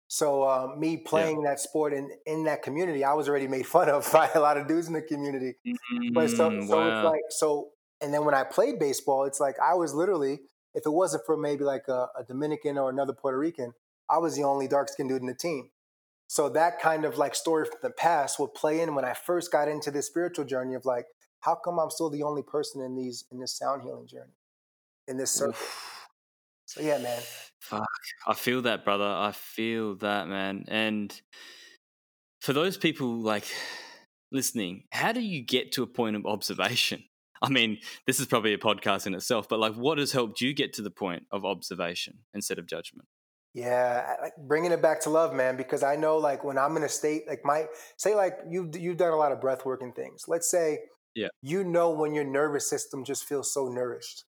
So 0.08 0.48
um, 0.48 0.78
me 0.78 0.98
yeah. 1.12 1.28
playing 1.28 1.42
that 1.44 1.60
sport 1.60 1.94
in 1.94 2.10
in 2.26 2.44
that 2.44 2.62
community, 2.62 3.04
I 3.04 3.14
was 3.14 3.28
already 3.28 3.48
made 3.48 3.66
fun 3.76 3.88
of 3.88 4.10
by 4.12 4.30
a 4.34 4.40
lot 4.40 4.56
of 4.56 4.66
dudes 4.68 4.86
in 4.88 4.92
the 4.94 5.02
community. 5.02 5.54
But 6.14 6.30
so 6.30 6.50
Mm, 6.50 6.68
so 6.68 6.86
it's 6.88 7.02
like 7.02 7.20
so, 7.30 7.72
and 8.00 8.12
then 8.12 8.24
when 8.24 8.34
I 8.34 8.44
played 8.44 8.78
baseball, 8.78 9.24
it's 9.24 9.40
like 9.40 9.56
I 9.60 9.74
was 9.74 9.94
literally, 9.94 10.40
if 10.74 10.86
it 10.86 10.90
wasn't 10.90 11.24
for 11.26 11.36
maybe 11.36 11.64
like 11.64 11.88
a, 11.88 12.08
a 12.18 12.24
Dominican 12.26 12.78
or 12.78 12.90
another 12.90 13.12
Puerto 13.14 13.38
Rican, 13.38 13.74
I 14.10 14.18
was 14.18 14.36
the 14.36 14.44
only 14.44 14.68
dark 14.68 14.88
skinned 14.88 15.08
dude 15.10 15.20
in 15.22 15.26
the 15.26 15.34
team. 15.34 15.70
So 16.32 16.48
that 16.48 16.80
kind 16.80 17.04
of 17.04 17.18
like 17.18 17.34
story 17.34 17.66
from 17.66 17.76
the 17.82 17.90
past 17.90 18.38
will 18.38 18.48
play 18.48 18.80
in 18.80 18.94
when 18.94 19.04
I 19.04 19.12
first 19.12 19.52
got 19.52 19.68
into 19.68 19.90
this 19.90 20.06
spiritual 20.06 20.46
journey 20.46 20.72
of 20.72 20.86
like, 20.86 21.04
how 21.40 21.54
come 21.54 21.78
I'm 21.78 21.90
still 21.90 22.08
the 22.08 22.22
only 22.22 22.42
person 22.42 22.80
in 22.80 22.96
these 22.96 23.26
in 23.30 23.38
this 23.38 23.54
sound 23.54 23.82
healing 23.82 24.06
journey, 24.06 24.32
in 25.06 25.18
this 25.18 25.30
circle? 25.30 25.50
Oof. 25.50 26.08
So 26.64 26.80
yeah, 26.80 26.96
man. 26.96 27.20
Fuck. 27.60 27.86
I 28.26 28.32
feel 28.32 28.62
that, 28.62 28.82
brother. 28.82 29.04
I 29.04 29.32
feel 29.32 29.96
that, 29.96 30.26
man. 30.26 30.64
And 30.68 31.20
for 32.40 32.54
those 32.54 32.78
people 32.78 33.08
like 33.08 33.44
listening, 34.30 34.84
how 34.90 35.12
do 35.12 35.20
you 35.20 35.42
get 35.44 35.72
to 35.72 35.82
a 35.82 35.86
point 35.86 36.16
of 36.16 36.24
observation? 36.24 37.04
I 37.42 37.50
mean, 37.50 37.76
this 38.06 38.20
is 38.20 38.26
probably 38.26 38.54
a 38.54 38.58
podcast 38.58 39.06
in 39.06 39.12
itself, 39.12 39.50
but 39.50 39.58
like, 39.58 39.74
what 39.74 39.98
has 39.98 40.12
helped 40.12 40.40
you 40.40 40.54
get 40.54 40.72
to 40.74 40.82
the 40.82 40.90
point 40.90 41.24
of 41.30 41.44
observation 41.44 42.20
instead 42.32 42.58
of 42.58 42.66
judgment? 42.66 43.06
Yeah, 43.54 44.16
like 44.22 44.32
bringing 44.38 44.72
it 44.72 44.80
back 44.80 45.00
to 45.02 45.10
love, 45.10 45.34
man. 45.34 45.56
Because 45.56 45.82
I 45.82 45.96
know, 45.96 46.16
like, 46.16 46.42
when 46.42 46.56
I'm 46.56 46.76
in 46.76 46.84
a 46.84 46.88
state, 46.88 47.24
like 47.28 47.44
my 47.44 47.66
say, 47.98 48.14
like 48.14 48.38
you've 48.48 48.74
you've 48.76 48.96
done 48.96 49.12
a 49.12 49.16
lot 49.16 49.32
of 49.32 49.40
breath 49.42 49.66
work 49.66 49.82
and 49.82 49.94
things. 49.94 50.24
Let's 50.26 50.50
say, 50.50 50.78
Yeah. 51.14 51.28
you 51.42 51.64
know 51.64 51.90
when 51.90 52.14
your 52.14 52.24
nervous 52.24 52.68
system 52.68 53.04
just 53.04 53.24
feels 53.24 53.52
so 53.52 53.68
nourished. 53.68 54.24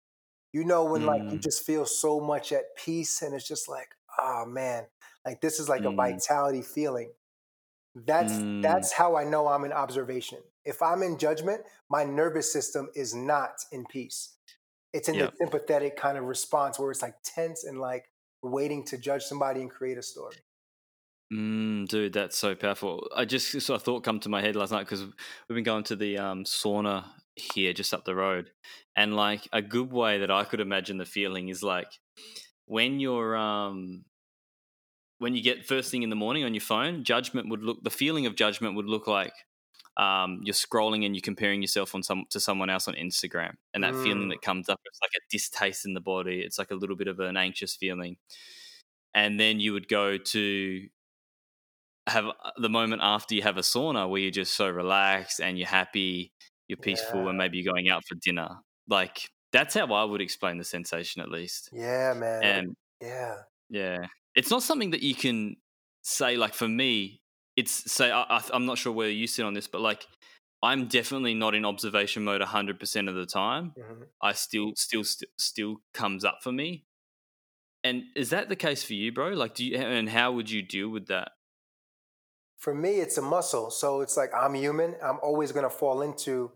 You 0.53 0.65
know 0.65 0.85
when 0.85 1.03
like 1.05 1.21
you 1.31 1.39
Mm, 1.39 1.43
just 1.43 1.65
feel 1.65 1.85
so 1.85 2.19
much 2.21 2.51
at 2.53 2.75
peace, 2.77 3.21
and 3.23 3.35
it's 3.35 3.47
just 3.47 3.69
like, 3.69 3.89
oh 4.19 4.45
man, 4.47 4.87
like 5.25 5.41
this 5.41 5.59
is 5.59 5.69
like 5.69 5.85
a 5.85 5.93
mm, 5.93 6.19
vitality 6.19 6.61
feeling. 6.63 7.13
That's 7.95 8.43
mm, 8.43 8.61
that's 8.63 8.93
how 8.93 9.17
I 9.17 9.23
know 9.25 9.47
I'm 9.47 9.65
in 9.65 9.73
observation. 9.73 10.39
If 10.63 10.81
I'm 10.81 11.03
in 11.03 11.17
judgment, 11.17 11.63
my 11.89 12.03
nervous 12.05 12.51
system 12.51 12.89
is 12.95 13.13
not 13.13 13.51
in 13.71 13.85
peace. 13.85 14.37
It's 14.93 15.09
in 15.09 15.17
yeah. 15.17 15.19
the 15.19 15.31
sympathetic 15.41 15.97
kind 15.97 16.17
of 16.17 16.25
response 16.25 16.79
where 16.79 16.91
it's 16.91 17.01
like 17.03 17.15
tense 17.23 17.63
and 17.65 17.79
like 17.79 18.10
waiting 18.43 18.83
to 18.85 18.97
judge 18.97 19.23
somebody 19.23 19.61
and 19.61 19.69
create 19.69 19.97
a 19.97 20.03
story. 20.03 20.35
Mm, 21.31 21.87
dude, 21.87 22.13
that's 22.13 22.37
so 22.37 22.55
powerful. 22.55 23.07
I 23.15 23.25
just 23.25 23.61
saw 23.61 23.75
a 23.75 23.79
thought 23.79 24.03
come 24.03 24.19
to 24.21 24.29
my 24.29 24.41
head 24.41 24.55
last 24.55 24.71
night 24.71 24.83
because 24.83 25.01
we've 25.01 25.55
been 25.55 25.63
going 25.63 25.85
to 25.85 25.95
the 25.95 26.17
um, 26.17 26.43
sauna 26.43 27.05
here 27.35 27.71
just 27.71 27.93
up 27.93 28.03
the 28.03 28.15
road, 28.15 28.51
and 28.97 29.15
like 29.15 29.47
a 29.53 29.61
good 29.61 29.91
way 29.91 30.19
that 30.19 30.29
I 30.31 30.43
could 30.43 30.59
imagine 30.59 30.97
the 30.97 31.05
feeling 31.05 31.47
is 31.47 31.63
like 31.63 31.87
when 32.65 32.99
you're 32.99 33.37
um 33.37 34.03
when 35.19 35.35
you 35.35 35.41
get 35.41 35.65
first 35.65 35.91
thing 35.91 36.03
in 36.03 36.09
the 36.09 36.15
morning 36.15 36.43
on 36.43 36.53
your 36.53 36.61
phone, 36.61 37.03
judgment 37.03 37.47
would 37.49 37.61
look 37.61 37.83
the 37.83 37.89
feeling 37.89 38.25
of 38.25 38.35
judgment 38.35 38.75
would 38.75 38.87
look 38.87 39.07
like 39.07 39.33
um, 39.97 40.41
you're 40.43 40.53
scrolling 40.53 41.05
and 41.05 41.15
you're 41.15 41.21
comparing 41.21 41.61
yourself 41.61 41.93
on 41.95 42.03
some 42.03 42.25
to 42.29 42.39
someone 42.39 42.69
else 42.69 42.87
on 42.87 42.95
Instagram, 42.95 43.55
and 43.73 43.83
that 43.83 43.95
feeling 43.95 44.27
Mm, 44.27 44.29
that 44.29 44.41
comes 44.41 44.69
up, 44.69 44.79
it's 44.85 44.99
like 45.01 45.11
a 45.15 45.23
distaste 45.29 45.85
in 45.85 45.93
the 45.93 46.01
body. 46.01 46.41
It's 46.41 46.57
like 46.57 46.71
a 46.71 46.75
little 46.75 46.95
bit 46.95 47.07
of 47.07 47.19
an 47.19 47.37
anxious 47.37 47.75
feeling, 47.75 48.17
and 49.13 49.39
then 49.39 49.59
you 49.59 49.73
would 49.73 49.87
go 49.87 50.17
to 50.17 50.87
have 52.07 52.25
uh, 52.25 52.51
the 52.57 52.69
moment 52.69 53.01
after 53.03 53.35
you 53.35 53.41
have 53.41 53.57
a 53.57 53.61
sauna 53.61 54.09
where 54.09 54.21
you're 54.21 54.31
just 54.31 54.53
so 54.55 54.69
relaxed 54.69 55.39
and 55.39 55.57
you're 55.57 55.67
happy, 55.67 56.31
you're 56.67 56.77
peaceful, 56.77 57.23
yeah, 57.23 57.29
and 57.29 57.37
maybe 57.37 57.57
you're 57.57 57.71
going 57.71 57.89
out 57.89 58.03
for 58.05 58.15
dinner. 58.15 58.49
Like 58.87 59.29
that's 59.51 59.75
how 59.75 59.91
I 59.93 60.03
would 60.03 60.21
explain 60.21 60.57
the 60.57 60.63
sensation, 60.63 61.21
at 61.21 61.29
least. 61.29 61.69
yeah, 61.71 62.13
man. 62.13 62.43
And 62.43 62.75
yeah, 63.01 63.35
yeah, 63.69 64.05
it's 64.35 64.49
not 64.51 64.63
something 64.63 64.91
that 64.91 65.03
you 65.03 65.15
can 65.15 65.57
say. 66.01 66.37
Like 66.37 66.53
for 66.53 66.67
me, 66.67 67.20
it's 67.61 67.91
say 67.91 68.11
I, 68.11 68.41
I'm 68.53 68.65
not 68.65 68.77
sure 68.77 68.93
where 68.93 69.09
you 69.09 69.27
sit 69.27 69.45
on 69.45 69.53
this, 69.53 69.67
but 69.67 69.81
like 69.81 70.05
I'm 70.63 70.87
definitely 70.87 71.33
not 71.33 71.55
in 71.55 71.65
observation 71.65 72.23
mode 72.23 72.41
100 72.41 72.79
percent 72.79 73.09
of 73.09 73.15
the 73.15 73.25
time. 73.25 73.75
mhm. 73.75 74.11
I 74.21 74.33
still, 74.33 74.73
still, 74.75 75.03
st- 75.03 75.31
still 75.39 75.77
comes 75.93 76.23
up 76.25 76.39
for 76.43 76.51
me. 76.51 76.85
And 77.83 78.03
is 78.15 78.29
that 78.31 78.49
the 78.49 78.55
case 78.55 78.83
for 78.83 78.93
you, 78.93 79.11
bro? 79.11 79.29
Like, 79.29 79.55
do 79.55 79.65
you 79.65 79.77
and 79.77 80.09
how 80.09 80.31
would 80.33 80.49
you 80.49 80.61
deal 80.61 80.89
with 80.89 81.07
that? 81.07 81.31
For 82.57 82.73
me, 82.75 82.99
it's 82.99 83.17
a 83.17 83.21
muscle. 83.21 83.71
So 83.71 84.01
it's 84.01 84.17
like 84.17 84.31
I'm 84.33 84.53
human. 84.53 84.95
I'm 85.03 85.19
always 85.23 85.51
going 85.51 85.63
to 85.63 85.69
fall 85.69 86.01
into 86.01 86.51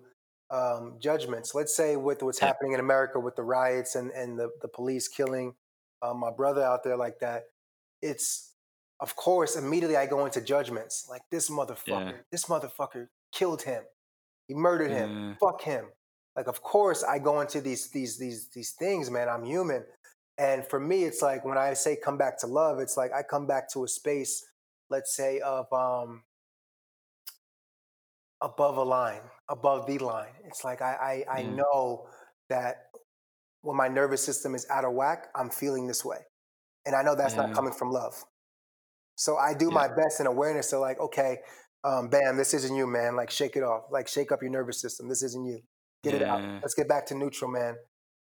um, 0.51 0.97
judgments. 0.99 1.55
Let's 1.55 1.75
say 1.75 1.95
with 1.95 2.21
what's 2.21 2.39
Yeah, 2.41 2.51
happening 2.51 2.73
in 2.73 2.79
America 2.79 3.19
with 3.19 3.35
the 3.35 3.43
riots 3.43 3.95
and, 3.95 4.11
and 4.11 4.37
the, 4.37 4.49
the 4.61 4.67
police 4.67 5.07
killing 5.07 5.55
uh, 6.03 6.13
my 6.13 6.31
brother 6.31 6.61
out 6.61 6.83
there 6.83 6.97
like 6.97 7.19
that. 7.19 7.45
It's, 8.01 8.54
of 8.99 9.15
course, 9.15 9.55
immediately 9.55 9.97
I 9.97 10.05
go 10.05 10.25
into 10.25 10.41
judgments 10.41 11.07
like 11.09 11.21
this 11.31 11.49
yeah, 11.49 11.55
motherfucker, 11.55 12.13
this 12.31 12.45
motherfucker 12.45 13.07
killed 13.31 13.63
him. 13.63 13.83
He 14.47 14.53
murdered 14.53 14.91
him. 14.91 15.09
yeah, 15.09 15.33
Fuck 15.39 15.61
him. 15.61 15.85
Like, 16.35 16.47
of 16.47 16.61
course, 16.61 17.03
I 17.03 17.19
go 17.19 17.41
into 17.41 17.61
these 17.61 17.89
these 17.89 18.17
these 18.17 18.49
these 18.53 18.71
things, 18.71 19.09
man. 19.09 19.29
I'm 19.29 19.43
human, 19.45 19.85
and 20.37 20.65
for 20.65 20.79
me, 20.79 21.03
it's 21.03 21.21
like 21.21 21.45
when 21.45 21.57
I 21.57 21.73
say 21.73 21.97
come 22.01 22.17
back 22.17 22.39
to 22.39 22.47
love, 22.47 22.79
it's 22.79 22.97
like 22.97 23.11
I 23.13 23.23
come 23.23 23.47
back 23.47 23.69
to 23.73 23.83
a 23.83 23.87
space, 23.87 24.45
let's 24.89 25.15
say, 25.15 25.39
of 25.39 25.71
um 25.73 26.23
above 28.41 28.77
a 28.77 28.83
line, 28.83 29.21
above 29.49 29.87
the 29.87 29.97
line. 29.97 30.33
It's 30.45 30.63
like 30.63 30.81
I 30.81 31.23
I, 31.29 31.37
I 31.39 31.41
yeah, 31.41 31.49
know 31.55 32.07
that 32.49 32.87
when 33.61 33.77
my 33.77 33.87
nervous 33.87 34.23
system 34.23 34.55
is 34.55 34.67
out 34.69 34.85
of 34.85 34.93
whack, 34.93 35.27
I'm 35.35 35.49
feeling 35.49 35.87
this 35.87 36.03
way, 36.03 36.19
and 36.85 36.95
I 36.95 37.01
know 37.01 37.15
that's 37.15 37.35
not 37.37 37.53
coming 37.53 37.73
from 37.73 37.91
love. 37.91 38.23
So 39.15 39.37
I 39.37 39.53
do 39.53 39.65
yeah, 39.65 39.73
my 39.73 39.87
best 39.87 40.19
in 40.19 40.27
awareness 40.27 40.69
to 40.71 40.79
like, 40.79 40.99
okay, 40.99 41.39
um, 41.83 42.09
bam, 42.09 42.37
this 42.37 42.53
isn't 42.53 42.75
you, 42.75 42.87
man. 42.87 43.15
Like 43.15 43.31
shake 43.31 43.55
it 43.55 43.63
off. 43.63 43.83
Like 43.91 44.07
shake 44.07 44.31
up 44.31 44.41
your 44.41 44.51
nervous 44.51 44.81
system. 44.81 45.07
This 45.07 45.23
isn't 45.23 45.45
you. 45.45 45.59
Get 46.03 46.13
it 46.13 46.21
out. 46.21 46.41
Let's 46.61 46.75
get 46.75 46.87
back 46.87 47.07
to 47.07 47.15
neutral, 47.15 47.49
man. 47.49 47.75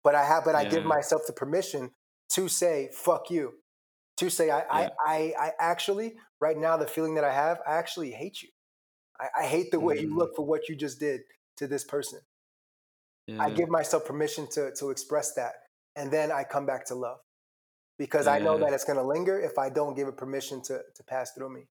But 0.02 0.14
I 0.14 0.24
have, 0.24 0.44
but 0.44 0.54
I 0.54 0.64
give 0.64 0.84
myself 0.84 1.22
the 1.26 1.32
permission 1.32 1.90
to 2.30 2.48
say, 2.48 2.90
fuck 2.92 3.30
you. 3.30 3.54
To 4.18 4.30
say, 4.30 4.50
I, 4.50 4.60
I, 4.60 4.80
yeah, 4.82 4.88
I, 5.06 5.32
I 5.38 5.50
actually, 5.58 6.14
right 6.40 6.56
now, 6.56 6.78
the 6.78 6.86
feeling 6.86 7.16
that 7.16 7.24
I 7.24 7.34
have, 7.34 7.60
I 7.66 7.74
actually 7.74 8.12
hate 8.12 8.42
you. 8.42 8.48
I, 9.20 9.42
I 9.42 9.46
hate 9.46 9.70
the 9.70 9.80
way 9.80 9.98
you 9.98 10.08
mm, 10.08 10.16
look 10.16 10.34
for 10.34 10.46
what 10.46 10.70
you 10.70 10.76
just 10.76 10.98
did 10.98 11.20
to 11.58 11.66
this 11.66 11.84
person. 11.84 12.20
I 13.38 13.50
give 13.50 13.68
myself 13.68 14.06
permission 14.06 14.46
to 14.52 14.70
to 14.78 14.90
express 14.90 15.34
that, 15.34 15.54
and 15.96 16.12
then 16.12 16.30
I 16.30 16.44
come 16.44 16.64
back 16.64 16.86
to 16.86 16.94
love 16.94 17.18
because 17.98 18.26
I 18.26 18.38
know 18.38 18.58
that 18.58 18.72
it's 18.72 18.84
going 18.84 18.98
to 18.98 19.04
linger 19.04 19.38
if 19.38 19.58
I 19.58 19.68
don't 19.68 19.94
give 19.94 20.08
it 20.08 20.16
permission 20.16 20.62
to 20.62 20.82
to 20.94 21.02
pass 21.04 21.32
through 21.32 21.50
me. 21.50 21.68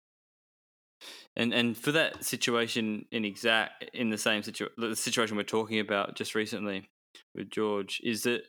And 1.35 1.53
and 1.53 1.77
for 1.77 1.91
that 1.93 2.23
situation 2.23 3.05
in 3.11 3.25
exact 3.25 3.85
in 3.93 4.09
the 4.09 4.17
same 4.17 4.43
situation, 4.43 4.73
the 4.77 4.95
situation 4.95 5.37
we're 5.37 5.43
talking 5.43 5.79
about 5.79 6.15
just 6.15 6.35
recently 6.35 6.89
with 7.33 7.49
George, 7.49 8.01
is 8.03 8.23
that 8.23 8.41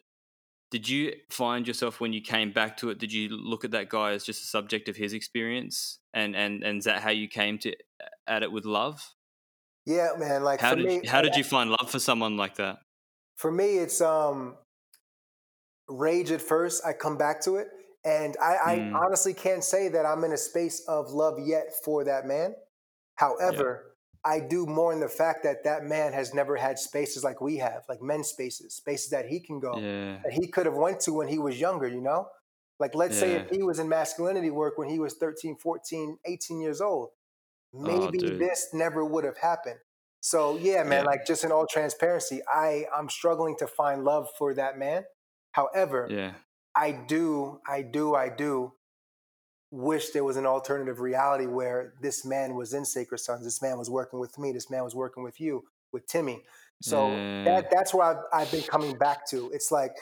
did 0.70 0.88
you 0.88 1.12
find 1.28 1.66
yourself 1.66 2.00
when 2.00 2.12
you 2.12 2.20
came 2.20 2.52
back 2.52 2.76
to 2.78 2.90
it? 2.90 2.98
Did 2.98 3.12
you 3.12 3.28
look 3.28 3.64
at 3.64 3.72
that 3.72 3.88
guy 3.88 4.12
as 4.12 4.24
just 4.24 4.42
a 4.42 4.46
subject 4.46 4.88
of 4.88 4.96
his 4.96 5.12
experience, 5.12 5.98
and 6.12 6.34
and 6.34 6.64
and 6.64 6.78
is 6.78 6.84
that 6.84 7.02
how 7.02 7.10
you 7.10 7.28
came 7.28 7.58
to 7.58 7.74
at 8.26 8.42
it 8.42 8.50
with 8.50 8.64
love? 8.64 9.14
Yeah, 9.86 10.10
man. 10.18 10.44
Like 10.44 10.60
How 10.60 10.70
for 10.70 10.76
did 10.76 10.86
me, 10.86 11.06
how 11.06 11.20
did 11.22 11.36
you 11.36 11.44
find 11.44 11.70
love 11.70 11.90
for 11.90 11.98
someone 11.98 12.36
like 12.36 12.56
that? 12.56 12.78
for 13.40 13.50
me, 13.50 13.78
it's 13.78 14.02
um 14.02 14.54
rage 15.90 16.30
at 16.30 16.42
first. 16.42 16.84
I 16.84 16.92
come 16.92 17.18
back 17.18 17.42
to 17.42 17.56
it, 17.56 17.68
and 18.04 18.36
I, 18.42 18.54
I 18.56 18.78
Mm, 18.78 19.04
honestly 19.06 19.34
can't 19.34 19.64
say 19.64 19.88
that 19.88 20.06
I'm 20.06 20.24
in 20.24 20.32
a 20.32 20.36
space 20.38 20.84
of 20.88 21.10
love 21.10 21.38
yet 21.40 21.72
for 21.84 22.04
that 22.04 22.26
man. 22.26 22.54
yeah, 23.44 23.62
However, 23.62 23.96
I 24.24 24.40
do 24.40 24.66
mourn 24.66 25.00
the 25.00 25.08
fact 25.08 25.42
that 25.44 25.64
that 25.64 25.84
man 25.84 26.12
has 26.12 26.34
never 26.34 26.56
had 26.56 26.78
spaces 26.78 27.24
like 27.24 27.40
we 27.40 27.56
have, 27.58 27.84
like 27.88 28.02
men's 28.02 28.28
spaces, 28.28 28.74
spaces 28.74 29.10
that 29.10 29.26
he 29.26 29.40
can 29.40 29.60
go, 29.60 29.82
yeah, 29.82 30.24
that 30.24 30.32
he 30.32 30.48
could 30.48 30.66
have 30.66 30.76
went 30.76 31.00
to 31.00 31.12
when 31.14 31.28
he 31.28 31.38
was 31.38 31.60
younger, 31.60 31.88
you 31.88 32.00
know? 32.00 32.28
Like 32.78 32.94
let's 32.94 33.18
say 33.18 33.34
if 33.34 33.42
he 33.50 33.62
was 33.62 33.78
in 33.78 33.88
masculinity 33.88 34.50
work 34.50 34.78
when 34.78 34.88
he 34.88 34.98
was 34.98 35.14
13, 35.14 35.56
14, 35.56 36.18
18 36.24 36.60
years 36.60 36.80
old, 36.80 37.10
Oh, 37.82 38.10
maybe 38.10 38.18
dude. 38.18 38.40
this 38.40 38.68
never 38.72 39.04
would 39.04 39.24
have 39.24 39.38
happened. 39.38 39.80
So 40.20 40.56
yeah, 40.56 40.82
man, 40.82 41.04
Yeah, 41.04 41.06
like 41.06 41.26
just 41.26 41.44
in 41.44 41.52
all 41.52 41.66
transparency, 41.70 42.40
I 42.48 42.86
I'm 42.94 43.08
struggling 43.08 43.56
to 43.58 43.66
find 43.66 44.04
love 44.04 44.28
for 44.38 44.54
that 44.54 44.78
man. 44.78 45.04
However, 45.52 46.08
yeah, 46.10 46.32
I 46.74 46.92
do, 46.92 47.60
I 47.68 47.82
do, 47.82 48.14
I 48.14 48.28
do 48.28 48.72
wish 49.70 50.10
there 50.10 50.24
was 50.24 50.36
an 50.36 50.46
alternative 50.46 51.00
reality 51.00 51.46
where 51.46 51.94
this 52.00 52.24
man 52.24 52.54
was 52.54 52.74
in 52.74 52.84
Sacred 52.84 53.18
Sons. 53.18 53.44
This 53.44 53.62
man 53.62 53.78
was 53.78 53.88
working 53.88 54.18
with 54.18 54.38
me. 54.38 54.52
This 54.52 54.70
man 54.70 54.84
was 54.84 54.94
working 54.94 55.22
with 55.22 55.40
you, 55.40 55.64
with 55.92 56.06
Timmy. 56.06 56.42
So 56.82 57.10
yeah, 57.10 57.44
that 57.44 57.70
that's 57.70 57.92
where 57.92 58.06
I've, 58.06 58.24
I've 58.32 58.50
been 58.50 58.62
coming 58.62 58.96
back 58.96 59.26
to. 59.28 59.50
It's 59.52 59.70
like, 59.70 59.92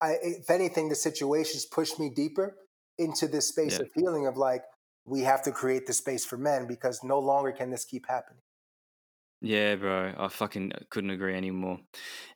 I, 0.00 0.16
if 0.22 0.50
anything, 0.50 0.88
the 0.88 0.94
situations 0.94 1.64
push 1.64 1.98
me 1.98 2.10
deeper 2.10 2.56
into 2.98 3.28
this 3.28 3.48
space 3.48 3.74
yeah. 3.74 3.82
of 3.82 3.92
feeling 3.92 4.26
of 4.26 4.36
like, 4.36 4.62
we 5.06 5.20
have 5.20 5.42
to 5.42 5.52
create 5.52 5.86
the 5.86 5.92
space 5.92 6.24
for 6.24 6.36
men 6.36 6.66
because 6.66 7.04
no 7.04 7.20
longer 7.20 7.52
can 7.52 7.70
this 7.70 7.84
keep 7.84 8.06
happening. 8.08 8.40
Yeah, 9.40 9.76
bro. 9.76 10.14
I 10.16 10.28
fucking 10.28 10.72
couldn't 10.90 11.10
agree 11.10 11.34
anymore. 11.34 11.78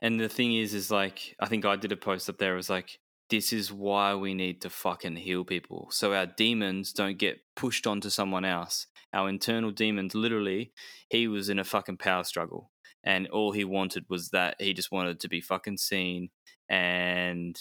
And 0.02 0.20
the 0.20 0.28
thing 0.28 0.54
is, 0.54 0.74
is 0.74 0.90
like, 0.90 1.34
I 1.40 1.46
think 1.46 1.64
I 1.64 1.76
did 1.76 1.92
a 1.92 1.96
post 1.96 2.28
up 2.28 2.38
there. 2.38 2.52
It 2.54 2.56
was 2.56 2.70
like, 2.70 2.98
this 3.30 3.52
is 3.52 3.72
why 3.72 4.14
we 4.14 4.34
need 4.34 4.60
to 4.62 4.70
fucking 4.70 5.16
heal 5.16 5.44
people. 5.44 5.88
So 5.90 6.12
our 6.12 6.26
demons 6.26 6.92
don't 6.92 7.18
get 7.18 7.38
pushed 7.56 7.86
onto 7.86 8.10
someone 8.10 8.44
else. 8.44 8.86
Our 9.12 9.28
internal 9.28 9.70
demons, 9.70 10.14
literally, 10.14 10.72
he 11.08 11.26
was 11.26 11.48
in 11.48 11.58
a 11.58 11.64
fucking 11.64 11.96
power 11.98 12.24
struggle. 12.24 12.70
And 13.02 13.28
all 13.28 13.52
he 13.52 13.64
wanted 13.64 14.04
was 14.10 14.28
that 14.30 14.56
he 14.58 14.74
just 14.74 14.92
wanted 14.92 15.20
to 15.20 15.28
be 15.28 15.40
fucking 15.40 15.78
seen. 15.78 16.30
And 16.68 17.58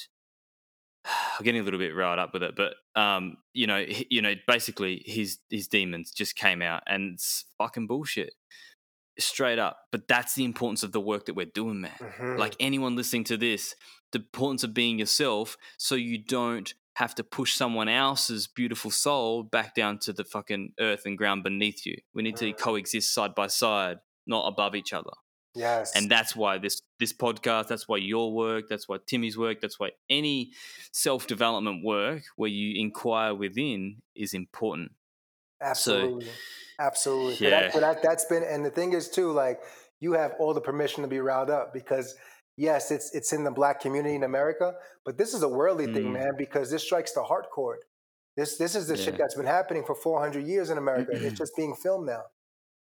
I'm 1.05 1.43
getting 1.43 1.61
a 1.61 1.63
little 1.63 1.79
bit 1.79 1.95
riled 1.95 2.19
up 2.19 2.33
with 2.33 2.43
it, 2.43 2.55
but 2.55 2.73
um, 2.99 3.37
you 3.53 3.67
know, 3.67 3.85
you 4.09 4.21
know, 4.21 4.33
basically 4.47 5.01
his 5.05 5.37
his 5.49 5.67
demons 5.67 6.11
just 6.11 6.35
came 6.35 6.61
out, 6.61 6.83
and 6.87 7.13
it's 7.13 7.45
fucking 7.57 7.87
bullshit 7.87 8.33
straight 9.20 9.59
up. 9.59 9.78
But 9.91 10.07
that's 10.07 10.36
the 10.36 10.43
importance 10.45 10.84
of 10.84 10.91
the 10.91 11.01
work 11.01 11.26
that 11.26 11.34
we're 11.36 11.45
doing, 11.45 11.82
man. 11.82 11.91
Mhm. 11.99 12.38
Like 12.38 12.55
anyone 12.59 12.95
listening 12.95 13.24
to 13.26 13.38
this, 13.38 13.76
the 14.11 14.20
importance 14.20 14.63
of 14.63 14.74
being 14.74 14.99
yourself 14.99 15.57
so 15.78 15.95
you 15.95 16.17
don't 16.17 16.74
have 16.95 17.15
to 17.15 17.24
push 17.24 17.53
someone 17.53 17.88
else's 17.88 18.47
beautiful 18.47 18.91
soul 18.91 19.43
back 19.43 19.74
down 19.76 19.99
to 19.99 20.11
the 20.11 20.24
fucking 20.26 20.74
earth 20.80 21.03
and 21.05 21.17
ground 21.17 21.43
beneath 21.43 21.86
you. 21.86 21.95
We 22.13 22.24
need 22.24 22.36
to 22.38 22.51
Mm. 22.51 22.57
coexist 22.57 23.13
side 23.13 23.36
by 23.36 23.47
side, 23.47 23.99
not 24.28 24.47
above 24.47 24.76
each 24.76 24.91
other. 24.93 25.11
yes, 25.55 25.95
And 25.95 26.09
that's 26.11 26.36
why 26.36 26.57
this 26.59 26.82
this 26.99 27.11
podcast, 27.13 27.67
that's 27.70 27.88
why 27.88 27.97
your 27.97 28.32
work, 28.34 28.65
that's 28.70 28.88
why 28.88 28.97
Timmy's 29.07 29.38
work, 29.38 29.59
that's 29.61 29.80
why 29.80 29.91
any 30.09 30.51
self-development 30.91 31.84
work 31.84 32.24
where 32.36 32.49
you 32.49 32.80
inquire 32.80 33.34
within 33.34 34.01
is 34.15 34.34
important. 34.34 34.91
Absolutely. 35.62 36.28
Absolutely. 36.80 37.36
So 37.36 37.45
Yeah. 37.45 37.70
That, 37.72 37.80
that, 37.82 38.03
that's 38.03 38.26
been, 38.26 38.43
and 38.43 38.66
the 38.66 38.70
thing 38.70 38.93
is 38.93 39.10
too, 39.10 39.32
like 39.32 39.60
you 39.99 40.14
have 40.14 40.34
all 40.39 40.53
the 40.53 40.62
permission 40.62 41.01
to 41.03 41.07
be 41.10 41.20
riled 41.20 41.49
up 41.49 41.74
because 41.74 42.16
yes, 42.57 42.91
it's, 42.91 43.14
it's 43.14 43.34
in 43.34 43.43
the 43.43 43.51
black 43.51 43.80
community 43.82 44.16
in 44.16 44.24
America, 44.24 44.74
but 45.05 45.18
this 45.18 45.34
is 45.34 45.43
a 45.43 45.47
worldly 45.49 45.86
thing, 45.86 46.05
Mm. 46.05 46.14
man, 46.14 46.32
because 46.38 46.70
this 46.72 46.84
strikes 46.84 47.12
the 47.14 47.24
heart 47.24 47.49
chord. 47.51 47.80
This, 48.38 48.57
this 48.57 48.76
is 48.76 48.88
the 48.88 48.95
shit 48.95 49.18
that's 49.18 49.36
been 49.36 49.45
happening 49.45 49.84
for 49.86 49.95
400 49.95 50.45
years 50.45 50.70
in 50.70 50.78
America. 50.78 51.12
it's 51.14 51.38
just 51.38 51.55
being 51.57 51.76
filmed 51.76 52.05
now. 52.05 52.24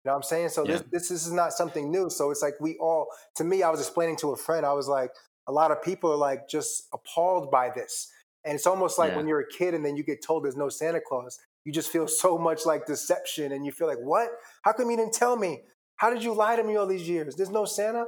You 0.04 0.10
know 0.10 0.14
what 0.14 0.16
I'm 0.18 0.24
saying? 0.24 0.50
So 0.50 0.64
this, 0.64 0.82
this, 0.92 1.10
this 1.10 1.26
is 1.26 1.32
not 1.32 1.52
something 1.54 1.92
new. 1.92 2.10
So 2.10 2.32
it's 2.32 2.42
like 2.42 2.54
we 2.60 2.78
all, 2.80 3.08
to 3.36 3.44
me, 3.44 3.62
I 3.64 3.70
was 3.70 3.80
explaining 3.80 4.18
to 4.18 4.32
a 4.32 4.38
friend, 4.38 4.66
I 4.66 4.74
was 4.74 4.88
like, 4.88 5.12
a 5.48 5.52
lot 5.52 5.70
of 5.72 5.82
people 5.84 6.12
are 6.12 6.18
like 6.18 6.48
just 6.48 6.88
appalled 6.94 7.52
by 7.52 7.70
this. 7.70 8.12
And 8.44 8.54
it's 8.56 8.66
almost 8.68 8.98
like 9.00 9.12
Yeah. 9.12 9.18
when 9.18 9.28
you're 9.28 9.40
a 9.42 9.48
kid 9.48 9.74
and 9.76 9.84
then 9.86 9.96
you 9.96 10.04
get 10.04 10.24
told 10.24 10.44
there's 10.46 10.56
no 10.56 10.70
Santa 10.70 11.02
Claus, 11.02 11.40
you 11.66 11.74
just 11.74 11.92
feel 11.92 12.08
so 12.08 12.38
much 12.38 12.66
like 12.66 12.86
deception 12.86 13.52
and 13.52 13.66
you 13.66 13.72
feel 13.74 13.88
like, 13.88 14.00
what? 14.00 14.30
How 14.64 14.74
come 14.74 14.90
you 14.92 14.98
didn't 14.98 15.14
tell 15.14 15.36
me? 15.38 15.64
How 15.98 16.10
did 16.12 16.24
you 16.24 16.34
lie 16.34 16.56
to 16.56 16.64
me 16.64 16.76
all 16.78 16.88
these 16.88 17.10
years? 17.10 17.36
There's 17.36 17.50
no 17.52 17.66
Santa? 17.66 18.06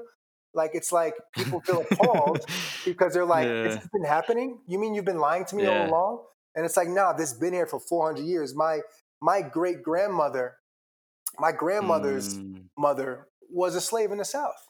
Like 0.53 0.71
it's 0.73 0.91
like 0.91 1.15
people 1.35 1.61
feel 1.67 1.81
appalled 1.91 2.41
because 2.85 3.13
they're 3.13 3.25
like, 3.25 3.49
Yeah. 3.49 3.63
has 3.63 3.87
been 3.93 4.05
happening? 4.05 4.59
You 4.67 4.79
mean 4.79 4.93
you've 4.95 5.05
been 5.05 5.19
lying 5.19 5.45
to 5.45 5.55
me 5.55 5.65
Yeah. 5.65 5.69
all 5.69 5.87
along? 5.87 6.25
And 6.55 6.65
it's 6.65 6.77
like, 6.77 6.89
nah, 6.89 7.13
this 7.13 7.31
has 7.31 7.39
been 7.39 7.53
here 7.53 7.67
for 7.67 7.79
400 7.79 8.23
years. 8.23 8.55
My 8.55 8.81
my 9.21 9.41
great 9.41 9.83
grandmother, 9.83 10.57
my 11.39 11.51
grandmother's 11.51 12.41
Mm, 12.45 12.69
mother 12.77 13.27
was 13.49 13.75
a 13.75 13.81
slave 13.81 14.11
in 14.11 14.17
the 14.19 14.25
South. 14.25 14.67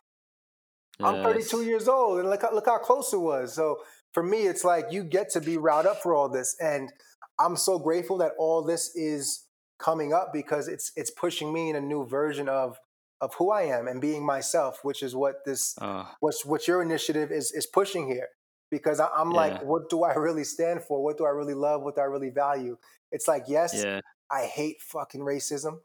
I'm 1.04 1.18
32 1.24 1.62
years 1.62 1.88
old, 1.88 2.20
and 2.20 2.30
look 2.30 2.44
look 2.54 2.66
how 2.66 2.80
close 2.80 3.14
it 3.14 3.20
was. 3.20 3.54
So 3.54 3.78
for 4.14 4.24
me, 4.24 4.48
it's 4.48 4.64
like 4.64 4.88
you 4.92 5.04
get 5.04 5.30
to 5.32 5.42
be 5.42 5.58
riled 5.58 5.86
up 5.86 6.02
for 6.02 6.14
all 6.16 6.30
this, 6.30 6.56
and 6.60 6.92
I'm 7.40 7.56
so 7.56 7.80
grateful 7.80 8.18
that 8.20 8.34
all 8.38 8.64
this 8.64 8.96
is 8.96 9.46
coming 9.80 10.14
up 10.14 10.34
because 10.34 10.68
it's 10.68 10.92
it's 10.96 11.12
pushing 11.12 11.54
me 11.54 11.70
in 11.70 11.76
a 11.76 11.82
new 11.82 12.06
version 12.06 12.50
of 12.50 12.80
of 13.22 13.34
who 13.36 13.52
I 13.52 13.64
am 13.64 13.88
and 13.88 14.00
being 14.02 14.26
myself, 14.26 14.80
which 14.84 15.02
is 15.04 15.16
what 15.16 15.46
this 15.46 15.76
Oh, 15.82 16.08
what's 16.20 16.46
what 16.46 16.68
your 16.68 16.82
initiative 16.82 17.32
is 17.32 17.52
is 17.52 17.66
pushing 17.66 18.08
here. 18.08 18.30
Because 18.70 19.00
I, 19.00 19.08
I'm 19.16 19.32
like, 19.32 19.64
what 19.64 19.90
do 19.90 20.04
I 20.04 20.14
really 20.16 20.44
stand 20.44 20.84
for? 20.84 21.02
What 21.02 21.18
do 21.18 21.26
I 21.26 21.30
really 21.30 21.54
love? 21.54 21.84
What 21.84 21.96
do 21.96 22.02
I 22.02 22.06
really 22.06 22.32
value? 22.32 22.78
It's 23.14 23.26
like, 23.26 23.46
yes, 23.48 23.82
yeah. 23.82 24.02
I 24.30 24.44
hate 24.44 24.82
fucking 24.82 25.22
racism, 25.22 25.80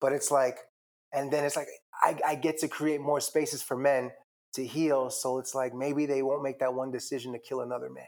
but 0.00 0.12
it's 0.12 0.30
like, 0.30 0.58
and 1.12 1.32
then 1.32 1.44
it's 1.44 1.56
like, 1.56 1.66
I, 2.00 2.16
I 2.24 2.34
get 2.36 2.58
to 2.58 2.68
create 2.68 3.00
more 3.00 3.20
spaces 3.20 3.60
for 3.60 3.76
men 3.76 4.12
to 4.54 4.64
heal. 4.64 5.10
So 5.10 5.38
it's 5.38 5.52
like 5.52 5.74
maybe 5.74 6.06
they 6.06 6.22
won't 6.22 6.44
make 6.44 6.60
that 6.60 6.74
one 6.74 6.92
decision 6.92 7.32
to 7.32 7.40
kill 7.40 7.60
another 7.60 7.90
man. 7.90 8.04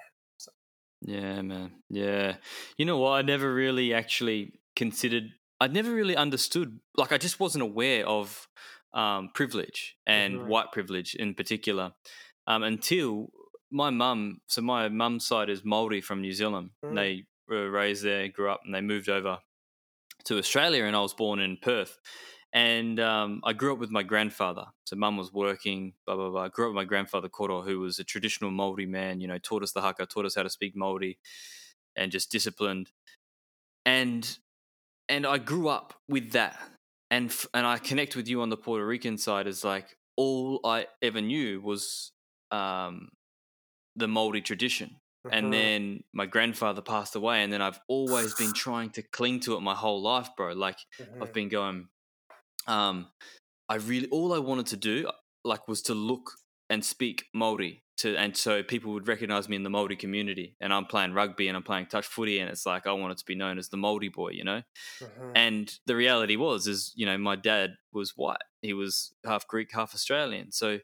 Yeah, 1.03 1.43
man. 1.43 1.73
Yeah. 1.89 2.37
You 2.77 2.85
know 2.85 2.99
what? 2.99 3.13
I 3.13 3.23
never 3.23 3.53
really 3.53 3.95
actually 3.95 4.53
considered, 4.77 5.31
I 5.61 5.67
never 5.69 5.93
really 5.93 6.17
understood, 6.17 6.79
like, 6.97 7.13
I 7.13 7.19
just 7.19 7.41
wasn't 7.41 7.63
aware 7.63 8.07
of 8.07 8.47
um, 8.93 9.31
privilege 9.35 9.97
and 10.05 10.35
Mhm. 10.41 10.47
white 10.47 10.73
privilege 10.73 11.15
in 11.15 11.35
particular 11.35 11.93
um, 12.49 12.65
until 12.65 13.31
my 13.71 13.89
mum, 13.91 14.41
so 14.49 14.61
my 14.63 14.89
mum's 14.89 15.25
side 15.27 15.49
is 15.49 15.65
Maori 15.65 16.01
from 16.01 16.21
New 16.21 16.33
Zealand. 16.33 16.71
Mm. 16.85 16.97
They 16.97 17.25
were 17.47 17.71
raised 17.71 18.03
there, 18.03 18.27
grew 18.27 18.51
up, 18.51 18.63
and 18.65 18.75
they 18.75 18.81
moved 18.81 19.09
over 19.09 19.39
to 20.25 20.39
Australia, 20.39 20.85
and 20.87 20.97
I 20.97 21.01
was 21.03 21.15
born 21.15 21.39
in 21.39 21.57
Perth. 21.63 21.99
And 22.53 22.99
um, 22.99 23.41
I 23.45 23.53
grew 23.53 23.73
up 23.73 23.79
with 23.79 23.91
my 23.91 24.03
grandfather. 24.03 24.67
So 24.85 24.97
mum 24.97 25.17
was 25.17 25.33
working, 25.33 25.93
blah, 26.07 26.17
blah, 26.17 26.31
blah. 26.31 26.45
I 26.45 26.49
grew 26.49 26.67
up 26.67 26.71
with 26.71 26.77
my 26.77 26.85
grandfather, 26.85 27.29
Koro, 27.29 27.63
who 27.63 27.79
was 27.81 27.99
a 27.99 28.05
traditional 28.05 28.51
Māori 28.51 28.89
man, 28.89 29.21
you 29.21 29.29
know, 29.29 29.39
taught 29.39 29.63
us 29.63 29.73
the 29.73 29.81
haka, 29.81 30.07
taught 30.07 30.27
us 30.27 30.35
how 30.35 30.43
to 30.43 30.51
speak 30.51 30.75
Māori 30.77 31.17
and 31.97 32.11
just 32.11 32.31
disciplined. 32.31 32.91
And 33.87 34.39
and 35.09 35.27
I 35.27 35.39
grew 35.39 35.69
up 35.69 35.95
with 36.09 36.33
that. 36.33 36.57
And 37.11 37.31
f- 37.31 37.47
and 37.55 37.67
I 37.67 37.79
connect 37.79 38.17
with 38.17 38.29
you 38.29 38.43
on 38.43 38.51
the 38.51 38.57
Puerto 38.57 38.87
Rican 38.87 39.19
side 39.19 39.47
as 39.47 39.65
like 39.65 39.97
all 40.17 40.61
I 40.65 40.87
ever 41.03 41.21
knew 41.21 41.61
was 41.61 42.13
um, 42.51 43.11
the 43.97 44.07
Māori 44.07 44.45
tradition 44.45 44.97
and 45.33 45.53
then 45.53 46.03
my 46.13 46.27
grandfather 46.27 46.81
passed 46.81 47.15
away 47.15 47.43
and 47.43 47.53
then 47.53 47.61
i've 47.61 47.81
always 47.89 48.35
been 48.35 48.53
trying 48.55 48.91
to 48.91 49.03
cling 49.03 49.41
to 49.41 49.55
it 49.57 49.61
my 49.61 49.75
whole 49.75 50.01
life 50.01 50.31
bro 50.37 50.53
like 50.53 50.79
i've 51.21 51.33
been 51.33 51.49
going 51.49 51.89
um 52.71 53.09
i 53.69 53.75
really 53.77 54.09
all 54.09 54.33
i 54.33 54.39
wanted 54.39 54.67
to 54.67 54.77
do 54.77 55.11
like 55.45 55.67
was 55.69 55.83
to 55.83 55.95
look 55.95 56.33
and 56.71 56.85
speak 56.85 57.25
Māori 57.35 57.81
to 57.97 58.17
and 58.17 58.37
so 58.37 58.63
people 58.63 58.93
would 58.93 59.09
recognize 59.09 59.49
me 59.49 59.57
in 59.57 59.65
the 59.65 59.71
Māori 59.71 59.99
community 59.99 60.55
and 60.61 60.73
I'm 60.73 60.87
playing 60.87 61.13
rugby 61.13 61.49
and 61.49 61.57
I'm 61.57 61.65
playing 61.65 61.87
touch 61.87 62.07
footy 62.07 62.39
and 62.39 62.49
it's 62.49 62.65
like 62.65 62.87
I 62.87 62.93
wanted 62.93 63.19
to 63.19 63.25
be 63.25 63.35
known 63.35 63.59
as 63.59 63.69
the 63.69 63.77
Māori 63.77 64.11
boy 64.13 64.31
you 64.31 64.45
know? 64.45 64.63
Mhm. 65.01 65.33
and 65.35 65.79
the 65.87 65.97
reality 65.97 66.37
was 66.37 66.67
is 66.67 66.93
you 66.95 67.07
know 67.07 67.19
my 67.19 67.37
dad 67.37 67.71
was 67.93 68.17
white. 68.17 68.43
He 68.63 68.73
was 68.73 69.13
half 69.25 69.47
greek 69.49 69.73
half 69.73 69.95
australian. 69.95 70.53
So 70.53 70.79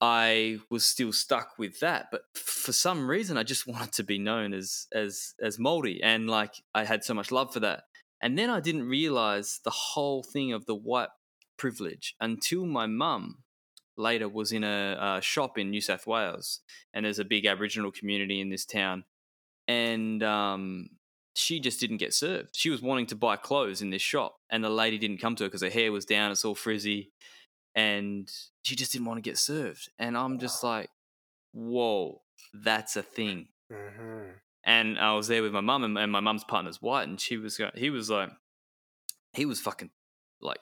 i 0.00 0.58
was 0.70 0.84
still 0.84 1.12
stuck 1.12 1.58
with 1.58 1.80
that 1.80 2.06
but 2.12 2.22
for 2.34 2.72
some 2.72 3.08
reason 3.10 3.36
i 3.36 3.42
just 3.42 3.66
wanted 3.72 3.92
to 3.92 4.04
be 4.04 4.18
known 4.18 4.54
as 4.54 4.86
as 4.92 5.34
as 5.42 5.58
Maori, 5.58 6.00
and 6.02 6.30
like 6.30 6.54
i 6.74 6.84
had 6.84 7.04
so 7.04 7.14
much 7.14 7.30
love 7.32 7.52
for 7.52 7.60
that 7.60 7.84
and 8.20 8.38
then 8.38 8.50
i 8.50 8.60
didn't 8.60 8.88
realize 8.88 9.60
the 9.64 9.70
whole 9.70 10.22
thing 10.22 10.52
of 10.52 10.66
the 10.66 10.74
white 10.74 11.08
privilege 11.56 12.14
until 12.20 12.64
my 12.66 12.86
mum 12.86 13.42
later 13.96 14.28
was 14.28 14.52
in 14.52 14.62
a, 14.62 15.16
a 15.18 15.20
shop 15.22 15.58
in 15.58 15.70
new 15.70 15.80
south 15.80 16.06
wales 16.06 16.60
and 16.94 17.04
there's 17.04 17.18
a 17.18 17.24
big 17.24 17.46
aboriginal 17.46 17.90
community 17.90 18.40
in 18.40 18.48
this 18.48 18.64
town 18.64 19.04
and 19.66 20.22
um 20.22 20.88
she 21.34 21.60
just 21.60 21.78
didn't 21.78 21.98
get 21.98 22.12
served. 22.12 22.56
She 22.56 22.68
was 22.68 22.82
wanting 22.82 23.06
to 23.06 23.14
buy 23.14 23.36
clothes 23.36 23.80
in 23.80 23.90
this 23.90 24.02
shop, 24.02 24.40
and 24.50 24.64
the 24.64 24.68
lady 24.68 24.98
didn't 24.98 25.20
come 25.20 25.36
to 25.36 25.44
her 25.44 25.48
because 25.48 25.62
her 25.62 25.70
hair 25.70 25.92
was 25.92 26.04
down, 26.04 26.32
it's 26.32 26.44
all 26.44 26.56
frizzy, 26.56 27.12
and 27.76 28.28
she 28.64 28.74
just 28.74 28.90
didn't 28.92 29.06
want 29.06 29.18
to 29.18 29.30
get 29.30 29.38
served. 29.38 29.88
And 30.00 30.18
I'm 30.18 30.40
just 30.40 30.64
like, 30.64 30.90
whoa, 31.52 32.22
that's 32.52 32.96
a 32.96 33.02
thing. 33.04 33.48
Mhm. 33.72 34.32
And 34.64 34.98
I 34.98 35.14
was 35.14 35.28
there 35.28 35.42
with 35.42 35.52
my 35.52 35.60
mum, 35.60 35.84
and, 35.84 35.96
and 35.96 36.12
my 36.12 36.20
mum's 36.20 36.44
partner's 36.44 36.82
white, 36.82 37.08
and 37.08 37.20
she 37.20 37.36
was, 37.36 37.60
he 37.74 37.90
was 37.90 38.10
like, 38.10 38.30
he 39.32 39.46
was 39.46 39.60
fucking 39.60 39.90
like 40.40 40.58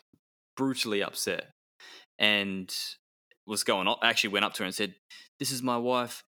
brutally 0.56 1.02
upset, 1.02 1.50
and 2.18 2.74
was 3.46 3.64
going. 3.64 3.88
on 3.88 3.96
Actually, 4.02 4.30
went 4.30 4.44
up 4.44 4.54
to 4.54 4.62
her 4.62 4.66
and 4.66 4.74
said, 4.74 4.94
"This 5.38 5.50
is 5.50 5.62
my 5.62 5.76
wife. 5.76 6.22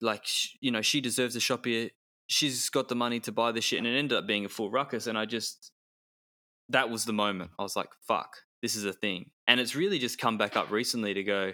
Like, 0.00 0.24
sh- 0.24 0.56
you 0.60 0.70
know, 0.70 0.82
she 0.82 1.00
deserves 1.00 1.34
to 1.34 1.40
shop 1.40 1.64
here. 1.64 1.90
She's 2.26 2.68
got 2.68 2.88
the 2.88 2.94
money 2.94 3.20
to 3.20 3.32
buy 3.32 3.52
this 3.52 3.64
shit." 3.64 3.78
And 3.78 3.86
it 3.86 3.96
ended 3.96 4.18
up 4.18 4.26
being 4.26 4.44
a 4.44 4.48
full 4.48 4.70
ruckus. 4.70 5.06
And 5.06 5.16
I 5.16 5.24
just, 5.24 5.70
that 6.68 6.90
was 6.90 7.04
the 7.04 7.12
moment. 7.12 7.52
I 7.58 7.62
was 7.62 7.76
like, 7.76 7.90
"Fuck, 8.06 8.36
this 8.62 8.76
is 8.76 8.84
a 8.84 8.92
thing." 8.92 9.30
And 9.46 9.60
it's 9.60 9.74
really 9.74 9.98
just 9.98 10.18
come 10.18 10.38
back 10.38 10.56
up 10.56 10.70
recently 10.70 11.14
to 11.14 11.22
go 11.22 11.52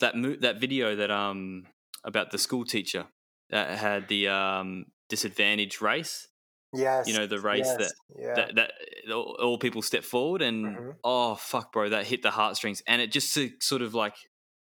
that 0.00 0.16
mo- 0.16 0.36
that 0.40 0.60
video 0.60 0.96
that 0.96 1.10
um 1.10 1.66
about 2.04 2.30
the 2.30 2.38
school 2.38 2.64
teacher 2.64 3.06
that 3.50 3.78
had 3.78 4.08
the 4.08 4.28
um 4.28 4.86
disadvantaged 5.08 5.82
race. 5.82 6.28
Yes. 6.72 7.08
You 7.08 7.14
know, 7.18 7.26
the 7.26 7.40
race 7.40 7.66
yes, 7.66 7.76
that 7.78 7.92
yeah. 8.16 8.34
that 8.34 8.54
that 8.54 9.12
all 9.12 9.58
people 9.58 9.82
step 9.82 10.04
forward 10.04 10.40
and 10.42 10.76
Mhm. 10.76 10.96
oh 11.02 11.34
fuck 11.34 11.72
bro 11.72 11.88
that 11.88 12.06
hit 12.06 12.22
the 12.22 12.30
heartstrings 12.30 12.80
and 12.86 13.02
it 13.02 13.10
just 13.10 13.36
sort 13.60 13.82
of 13.82 13.92
like 13.92 14.14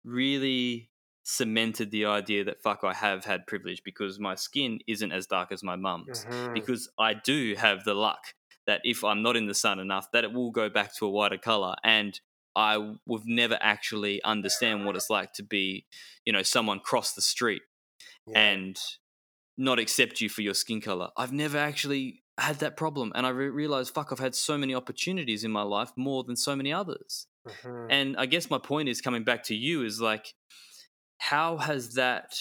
really 0.05 0.91
cemented 1.25 1.91
the 1.91 2.05
idea 2.05 2.45
that 2.45 2.63
fuck 2.63 2.85
I 2.85 2.95
have 2.95 3.25
had 3.25 3.47
privilege 3.47 3.83
because 3.85 4.19
my 4.21 4.37
skin 4.37 4.79
isn't 4.87 5.11
as 5.11 5.27
dark 5.27 5.51
as 5.51 5.63
my 5.63 5.75
mum's 5.75 6.25
Mhm. 6.25 6.55
because 6.55 6.89
I 6.99 7.15
do 7.15 7.55
have 7.59 7.85
the 7.85 7.95
luck 7.95 8.35
that 8.67 8.81
if 8.85 9.03
I'm 9.03 9.23
not 9.23 9.37
in 9.37 9.47
the 9.47 9.55
sun 9.55 9.79
enough 9.81 10.11
that 10.13 10.23
it 10.23 10.33
will 10.33 10.51
go 10.51 10.69
back 10.69 10.95
to 10.97 11.07
a 11.07 11.11
whiter 11.11 11.39
color 11.39 11.75
and 11.83 12.21
I 12.55 12.95
would 13.07 13.27
never 13.27 13.59
actually 13.61 14.23
understand 14.23 14.87
what 14.87 14.97
it's 14.97 15.11
like 15.11 15.33
to 15.35 15.43
be, 15.43 15.87
you 16.25 16.33
know, 16.33 16.43
someone 16.43 16.81
cross 16.81 17.13
the 17.13 17.21
street 17.21 17.63
Yeah. 18.27 18.39
and 18.39 18.81
not 19.59 19.79
accept 19.79 20.21
you 20.21 20.29
for 20.29 20.43
your 20.43 20.55
skin 20.55 20.81
color. 20.81 21.11
I've 21.17 21.33
never 21.33 21.57
actually 21.59 22.23
had 22.39 22.59
that 22.59 22.77
problem, 22.77 23.13
and 23.15 23.27
I 23.27 23.31
re- 23.31 23.49
realized, 23.49 23.95
fuck, 23.95 24.13
I've 24.13 24.19
had 24.19 24.35
so 24.35 24.59
many 24.59 24.75
opportunities 24.75 25.45
in 25.45 25.51
my 25.51 25.63
life, 25.63 25.91
more 25.97 26.23
than 26.25 26.37
so 26.37 26.55
many 26.55 26.73
others. 26.73 27.27
Mhm. 27.47 27.87
And 27.91 28.17
I 28.17 28.27
guess 28.27 28.51
my 28.51 28.59
point 28.59 28.89
is 28.89 29.01
coming 29.01 29.25
back 29.25 29.45
to 29.45 29.55
you 29.55 29.85
is 29.85 30.01
like, 30.01 30.35
how 31.19 31.57
has 31.57 31.95
that? 31.95 32.39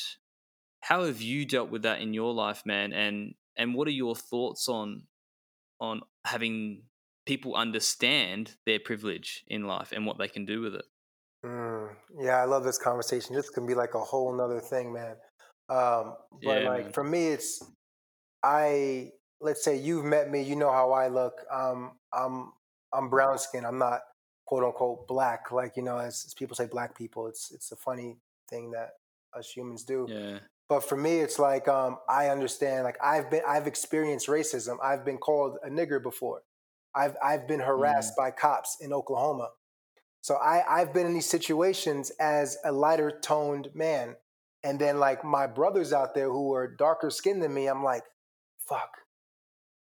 How 0.81 1.05
have 1.05 1.21
you 1.21 1.45
dealt 1.45 1.69
with 1.69 1.83
that 1.83 2.01
in 2.01 2.13
your 2.13 2.33
life, 2.33 2.65
man? 2.65 2.93
And 2.93 3.35
and 3.55 3.73
what 3.73 3.87
are 3.87 3.91
your 3.91 4.15
thoughts 4.15 4.67
on 4.67 5.07
on 5.79 6.01
having 6.25 6.83
people 7.25 7.55
understand 7.55 8.57
their 8.65 8.79
privilege 8.79 9.43
in 9.47 9.63
life 9.63 9.91
and 9.91 10.05
what 10.05 10.17
they 10.17 10.27
can 10.27 10.45
do 10.45 10.61
with 10.61 10.75
it? 10.75 10.85
Mm, 11.43 11.95
yeah, 12.19 12.41
I 12.41 12.45
love 12.45 12.63
this 12.63 12.77
conversation. 12.77 13.35
This 13.35 13.49
can 13.49 13.65
be 13.65 13.73
like 13.73 13.93
a 13.93 13.99
whole 13.99 14.35
nother 14.35 14.59
thing, 14.59 14.93
man. 14.93 15.15
Um, 15.69 16.15
but 16.43 16.61
Yeah, 16.63 16.69
like 16.69 16.83
man. 16.83 16.91
for 16.93 17.03
me, 17.03 17.27
it's 17.27 17.63
I. 18.43 19.11
Let's 19.41 19.63
say 19.63 19.77
you've 19.77 20.05
met 20.05 20.31
me. 20.31 20.41
You 20.41 20.55
know 20.55 20.71
how 20.71 20.91
I 20.91 21.07
look. 21.07 21.41
Um, 21.51 21.91
I'm 22.13 22.53
I'm 22.93 23.09
brown 23.09 23.37
skin. 23.37 23.65
I'm 23.65 23.77
not 23.77 24.01
quote 24.45 24.63
unquote 24.63 25.07
black. 25.07 25.51
Like 25.51 25.75
you 25.75 25.83
know, 25.83 25.97
as, 25.97 26.23
as 26.25 26.33
people 26.33 26.55
say, 26.55 26.65
black 26.65 26.97
people. 26.97 27.27
It's 27.27 27.51
it's 27.51 27.71
a 27.71 27.75
funny 27.75 28.17
thing 28.49 28.71
that 28.71 28.91
us 29.37 29.49
humans 29.51 29.83
do. 29.83 30.07
Yeah. 30.09 30.39
But 30.67 30.87
for 30.87 30.95
me, 30.97 31.19
it's 31.19 31.37
like 31.37 31.67
um, 31.67 31.97
I 32.09 32.29
understand. 32.29 32.85
Like 32.85 32.97
I've 33.03 33.29
been, 33.29 33.41
I've 33.47 33.67
experienced 33.67 34.27
racism. 34.27 34.77
I've 34.83 35.05
been 35.05 35.17
called 35.17 35.57
a 35.63 35.69
nigger 35.69 36.01
before. 36.01 36.41
I've 36.95 37.15
I've 37.23 37.47
been 37.47 37.59
harassed 37.59 38.15
by 38.15 38.31
cops 38.31 38.77
in 38.79 38.93
Oklahoma. 38.93 39.49
So 40.21 40.35
I 40.35 40.63
I've 40.67 40.93
been 40.93 41.05
in 41.05 41.13
these 41.13 41.29
situations 41.29 42.09
as 42.19 42.57
a 42.63 42.71
lighter 42.71 43.19
toned 43.21 43.69
man, 43.75 44.15
and 44.65 44.79
then 44.79 44.99
like 44.99 45.23
my 45.23 45.47
brothers 45.47 45.93
out 45.93 46.13
there 46.15 46.29
who 46.29 46.53
are 46.53 46.67
darker 46.67 47.09
skinned 47.09 47.41
than 47.43 47.53
me, 47.53 47.67
I'm 47.67 47.83
like, 47.83 48.03
fuck. 48.67 48.89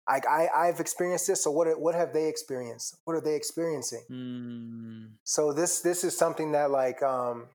Like 0.09 0.27
I 0.29 0.49
I've 0.55 0.81
experienced 0.81 1.29
this. 1.29 1.45
So 1.45 1.51
what 1.53 1.69
what 1.81 1.95
have 1.95 2.13
they 2.13 2.29
experienced? 2.29 2.99
What 3.05 3.15
are 3.15 3.21
they 3.21 3.37
experiencing? 3.37 4.05
Mm, 4.11 5.13
so 5.23 5.53
this 5.53 5.81
this 5.81 6.03
is 6.05 6.19
something 6.19 6.53
that 6.53 6.71
like 6.71 7.01
um 7.03 7.47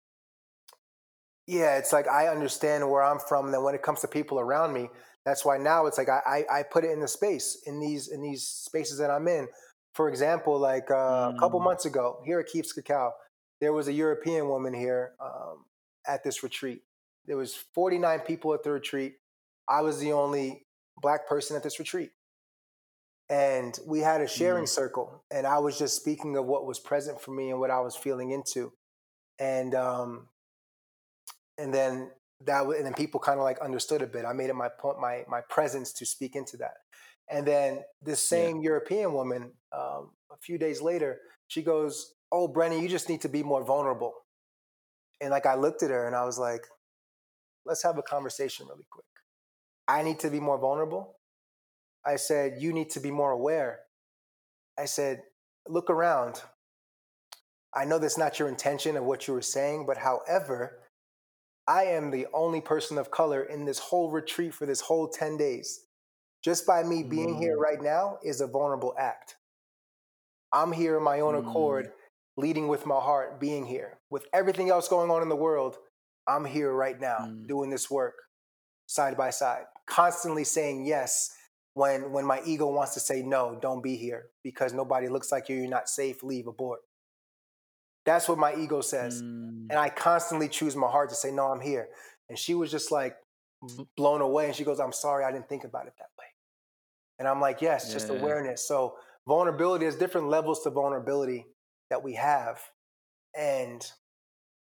yeah 1.49 1.77
it's 1.77 1.93
like 1.93 2.07
i 2.09 2.27
understand 2.27 2.89
where 2.89 3.01
i'm 3.01 3.19
from 3.19 3.45
and 3.45 3.53
then 3.53 3.63
when 3.63 3.73
it 3.73 3.81
comes 3.81 4.01
to 4.01 4.07
people 4.07 4.37
around 4.37 4.73
me 4.73 4.89
that's 5.25 5.45
why 5.45 5.57
now 5.57 5.85
it's 5.85 5.97
like 5.97 6.09
i 6.09 6.19
i, 6.49 6.59
I 6.59 6.63
put 6.63 6.83
it 6.83 6.91
in 6.91 6.99
the 6.99 7.07
space 7.07 7.61
in 7.65 7.79
these 7.79 8.09
in 8.09 8.21
these 8.21 8.43
spaces 8.43 8.97
that 8.99 9.09
i'm 9.09 9.27
in 9.29 9.47
for 9.93 10.09
example 10.09 10.59
like 10.59 10.91
uh, 10.91 11.31
a 11.33 11.35
couple 11.39 11.61
Mm. 11.61 11.63
months 11.63 11.85
ago 11.85 12.21
here 12.25 12.39
at 12.41 12.47
Keith's 12.47 12.73
cacao 12.73 13.13
there 13.61 13.71
was 13.71 13.87
a 13.87 13.93
european 13.93 14.49
woman 14.49 14.73
here 14.73 15.13
um, 15.21 15.63
at 16.05 16.21
this 16.23 16.43
retreat 16.43 16.81
there 17.27 17.37
was 17.37 17.55
49 17.75 18.21
people 18.21 18.53
at 18.53 18.63
the 18.63 18.71
retreat. 18.71 19.15
I 19.69 19.81
was 19.81 19.99
the 19.99 20.13
only 20.13 20.65
black 21.01 21.27
person 21.27 21.55
at 21.57 21.63
this 21.63 21.79
retreat. 21.79 22.11
And 23.29 23.77
we 23.85 23.99
had 23.99 24.21
a 24.21 24.27
sharing 24.27 24.65
Mm. 24.65 24.69
circle 24.69 25.23
and 25.31 25.45
i 25.45 25.59
was 25.59 25.77
just 25.77 25.97
speaking 25.97 26.37
of 26.37 26.45
what 26.45 26.65
was 26.65 26.79
present 26.79 27.19
for 27.21 27.31
me 27.31 27.49
and 27.51 27.59
what 27.59 27.69
i 27.71 27.79
was 27.81 27.95
feeling 27.95 28.31
into. 28.31 28.71
And 29.39 29.75
um 29.75 30.29
and 31.57 31.73
then 31.73 32.11
that 32.45 32.63
and 32.65 32.85
then 32.85 32.93
people 32.93 33.19
kind 33.19 33.39
of 33.39 33.43
like 33.43 33.59
understood 33.59 34.01
a 34.01 34.07
bit. 34.07 34.25
I 34.25 34.33
made 34.33 34.49
it 34.49 34.55
my 34.55 34.69
point 34.69 34.99
my 34.99 35.25
my 35.27 35.41
presence 35.49 35.91
to 35.93 36.05
speak 36.05 36.35
into 36.35 36.57
that. 36.57 36.75
And 37.29 37.45
then 37.45 37.83
this 38.01 38.23
Yeah. 38.31 38.47
same 38.47 38.61
european 38.61 39.13
woman 39.13 39.51
um, 39.73 40.11
a 40.31 40.37
few 40.41 40.57
days 40.57 40.81
later 40.81 41.19
she 41.47 41.61
goes 41.63 42.13
oh 42.31 42.47
Brenden 42.47 42.81
you 42.81 42.87
just 42.89 43.09
need 43.09 43.21
to 43.21 43.29
be 43.29 43.43
more 43.43 43.63
vulnerable. 43.63 44.13
And 45.21 45.31
like 45.31 45.45
i 45.45 45.55
looked 45.55 45.83
at 45.83 45.89
her 45.89 46.07
and 46.07 46.15
i 46.15 46.23
was 46.25 46.39
like 46.39 46.65
let's 47.67 47.83
have 47.83 47.97
a 47.97 48.03
conversation 48.03 48.67
really 48.67 48.85
quick 48.89 49.05
i 49.87 50.01
need 50.03 50.19
to 50.19 50.29
be 50.29 50.39
more 50.39 50.57
vulnerable 50.57 51.15
I 52.05 52.15
said, 52.15 52.61
You 52.61 52.71
need 52.73 52.89
to 52.91 52.99
be 53.01 53.11
more 53.11 53.31
aware. 53.31 53.79
I 54.79 54.85
said, 54.85 55.23
Look 55.67 55.89
around. 55.89 56.41
I 57.75 57.85
know 57.85 57.99
that's 57.99 58.17
not 58.17 58.39
your 58.39 58.47
intention 58.47 58.95
of 58.97 59.03
what 59.03 59.27
you 59.27 59.33
were 59.33 59.41
saying, 59.41 59.85
but 59.85 59.97
however, 59.97 60.79
I 61.67 61.83
am 61.83 62.11
the 62.11 62.27
only 62.33 62.61
person 62.61 62.97
of 62.97 63.11
color 63.11 63.43
in 63.43 63.65
this 63.65 63.77
whole 63.77 64.09
retreat 64.09 64.53
for 64.53 64.65
this 64.65 64.81
whole 64.81 65.09
10 65.09 65.37
days. 65.37 65.85
Just 66.43 66.65
by 66.65 66.83
me 66.83 67.03
being 67.03 67.35
here 67.35 67.57
Mm. 67.57 67.61
right 67.61 67.81
now 67.81 68.19
is 68.23 68.39
a 68.39 68.47
vulnerable 68.47 68.95
act. 68.97 69.35
I'm 70.53 70.71
here 70.71 70.95
of 70.95 71.03
my 71.03 71.19
own 71.19 71.35
Mm. 71.35 71.49
accord, 71.49 71.93
leading 72.37 72.69
with 72.69 72.85
my 72.85 73.01
heart, 73.01 73.39
being 73.39 73.65
here. 73.65 73.99
With 74.09 74.25
everything 74.33 74.69
else 74.69 74.87
going 74.87 75.11
on 75.11 75.21
in 75.21 75.29
the 75.29 75.35
world, 75.35 75.77
I'm 76.27 76.45
here 76.45 76.71
right 76.73 76.99
now 76.99 77.19
Mm. 77.19 77.47
doing 77.47 77.69
this 77.69 77.89
work 77.89 78.15
side 78.87 79.15
by 79.17 79.29
side, 79.29 79.65
constantly 79.85 80.43
saying 80.43 80.85
yes 80.85 81.35
when 81.73 82.11
when 82.11 82.25
my 82.25 82.41
ego 82.45 82.67
wants 82.67 82.93
to 82.95 82.99
say 82.99 83.21
no, 83.21 83.55
don't 83.61 83.81
be 83.81 83.95
here 83.95 84.29
because 84.43 84.73
nobody 84.73 85.07
looks 85.09 85.31
like 85.31 85.47
you, 85.49 85.55
you're 85.57 85.67
not 85.69 85.87
safe, 85.89 86.23
leave, 86.23 86.47
abort. 86.47 86.79
That's 88.05 88.27
what 88.29 88.37
my 88.37 88.55
ego 88.55 88.81
says. 88.81 89.21
Mm. 89.21 89.67
And 89.69 89.73
I 89.79 89.89
constantly 89.89 90.47
choose 90.49 90.75
my 90.75 90.89
heart 90.89 91.09
to 91.09 91.15
say, 91.15 91.29
no, 91.31 91.47
I'm 91.47 91.59
here. 91.59 91.89
And 92.29 92.37
she 92.39 92.53
was 92.55 92.71
just 92.71 92.91
like 92.91 93.17
blown 93.95 94.21
away. 94.21 94.45
And 94.47 94.55
she 94.55 94.63
goes, 94.63 94.79
I'm 94.79 94.93
sorry, 94.93 95.25
I 95.25 95.31
didn't 95.31 95.49
think 95.49 95.65
about 95.65 95.87
it 95.87 95.93
that 95.99 96.09
way. 96.17 96.25
And 97.19 97.27
I'm 97.27 97.41
like, 97.41 97.61
yes, 97.61 97.91
just 97.91 98.09
Yeah. 98.09 98.15
awareness. 98.17 98.65
So 98.67 98.97
vulnerability, 99.27 99.83
there's 99.85 99.97
different 99.97 100.29
levels 100.29 100.63
to 100.63 100.69
vulnerability 100.69 101.47
that 101.89 102.01
we 102.01 102.13
have. 102.15 102.61
And 103.35 103.85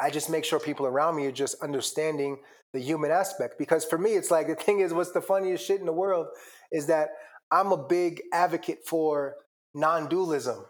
I 0.01 0.09
just 0.09 0.29
make 0.29 0.43
sure 0.45 0.59
people 0.59 0.85
around 0.87 1.15
me 1.15 1.25
are 1.27 1.31
just 1.31 1.61
understanding 1.61 2.39
the 2.73 2.79
human 2.79 3.11
aspect. 3.11 3.55
Because 3.59 3.85
for 3.85 3.97
me, 3.97 4.11
it's 4.11 4.31
like 4.31 4.47
the 4.47 4.55
thing 4.55 4.79
is, 4.79 4.93
what's 4.93 5.11
the 5.11 5.21
funniest 5.21 5.65
shit 5.65 5.79
in 5.79 5.85
the 5.85 5.93
world 5.93 6.27
is 6.71 6.87
that 6.87 7.09
I'm 7.51 7.71
a 7.71 7.77
big 7.77 8.21
advocate 8.33 8.79
for 8.85 9.35
non 9.73 10.07
dualism. 10.09 10.65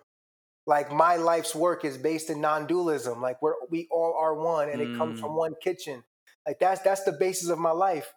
Like 0.68 0.92
my 0.92 1.16
life's 1.16 1.56
work 1.56 1.86
is 1.86 1.98
based 1.98 2.30
in 2.30 2.42
non 2.42 2.68
dualism. 2.68 3.22
Like 3.22 3.42
we're, 3.42 3.54
we 3.70 3.88
all 3.92 4.16
are 4.20 4.36
one 4.36 4.70
and 4.70 4.82
it 4.82 4.98
comes 4.98 5.20
from 5.20 5.32
Mm. 5.32 5.38
one 5.38 5.54
kitchen. 5.64 6.04
Like 6.46 6.60
that's, 6.60 6.82
that's 6.82 7.04
the 7.04 7.12
basis 7.14 7.50
of 7.50 7.60
my 7.60 7.72
life. 7.72 8.14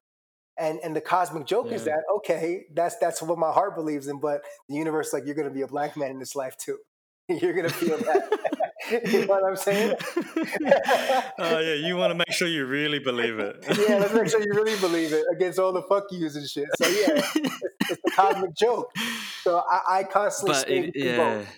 And, 0.59 0.79
and 0.85 0.95
the 0.95 1.01
cosmic 1.01 1.47
joke 1.47 1.73
is 1.73 1.85
that, 1.85 2.03
okay, 2.19 2.67
that's, 2.75 2.97
that's 2.99 3.21
what 3.21 3.39
my 3.39 3.51
heart 3.51 3.75
believes 3.75 4.07
in. 4.07 4.21
But 4.21 4.43
the 4.69 4.77
universe, 4.77 5.13
like, 5.13 5.25
you're 5.27 5.35
going 5.35 5.49
to 5.49 5.55
be 5.55 5.63
a 5.63 5.67
black 5.67 5.97
man 5.97 6.11
in 6.11 6.19
this 6.21 6.37
life 6.37 6.57
too. 6.57 6.79
you're 7.29 7.55
going 7.55 7.69
to 7.69 7.75
feel 7.75 7.99
that. 7.99 8.39
you 9.07 9.21
know 9.21 9.27
what 9.27 9.45
I'm 9.45 9.57
saying? 9.57 9.97
oh 11.39 11.59
yeah, 11.59 11.75
you 11.75 11.97
want 11.97 12.11
to 12.11 12.15
make 12.15 12.33
sure 12.33 12.49
you 12.49 12.67
really 12.67 12.99
believe 12.99 13.39
it. 13.39 13.57
yeah, 13.89 13.97
let's 13.97 14.13
make 14.15 14.29
sure 14.29 14.41
you 14.43 14.53
really 14.53 14.79
believe 14.81 15.13
it 15.13 15.25
against 15.35 15.59
all 15.59 15.73
the 15.73 15.83
fuck 15.83 16.05
yous 16.11 16.37
and 16.37 16.49
shit. 16.49 16.69
So 16.81 16.89
yeah, 16.89 17.23
it's 17.91 18.01
a 18.07 18.11
cosmic 18.11 18.55
joke. 18.57 18.91
So 19.43 19.63
I, 19.71 19.99
I 19.99 20.03
constantly 20.05 20.55
but 20.55 20.69
it, 20.69 20.93
yeah. 20.97 21.17
both. 21.17 21.49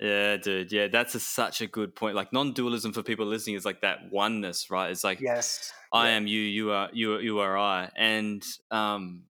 Yeah, 0.00 0.36
dude. 0.36 0.72
Yeah, 0.72 0.88
that's 0.88 1.14
a, 1.14 1.20
such 1.20 1.60
a 1.60 1.66
good 1.68 1.94
point. 1.94 2.16
Like 2.16 2.32
non-dualism 2.32 2.92
for 2.92 3.02
people 3.04 3.26
listening 3.26 3.54
is 3.56 3.64
like 3.64 3.82
that 3.82 4.10
oneness, 4.10 4.68
right? 4.70 4.90
It's 4.90 5.04
like 5.04 5.20
Yes. 5.20 5.72
I 5.92 6.08
Yeah. 6.08 6.16
am 6.16 6.26
you, 6.26 6.40
you 6.40 6.70
are 6.72 6.90
you, 6.92 7.14
are- 7.14 7.20
you 7.20 7.38
are 7.38 7.56
I, 7.56 7.88
and 7.96 8.44
um, 8.70 9.24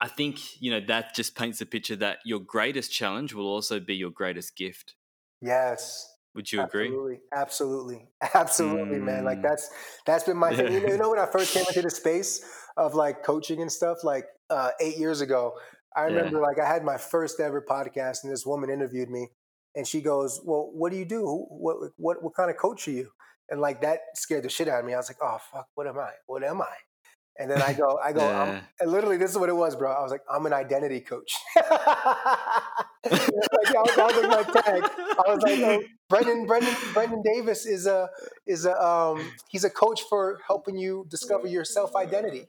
I 0.00 0.08
think 0.08 0.60
you 0.60 0.70
know 0.72 0.80
that 0.88 1.14
just 1.14 1.36
paints 1.36 1.60
a 1.60 1.66
picture 1.66 1.96
that 1.96 2.18
your 2.24 2.40
greatest 2.40 2.92
challenge 2.92 3.32
will 3.32 3.46
also 3.46 3.78
be 3.78 3.94
your 3.94 4.10
greatest 4.10 4.56
gift. 4.56 4.94
Yes. 5.40 6.12
Would 6.34 6.52
you 6.52 6.62
agree? 6.62 6.88
Absolutely. 6.88 7.20
Absolutely. 7.32 8.08
Absolutely, 8.34 8.98
man. 8.98 9.24
Like 9.24 9.38
Mm. 9.38 9.42
that's 9.42 9.70
that's 10.04 10.24
been 10.24 10.36
my 10.36 10.54
thing. 10.54 10.72
You 10.72 10.80
know, 10.80 11.04
Yeah. 11.04 11.06
when 11.06 11.18
I 11.18 11.26
first 11.26 11.52
came 11.54 11.64
into 11.66 11.82
the 11.82 11.90
space 12.02 12.44
of 12.76 12.94
like 12.94 13.22
coaching 13.22 13.62
and 13.62 13.72
stuff, 13.72 14.04
like 14.04 14.26
uh, 14.50 14.70
eight 14.80 14.98
years 14.98 15.20
ago, 15.22 15.54
I 15.96 16.08
Yeah. 16.08 16.14
remember 16.16 16.40
like 16.40 16.58
I 16.58 16.66
had 16.68 16.84
my 16.84 16.98
first 16.98 17.40
ever 17.40 17.62
podcast 17.62 18.22
and 18.24 18.32
this 18.32 18.44
woman 18.44 18.68
interviewed 18.70 19.08
me 19.08 19.28
and 19.74 19.86
she 19.86 20.02
goes, 20.02 20.40
Well, 20.44 20.70
what 20.74 20.92
do 20.92 20.98
you 20.98 21.06
do? 21.06 21.24
What 21.48 21.76
what 21.96 22.22
what 22.22 22.34
kind 22.34 22.50
of 22.50 22.56
coach 22.58 22.86
are 22.88 22.92
you? 22.92 23.10
And 23.48 23.60
like 23.60 23.80
that 23.82 24.00
scared 24.14 24.44
the 24.44 24.48
shit 24.50 24.68
out 24.68 24.80
of 24.80 24.84
me. 24.84 24.92
I 24.92 24.98
was 24.98 25.08
like, 25.08 25.22
Oh 25.22 25.38
fuck, 25.52 25.68
what 25.74 25.86
am 25.86 25.98
I? 25.98 26.10
What 26.26 26.42
am 26.44 26.60
I? 26.60 26.74
And 27.38 27.50
then 27.50 27.60
I 27.62 27.72
go, 27.72 27.98
I 28.02 28.12
go, 28.12 28.20
I'm, 28.20 28.48
Yeah. 28.48 28.60
and 28.80 28.90
literally 28.90 29.16
this 29.18 29.30
is 29.30 29.38
what 29.38 29.48
it 29.48 29.56
was, 29.56 29.76
bro. 29.76 29.92
I 29.92 30.02
was 30.02 30.10
like, 30.10 30.22
I'm 30.30 30.46
an 30.46 30.52
identity 30.52 31.00
coach. 31.00 31.34
like, 31.56 31.64
that, 33.04 33.82
was, 33.84 33.96
that 33.96 34.14
was 34.14 34.24
like 34.24 34.54
my 34.54 34.60
tag. 34.62 34.82
I 34.84 35.34
was 35.34 35.42
like, 35.42 35.58
oh, 35.60 35.82
Brenden, 36.10 36.46
Brenden, 36.46 36.74
Brenden 36.94 37.22
Davis 37.24 37.66
is 37.66 37.86
a 37.86 38.08
is 38.46 38.64
a 38.66 38.80
um 38.80 39.32
he's 39.48 39.64
a 39.64 39.70
coach 39.70 40.02
for 40.08 40.38
helping 40.46 40.76
you 40.78 41.06
discover 41.10 41.46
your 41.46 41.64
self 41.64 41.94
identity. 41.96 42.46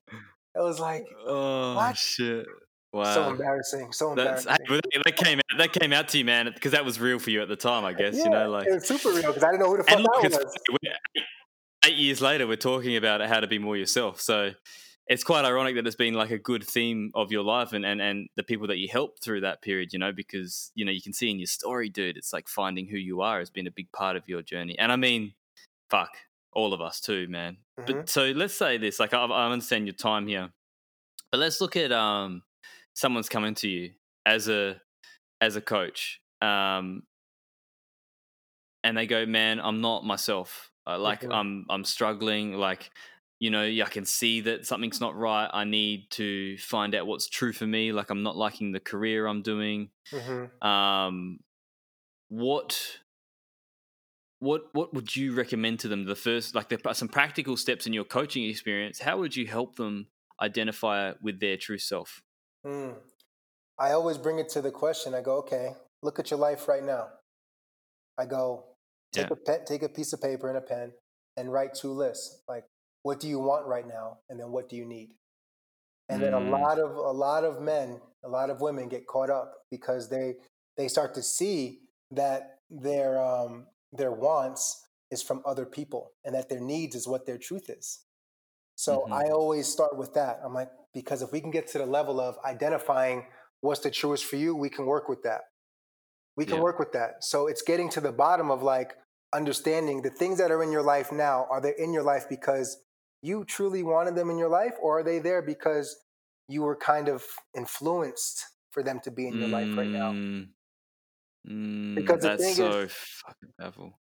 It 0.55 0.59
was 0.61 0.79
like 0.79 1.05
Oh 1.25 1.75
What? 1.75 1.97
shit! 1.97 2.45
Wow. 2.93 3.13
So 3.13 3.29
embarrassing, 3.29 3.91
so 3.91 4.09
embarrassing. 4.11 4.55
hey, 4.67 4.79
that 5.05 5.17
came 5.17 5.39
out, 5.39 5.57
that 5.57 5.73
came 5.73 5.91
out 5.93 6.07
to 6.09 6.17
you, 6.17 6.25
man, 6.25 6.49
because 6.53 6.71
that 6.71 6.85
was 6.85 6.99
real 6.99 7.19
for 7.19 7.29
you 7.31 7.41
at 7.41 7.47
the 7.49 7.55
time, 7.55 7.83
I 7.83 7.93
guess. 7.93 8.15
you 8.15 8.29
know, 8.29 8.49
like 8.49 8.67
it 8.67 8.73
was 8.73 8.87
super 8.87 9.09
real 9.09 9.27
because 9.27 9.43
I 9.43 9.51
didn't 9.51 9.59
know 9.61 9.69
who 9.71 9.77
the 9.77 9.83
fuck 9.83 9.95
and 9.95 10.03
look, 10.03 10.23
it's 10.23 10.37
was. 10.37 10.55
Eight, 11.87 11.97
years 11.97 12.21
later, 12.21 12.47
we're 12.47 12.57
talking 12.57 12.95
about 12.95 13.21
how 13.21 13.39
to 13.39 13.47
be 13.47 13.59
more 13.59 13.77
yourself. 13.77 14.19
So 14.19 14.51
it's 15.07 15.23
quite 15.23 15.45
ironic 15.45 15.75
that 15.75 15.87
it's 15.87 15.95
been 15.95 16.13
like 16.13 16.31
a 16.31 16.37
good 16.37 16.63
theme 16.63 17.11
of 17.15 17.31
your 17.31 17.43
life 17.43 17.71
and, 17.71 17.85
and, 17.85 18.01
and 18.01 18.27
the 18.35 18.43
people 18.43 18.67
that 18.67 18.77
you 18.77 18.89
helped 18.89 19.23
through 19.23 19.41
that 19.41 19.61
period, 19.61 19.93
you 19.93 19.99
know, 19.99 20.11
because, 20.11 20.71
you 20.75 20.83
know, 20.83 20.91
you 20.91 21.01
can 21.01 21.13
see 21.13 21.31
in 21.31 21.39
your 21.39 21.47
story, 21.47 21.89
dude, 21.89 22.17
it's 22.17 22.33
like 22.33 22.49
finding 22.49 22.87
who 22.87 22.97
you 22.97 23.21
are 23.21 23.39
has 23.39 23.49
been 23.49 23.67
a 23.67 23.71
big 23.71 23.91
part 23.93 24.17
of 24.17 24.27
your 24.27 24.41
journey. 24.41 24.77
And 24.77 24.91
I 24.91 24.97
mean, 24.97 25.33
fuck, 25.89 26.09
all 26.51 26.73
of 26.73 26.81
us 26.81 26.99
too, 26.99 27.27
man. 27.29 27.57
Mhm. 27.79 27.85
But 27.85 28.09
so 28.09 28.31
let's 28.31 28.53
say 28.53 28.77
this, 28.77 28.99
like 28.99 29.13
I, 29.13 29.23
I 29.23 29.49
understand 29.49 29.87
your 29.87 29.93
time 29.93 30.27
here, 30.27 30.49
but 31.31 31.39
let's 31.39 31.61
look 31.61 31.77
at 31.77 31.91
um 31.91 32.43
someone's 32.93 33.29
coming 33.29 33.55
to 33.55 33.69
you 33.69 33.91
as 34.25 34.49
a 34.49 34.81
as 35.39 35.55
a 35.55 35.61
coach, 35.61 36.19
um, 36.41 37.03
and 38.83 38.97
they 38.97 39.05
go, 39.05 39.25
"Man, 39.25 39.59
I'm 39.59 39.81
not 39.81 40.03
myself. 40.03 40.71
Uh, 40.87 40.97
like. 40.97 41.23
I'm 41.23 41.65
I'm 41.69 41.83
struggling. 41.83 42.53
Like 42.53 42.91
you 43.39 43.51
know, 43.51 43.63
I 43.63 43.89
can 43.89 44.05
see 44.05 44.41
that 44.41 44.65
something's 44.65 44.99
not 44.99 45.15
right. 45.15 45.49
I 45.51 45.63
need 45.63 46.09
to 46.11 46.57
find 46.57 46.95
out 46.95 47.05
what's 47.05 47.29
true 47.29 47.53
for 47.53 47.67
me. 47.67 47.91
Like 47.91 48.09
I'm 48.09 48.23
not 48.23 48.35
liking 48.35 48.71
the 48.71 48.79
career 48.79 49.27
I'm 49.27 49.41
doing. 49.41 49.89
Mhm. 50.11 50.65
Um, 50.65 51.39
what 52.29 52.99
what 54.39 54.63
what 54.73 54.93
would 54.93 55.15
you 55.15 55.33
recommend 55.33 55.79
to 55.81 55.87
them? 55.87 56.05
The 56.05 56.15
first, 56.15 56.55
like, 56.55 56.69
the, 56.69 56.93
some 56.93 57.07
practical 57.07 57.57
steps 57.57 57.85
in 57.85 57.93
your 57.93 58.03
coaching 58.03 58.43
experience. 58.43 58.99
How 58.99 59.17
would 59.19 59.35
you 59.35 59.45
help 59.47 59.75
them 59.75 60.07
identify 60.41 61.13
with 61.21 61.39
their 61.39 61.57
true 61.57 61.79
self? 61.79 62.21
Mm. 62.65 62.95
I 63.79 63.91
always 63.91 64.17
bring 64.17 64.39
it 64.39 64.49
to 64.49 64.61
the 64.61 64.71
question. 64.71 65.13
I 65.13 65.21
go, 65.21 65.37
okay, 65.37 65.73
look 66.01 66.17
at 66.19 66.31
your 66.31 66.39
life 66.39 66.67
right 66.67 66.83
now. 66.83 67.09
I 68.17 68.25
go, 68.25 68.63
take 69.17 69.29
Yeah. 69.29 69.33
a 69.33 69.35
pen, 69.35 69.65
take 69.65 69.83
a 69.83 69.89
piece 69.89 70.13
of 70.13 70.21
paper 70.21 70.49
and 70.49 70.57
a 70.57 70.61
pen, 70.61 70.93
and 71.37 71.51
write 71.51 71.73
two 71.75 71.91
lists. 71.91 72.43
Like, 72.47 72.65
what 73.03 73.19
do 73.19 73.27
you 73.27 73.39
want 73.39 73.67
right 73.67 73.87
now, 73.87 74.19
and 74.29 74.39
then 74.39 74.51
what 74.51 74.69
do 74.69 74.75
you 74.75 74.85
need? 74.85 75.11
And 76.09 76.23
then 76.23 76.33
a 76.33 76.39
Mm. 76.39 76.49
lot 76.51 76.79
of 76.79 76.91
a 76.95 77.11
lot 77.11 77.43
of 77.43 77.61
men, 77.61 78.01
a 78.23 78.29
lot 78.29 78.49
of 78.49 78.61
women 78.61 78.89
get 78.89 79.07
caught 79.07 79.29
up 79.29 79.53
because 79.71 80.09
they 80.09 80.35
they 80.77 80.87
start 80.87 81.13
to 81.15 81.23
see 81.23 81.81
that 82.11 82.59
their 82.69 83.19
um, 83.21 83.67
their 83.93 84.11
wants 84.11 84.85
is 85.11 85.23
from 85.23 85.41
other 85.45 85.65
people, 85.65 86.13
and 86.25 86.35
that 86.35 86.49
their 86.49 86.59
needs 86.61 86.95
is 86.95 87.07
what 87.07 87.25
their 87.25 87.37
truth 87.37 87.69
is. 87.69 88.01
So 88.75 89.07
Mhm. 89.07 89.11
I 89.11 89.31
always 89.31 89.67
start 89.67 89.97
with 89.97 90.13
that. 90.15 90.39
I'm 90.43 90.53
like, 90.53 90.71
because 90.93 91.21
if 91.21 91.31
we 91.31 91.41
can 91.41 91.51
get 91.51 91.67
to 91.69 91.79
the 91.79 91.85
level 91.85 92.19
of 92.19 92.37
identifying 92.45 93.25
what's 93.61 93.81
the 93.81 93.91
truest 93.91 94.25
for 94.25 94.37
you, 94.37 94.55
we 94.55 94.69
can 94.69 94.85
work 94.85 95.09
with 95.09 95.23
that. 95.23 95.41
We 96.35 96.45
can 96.45 96.57
Yeah. 96.57 96.61
work 96.61 96.79
with 96.79 96.91
that. 96.93 97.23
So 97.23 97.47
it's 97.47 97.61
getting 97.61 97.89
to 97.91 98.01
the 98.01 98.11
bottom 98.11 98.51
of 98.51 98.63
like 98.63 98.95
understanding 99.33 100.01
the 100.01 100.09
things 100.09 100.37
that 100.39 100.51
are 100.51 100.63
in 100.63 100.71
your 100.71 100.83
life 100.83 101.11
now, 101.11 101.45
are 101.49 101.61
they 101.61 101.73
in 101.77 101.93
your 101.93 102.03
life 102.03 102.25
because 102.29 102.77
you 103.21 103.43
truly 103.45 103.83
wanted 103.83 104.15
them 104.15 104.29
in 104.29 104.37
your 104.37 104.49
life, 104.49 104.73
or 104.81 104.99
are 104.99 105.03
they 105.03 105.19
there 105.19 105.41
because 105.41 105.97
you 106.47 106.61
were 106.61 106.75
kind 106.75 107.09
of 107.09 107.25
influenced 107.55 108.45
for 108.71 108.83
them 108.83 108.99
to 109.03 109.11
be 109.11 109.27
in 109.27 109.37
your 109.37 109.49
life 109.49 109.67
right 109.77 109.87
now? 109.89 110.11
Mm. 110.11 110.47
Mm, 111.47 111.95
Because 111.95 112.21
the 112.21 112.37
thing 112.37 112.53
so 112.55 112.79
is- 112.81 113.23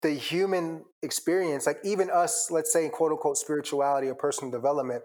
the 0.02 0.10
human 0.10 0.84
experience, 1.02 1.66
like 1.66 1.78
even 1.84 2.10
us, 2.10 2.50
let's 2.50 2.72
say 2.72 2.88
quote 2.88 3.12
unquote 3.12 3.36
spirituality 3.38 4.08
or 4.08 4.14
personal 4.14 4.50
development, 4.50 5.02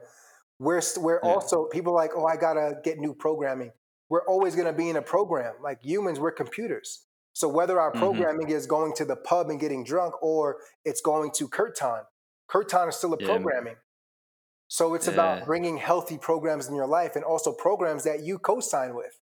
we're 0.59 0.81
we're 0.97 1.19
Yeah. 1.23 1.29
also 1.29 1.65
people 1.65 1.93
like, 1.93 2.11
oh, 2.15 2.25
I 2.25 2.37
gotta 2.37 2.79
get 2.83 2.97
new 2.97 3.13
programming. 3.13 3.71
We're 4.09 4.25
always 4.25 4.55
gonna 4.55 4.73
be 4.73 4.89
in 4.89 4.95
a 4.95 5.01
program. 5.01 5.55
Like 5.61 5.81
humans, 5.83 6.19
we're 6.19 6.31
computers. 6.31 7.05
So 7.33 7.47
whether 7.49 7.79
our 7.79 7.91
Mhm. 7.91 7.99
programming 7.99 8.49
is 8.49 8.65
going 8.67 8.93
to 8.95 9.05
the 9.05 9.15
pub 9.15 9.49
and 9.49 9.59
getting 9.59 9.83
drunk 9.83 10.21
or 10.21 10.61
it's 10.85 11.01
going 11.01 11.31
to 11.31 11.47
Kirtan, 11.47 12.05
Kirtan 12.47 12.89
is 12.89 12.95
still 12.95 13.13
a 13.13 13.17
Yeah. 13.19 13.25
programming. 13.25 13.77
So 14.67 14.93
it's 14.95 15.07
Yeah. 15.07 15.13
about 15.13 15.45
bringing 15.45 15.77
healthy 15.77 16.17
programs 16.17 16.67
in 16.67 16.75
your 16.75 16.87
life 16.87 17.15
and 17.15 17.25
also 17.25 17.53
programs 17.53 18.03
that 18.05 18.21
you 18.21 18.39
co-sign 18.39 18.95
with, 18.95 19.19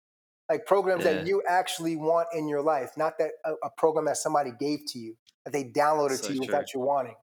like 0.48 0.66
programs 0.66 1.04
Yeah. 1.04 1.14
that 1.14 1.26
you 1.26 1.42
actually 1.48 1.96
want 1.96 2.28
in 2.32 2.48
your 2.48 2.62
life, 2.62 2.96
not 2.96 3.18
that 3.18 3.32
a, 3.44 3.54
a 3.62 3.70
program 3.70 4.06
that 4.06 4.16
somebody 4.16 4.52
gave 4.52 4.84
to 4.88 4.98
you 4.98 5.16
that 5.44 5.52
they 5.52 5.64
downloaded 5.64 6.18
So 6.18 6.28
to 6.28 6.32
you 6.34 6.44
true. 6.44 6.46
without 6.46 6.74
you 6.74 6.80
wanting. 6.80 7.16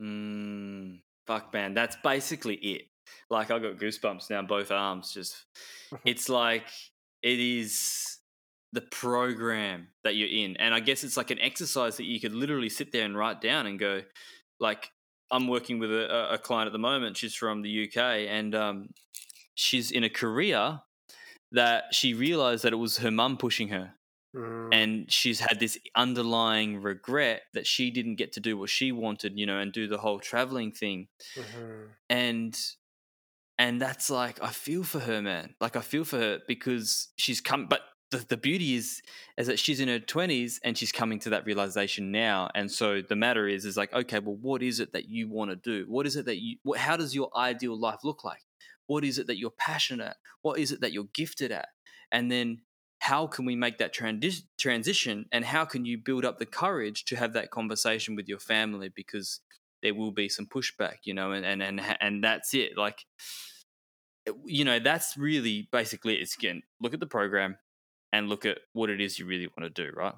Mm, 0.00 1.02
fuck, 1.26 1.52
man, 1.52 1.74
that's 1.74 1.96
basically 2.02 2.56
it. 2.56 2.90
Like 3.30 3.50
I 3.50 3.58
got 3.58 3.76
goosebumps 3.78 4.30
now, 4.30 4.42
both 4.42 4.70
arms. 4.70 5.12
Just, 5.12 5.46
it's 6.04 6.28
like 6.28 6.68
it 7.22 7.40
is 7.40 8.17
the 8.72 8.82
program 8.82 9.88
that 10.04 10.14
you're 10.16 10.28
in, 10.28 10.56
and 10.58 10.74
I 10.74 10.80
guess 10.80 11.04
it's 11.04 11.16
like 11.16 11.30
an 11.30 11.38
exercise 11.40 11.96
that 11.96 12.04
you 12.04 12.20
could 12.20 12.34
literally 12.34 12.68
sit 12.68 12.92
there 12.92 13.04
and 13.04 13.16
write 13.16 13.40
down 13.40 13.66
and 13.66 13.78
go, 13.78 14.02
like, 14.60 14.90
I'm 15.30 15.48
working 15.48 15.78
with 15.78 15.90
a, 15.90 16.34
a 16.34 16.38
client 16.38 16.66
at 16.66 16.72
the 16.72 16.78
moment. 16.78 17.16
She's 17.16 17.34
from 17.34 17.62
the 17.62 17.84
UK, 17.88 17.96
and 18.28 18.54
um, 18.54 18.88
she's 19.54 19.90
in 19.90 20.04
a 20.04 20.10
career 20.10 20.80
that 21.52 21.84
she 21.92 22.12
realized 22.14 22.64
that 22.64 22.72
it 22.72 22.76
was 22.76 22.98
her 22.98 23.10
mum 23.10 23.36
pushing 23.38 23.68
her. 23.68 23.94
Mm, 24.36 24.68
and 24.74 25.10
she's 25.10 25.40
had 25.40 25.58
this 25.58 25.78
underlying 25.96 26.82
regret 26.82 27.42
that 27.54 27.66
she 27.66 27.90
didn't 27.90 28.16
get 28.16 28.32
to 28.34 28.40
do 28.40 28.58
what 28.58 28.68
she 28.68 28.92
wanted 28.92 29.38
you 29.38 29.46
know 29.46 29.58
and 29.58 29.72
do 29.72 29.88
the 29.88 29.96
whole 29.96 30.18
traveling 30.20 30.70
thing. 30.70 31.08
Mhm. 31.34 31.88
and 32.10 32.60
and 33.58 33.80
that's 33.80 34.10
like 34.10 34.40
i 34.42 34.50
feel 34.50 34.84
for 34.84 35.00
her 35.00 35.22
man. 35.22 35.54
Like 35.62 35.76
i 35.76 35.80
feel 35.80 36.04
for 36.04 36.18
her 36.18 36.40
because 36.46 37.08
she's 37.16 37.40
come 37.40 37.66
but 37.68 37.80
the, 38.10 38.24
the 38.28 38.36
beauty 38.36 38.74
is 38.74 39.02
is 39.36 39.46
that 39.46 39.58
she's 39.58 39.80
in 39.80 39.88
her 39.88 39.98
20s 39.98 40.58
and 40.64 40.78
she's 40.78 40.92
coming 40.92 41.18
to 41.20 41.30
that 41.30 41.44
realization 41.44 42.10
now. 42.10 42.48
And 42.54 42.70
so 42.70 43.02
the 43.02 43.16
matter 43.16 43.46
is 43.46 43.64
is 43.64 43.76
like 43.76 43.92
okay 43.92 44.18
well 44.18 44.36
what 44.40 44.62
is 44.62 44.80
it 44.80 44.92
that 44.92 45.08
you 45.08 45.28
want 45.28 45.50
to 45.50 45.56
do? 45.56 45.84
What 45.88 46.06
is 46.06 46.16
it 46.16 46.26
that 46.26 46.40
you 46.40 46.56
what, 46.62 46.78
how 46.78 46.96
does 46.96 47.14
your 47.14 47.30
ideal 47.36 47.78
life 47.78 48.00
look 48.04 48.24
like? 48.24 48.42
What 48.86 49.04
is 49.04 49.18
it 49.18 49.26
that 49.26 49.38
you're 49.38 49.50
passionate 49.50 50.16
what 50.42 50.58
is 50.58 50.72
it 50.72 50.80
that 50.80 50.92
you're 50.92 51.08
gifted 51.12 51.52
at? 51.52 51.68
And 52.10 52.30
then 52.30 52.62
how 53.00 53.26
can 53.26 53.44
we 53.44 53.54
make 53.54 53.78
that 53.78 53.94
trandi- 53.94 54.42
transition 54.58 55.26
and 55.30 55.44
how 55.44 55.64
can 55.64 55.84
you 55.84 55.98
build 55.98 56.24
up 56.24 56.38
the 56.38 56.46
courage 56.46 57.04
to 57.04 57.16
have 57.16 57.32
that 57.32 57.50
conversation 57.50 58.16
with 58.16 58.28
your 58.28 58.38
family 58.38 58.88
because 58.94 59.40
there 59.82 59.94
will 59.94 60.10
be 60.10 60.28
some 60.28 60.46
pushback 60.46 60.96
you 61.04 61.14
know 61.14 61.32
and 61.32 61.44
and 61.44 61.62
and, 61.62 61.80
and 62.00 62.24
that's 62.24 62.54
it. 62.54 62.76
Like 62.76 63.04
eh, 64.26 64.32
you 64.44 64.64
know 64.64 64.78
that's 64.78 65.16
really 65.16 65.68
basically 65.70 66.14
it's 66.14 66.36
again 66.36 66.62
look 66.80 66.94
at 66.94 67.00
the 67.00 67.06
program 67.06 67.56
and 68.12 68.28
look 68.28 68.46
at 68.46 68.58
what 68.72 68.90
it 68.90 69.00
is 69.00 69.18
you 69.18 69.26
really 69.26 69.48
want 69.56 69.74
to 69.74 69.84
do 69.84 69.92
right 69.96 70.14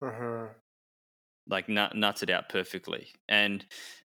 Mhm. 0.00 0.54
like 1.46 1.68
nut, 1.68 1.96
nuts 1.96 2.22
it 2.22 2.30
out 2.30 2.48
perfectly 2.48 3.08
and 3.28 3.66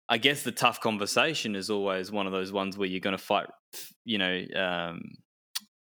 i 0.10 0.18
guess 0.18 0.44
the 0.44 0.52
tough 0.52 0.80
conversation 0.82 1.56
is 1.56 1.70
always 1.70 2.12
one 2.12 2.26
of 2.26 2.32
those 2.32 2.52
ones 2.52 2.78
where 2.78 2.88
you're 2.88 3.00
going 3.00 3.18
to 3.18 3.24
fight 3.24 3.50
you 4.04 4.18
know 4.18 4.46
um, 4.56 5.02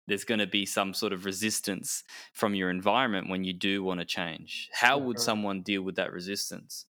there's 0.07 0.25
going 0.25 0.41
to 0.41 0.47
be 0.47 0.67
some 0.67 0.93
sort 0.95 1.13
of 1.13 1.25
resistance 1.25 2.03
from 2.35 2.55
your 2.55 2.71
environment 2.71 3.29
when 3.29 3.45
you 3.45 3.53
do 3.53 3.83
want 3.83 4.01
to 4.01 4.07
change 4.07 4.69
how 4.73 4.99
would 4.99 5.19
Mhm. 5.19 5.21
someone 5.21 5.63
deal 5.63 5.83
with 5.83 5.97
that 5.97 6.13
resistance 6.13 6.87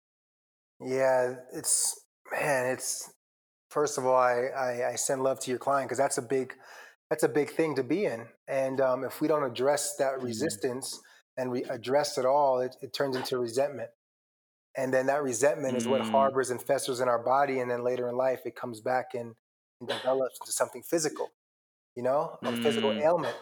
Yeah, 0.81 1.37
it's 1.53 2.07
man, 2.31 2.67
it's 2.75 3.13
first 3.71 3.99
of 3.99 4.07
all, 4.07 4.17
I, 4.17 4.47
I, 4.49 4.91
I 4.93 4.95
send 4.97 5.23
love 5.23 5.41
to 5.41 5.51
your 5.51 5.59
client 5.61 5.89
because 5.89 5.99
that's 5.99 6.19
a 6.19 6.23
big 6.23 6.57
that's 7.11 7.25
a 7.25 7.29
big 7.29 7.51
thing 7.51 7.77
to 7.77 7.85
be 7.85 8.07
in. 8.07 8.29
And 8.51 8.81
um, 8.81 9.05
if 9.05 9.21
we 9.21 9.29
don't 9.29 9.45
address 9.45 9.97
that 9.97 10.19
Mhm. 10.19 10.25
resistance 10.25 11.01
and 11.37 11.53
re- 11.53 11.65
address 11.71 12.19
it 12.19 12.27
all, 12.27 12.61
it, 12.61 12.77
it 12.83 12.93
turns 12.93 13.17
into 13.17 13.39
resentment. 13.39 13.91
And 14.77 14.93
then 14.95 15.07
that 15.07 15.23
resentment 15.23 15.77
is 15.77 15.87
what 15.87 16.03
Mm. 16.03 16.11
harbors 16.13 16.51
and 16.51 16.61
festers 16.63 17.01
in 17.01 17.09
our 17.09 17.19
body, 17.23 17.61
and 17.61 17.71
then 17.71 17.85
later 17.85 18.09
in 18.09 18.17
life, 18.17 18.41
it 18.47 18.57
comes 18.57 18.81
back 18.81 19.15
and, 19.15 19.35
and 19.81 19.89
develops 19.89 20.39
into 20.41 20.53
something 20.53 20.83
physical, 20.83 21.31
you 21.97 22.03
know, 22.03 22.39
a 22.45 22.53
physical 22.57 22.91
Mm. 22.91 23.03
ailment. 23.05 23.37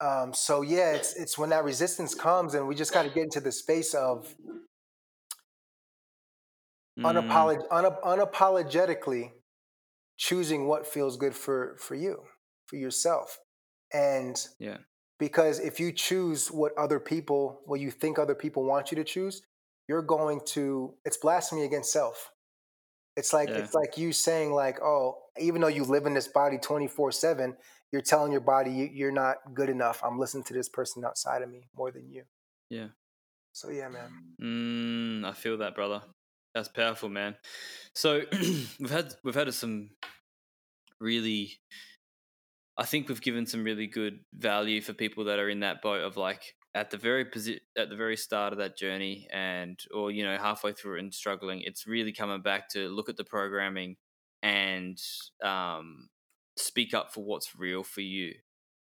Um, 0.00 0.34
so 0.34 0.62
yeah, 0.62 0.92
it's 0.92 1.14
it's 1.16 1.38
when 1.38 1.50
that 1.50 1.64
resistance 1.64 2.14
comes, 2.14 2.54
and 2.54 2.68
we 2.68 2.74
just 2.74 2.92
got 2.94 3.02
to 3.04 3.10
get 3.10 3.24
into 3.24 3.40
the 3.40 3.52
space 3.52 3.94
of 3.94 4.34
Mm, 6.98 7.04
unapolog- 7.04 7.68
unap- 7.68 8.02
unapologetically 8.02 9.32
choosing 10.16 10.66
what 10.66 10.86
feels 10.86 11.16
good 11.16 11.34
for 11.34 11.76
for 11.78 11.94
you 11.94 12.24
for 12.66 12.76
yourself 12.76 13.38
and 13.92 14.46
yeah 14.58 14.78
because 15.18 15.58
if 15.58 15.80
you 15.80 15.92
choose 15.92 16.48
what 16.48 16.72
other 16.78 17.00
people 17.00 17.60
what 17.64 17.80
you 17.80 17.90
think 17.90 18.18
other 18.18 18.34
people 18.34 18.64
want 18.64 18.90
you 18.90 18.96
to 18.96 19.04
choose 19.04 19.42
you're 19.88 20.02
going 20.02 20.40
to 20.44 20.94
it's 21.04 21.16
blasphemy 21.16 21.64
against 21.64 21.92
self 21.92 22.30
it's 23.16 23.32
like 23.32 23.48
Yeah. 23.48 23.58
it's 23.58 23.74
like 23.74 23.96
you 23.96 24.12
saying 24.12 24.52
like 24.52 24.80
oh 24.82 25.18
even 25.40 25.60
though 25.60 25.68
you 25.68 25.84
live 25.84 26.06
in 26.06 26.14
this 26.14 26.28
body 26.28 26.58
24/7 26.58 27.56
you're 27.90 28.02
telling 28.02 28.32
your 28.32 28.42
body 28.42 28.70
"You- 28.70 28.90
you're 28.92 29.12
not 29.12 29.36
good 29.54 29.70
enough 29.70 30.02
i'm 30.04 30.18
listening 30.18 30.44
to 30.44 30.54
this 30.54 30.68
person 30.68 31.04
outside 31.04 31.42
of 31.42 31.50
me 31.50 31.68
more 31.74 31.90
than 31.90 32.10
you 32.10 32.24
yeah 32.70 32.88
so 33.52 33.70
yeah 33.70 33.88
man 33.88 34.10
Mm, 34.40 35.24
I 35.24 35.32
feel 35.32 35.56
that, 35.58 35.74
brother. 35.74 36.00
That's 36.54 36.68
powerful, 36.68 37.08
man. 37.08 37.34
So 37.92 38.22
we've 38.78 38.88
had 38.90 39.12
we've 39.24 39.34
had 39.34 39.52
some 39.52 39.90
really, 41.00 41.58
I 42.78 42.84
think 42.84 43.08
we've 43.08 43.20
given 43.20 43.46
some 43.46 43.64
really 43.64 43.86
good 43.88 44.20
value 44.32 44.80
for 44.80 44.92
people 44.92 45.24
that 45.24 45.38
are 45.40 45.48
in 45.48 45.60
that 45.60 45.82
boat 45.82 46.02
of 46.02 46.16
like 46.16 46.54
at 46.74 46.90
the 46.90 46.96
very 46.96 47.24
posi- 47.24 47.60
at 47.76 47.88
the 47.88 47.96
very 47.96 48.16
start 48.16 48.52
of 48.52 48.58
that 48.60 48.78
journey, 48.78 49.26
and 49.32 49.78
or 49.92 50.10
you 50.12 50.24
know 50.24 50.38
halfway 50.38 50.72
through 50.72 50.98
and 51.00 51.12
struggling. 51.12 51.62
It's 51.62 51.86
really 51.86 52.12
coming 52.12 52.42
back 52.42 52.68
to 52.70 52.88
look 52.88 53.08
at 53.08 53.16
the 53.16 53.24
programming 53.24 53.96
and 54.42 54.98
um, 55.42 56.08
speak 56.56 56.94
up 56.94 57.12
for 57.12 57.24
what's 57.24 57.58
real 57.58 57.82
for 57.82 58.00
you. 58.02 58.34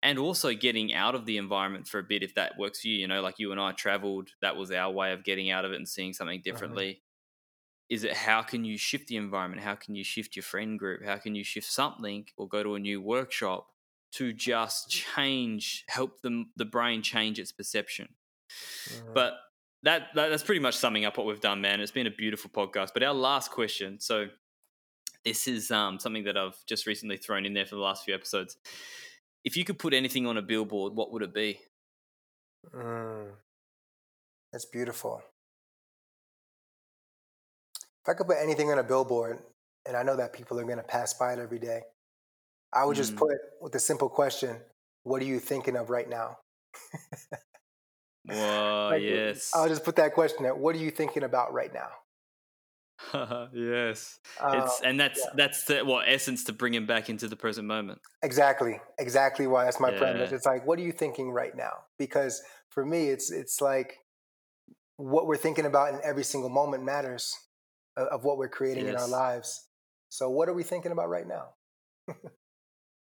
And 0.04 0.20
also 0.20 0.54
getting 0.54 0.94
out 0.94 1.16
of 1.16 1.26
the 1.26 1.38
environment 1.38 1.88
for 1.88 2.00
a 2.00 2.04
bit 2.04 2.22
if 2.24 2.36
that 2.36 2.58
works 2.58 2.82
for 2.82 2.88
you 2.88 2.98
you 2.98 3.08
know 3.08 3.22
like 3.22 3.40
you 3.40 3.52
and 3.52 3.60
i 3.60 3.72
traveled 3.72 4.30
that 4.42 4.56
was 4.56 4.72
our 4.72 4.92
way 4.92 5.12
of 5.12 5.24
getting 5.24 5.50
out 5.50 5.66
of 5.66 5.72
it 5.72 5.78
and 5.78 5.90
seeing 5.90 6.14
something 6.14 6.42
differently. 6.44 7.02
Is 7.90 8.04
it 8.04 8.14
how 8.14 8.42
can 8.44 8.66
you 8.66 8.78
shift 8.78 9.08
the 9.08 9.18
environment? 9.18 9.62
How 9.64 9.76
can 9.76 9.96
you 9.96 10.04
shift 10.04 10.36
your 10.36 10.44
friend 10.44 10.78
group? 10.80 11.04
How 11.06 11.18
can 11.18 11.36
you 11.36 11.44
shift 11.44 11.68
something 11.68 12.28
or 12.38 12.48
go 12.48 12.64
to 12.64 12.76
a 12.76 12.80
new 12.80 13.02
workshop 13.02 13.68
to 14.18 14.34
just 14.34 14.90
change 14.90 15.84
help 15.90 16.22
them 16.22 16.52
the 16.56 16.66
brain 16.66 17.02
change 17.02 17.40
its 17.40 17.52
perception 17.52 18.08
mm-hmm. 18.90 19.14
but 19.14 19.34
that, 19.84 20.08
that 20.16 20.30
that's 20.30 20.44
pretty 20.44 20.60
much 20.60 20.76
summing 20.76 21.06
up 21.06 21.18
what 21.18 21.26
we've 21.26 21.40
done 21.40 21.62
man 21.62 21.80
it's 21.80 21.92
been 21.92 22.08
a 22.08 22.12
beautiful 22.12 22.50
podcast 22.50 22.90
but 22.94 23.04
our 23.04 23.14
last 23.14 23.52
question 23.52 24.00
so 24.00 24.28
this 25.28 25.46
is 25.46 25.72
um, 25.72 26.00
something 26.00 26.24
that 26.24 26.38
I've 26.38 26.56
just 26.68 26.88
recently 26.88 27.18
thrown 27.18 27.46
in 27.46 27.54
there 27.54 27.66
for 27.66 27.76
the 27.76 27.82
last 27.82 28.06
few 28.06 28.16
episodes. 28.16 28.56
If 29.44 29.58
you 29.58 29.66
could 29.66 29.78
put 29.78 29.94
anything 29.94 30.26
on 30.26 30.38
a 30.38 30.42
billboard, 30.42 30.94
what 30.96 31.12
would 31.12 31.22
it 31.22 31.34
be? 31.34 31.60
Mm, 32.74 33.32
that's 34.54 34.66
beautiful. 34.66 35.22
If 37.76 38.10
I 38.10 38.14
could 38.14 38.28
put 38.28 38.38
anything 38.42 38.72
on 38.72 38.80
a 38.80 38.84
billboard, 38.84 39.40
and 39.86 39.98
I 39.98 40.04
know 40.04 40.16
that 40.16 40.32
people 40.32 40.60
are 40.62 40.64
going 40.64 40.78
to 40.78 40.84
pass 40.84 41.14
by 41.14 41.34
it 41.34 41.40
every 41.40 41.60
day, 41.60 41.82
I 42.74 42.86
would 42.86 42.96
mm. 42.96 43.00
just 43.00 43.16
put 43.16 43.38
with 43.62 43.72
the 43.72 43.80
simple 43.80 44.10
question, 44.10 44.58
"What 45.04 45.22
are 45.22 45.26
you 45.26 45.40
thinking 45.40 45.76
of 45.76 45.90
right 45.90 46.10
now?" 46.10 46.38
Whoa, 48.26 48.90
like, 48.92 49.02
yes. 49.02 49.52
I'll 49.56 49.70
just 49.70 49.86
put 49.86 49.96
that 49.96 50.14
question 50.14 50.44
there. 50.44 50.54
What 50.54 50.76
are 50.76 50.80
you 50.80 50.92
thinking 50.92 51.24
about 51.24 51.54
right 51.54 51.74
now? 51.74 51.88
yes, 53.54 54.20
uh, 54.42 54.64
it's 54.64 54.82
and 54.82 55.00
that's 55.00 55.20
yeah. 55.20 55.32
that's 55.36 55.66
the 55.66 55.86
what 55.86 56.10
essence 56.10 56.44
to 56.46 56.54
bring 56.54 56.74
him 56.74 56.88
back 56.88 57.10
into 57.10 57.28
the 57.28 57.36
present 57.36 57.68
moment. 57.68 58.00
Exactly, 58.24 58.80
exactly. 58.98 59.46
Why 59.46 59.66
that's 59.66 59.80
my 59.80 59.92
yeah. 59.92 60.00
premise. 60.00 60.32
It's 60.32 60.48
like, 60.48 60.66
what 60.66 60.80
are 60.80 60.82
you 60.82 60.92
thinking 60.92 61.30
right 61.32 61.56
now? 61.56 61.74
Because 62.00 62.42
for 62.72 62.84
me, 62.84 63.10
it's 63.10 63.32
it's 63.32 63.62
like 63.62 63.98
what 64.98 65.28
we're 65.28 65.38
thinking 65.38 65.66
about 65.66 65.94
in 65.94 66.00
every 66.04 66.24
single 66.24 66.50
moment 66.50 66.84
matters 66.84 67.36
of, 67.96 68.08
of 68.08 68.24
what 68.24 68.40
we're 68.40 68.50
creating 68.50 68.86
yes. 68.86 68.96
in 68.96 69.00
our 69.00 69.08
lives. 69.08 69.68
So, 70.10 70.30
what 70.32 70.50
are 70.50 70.54
we 70.54 70.64
thinking 70.64 70.92
about 70.92 71.08
right 71.08 71.28
now? 71.28 71.50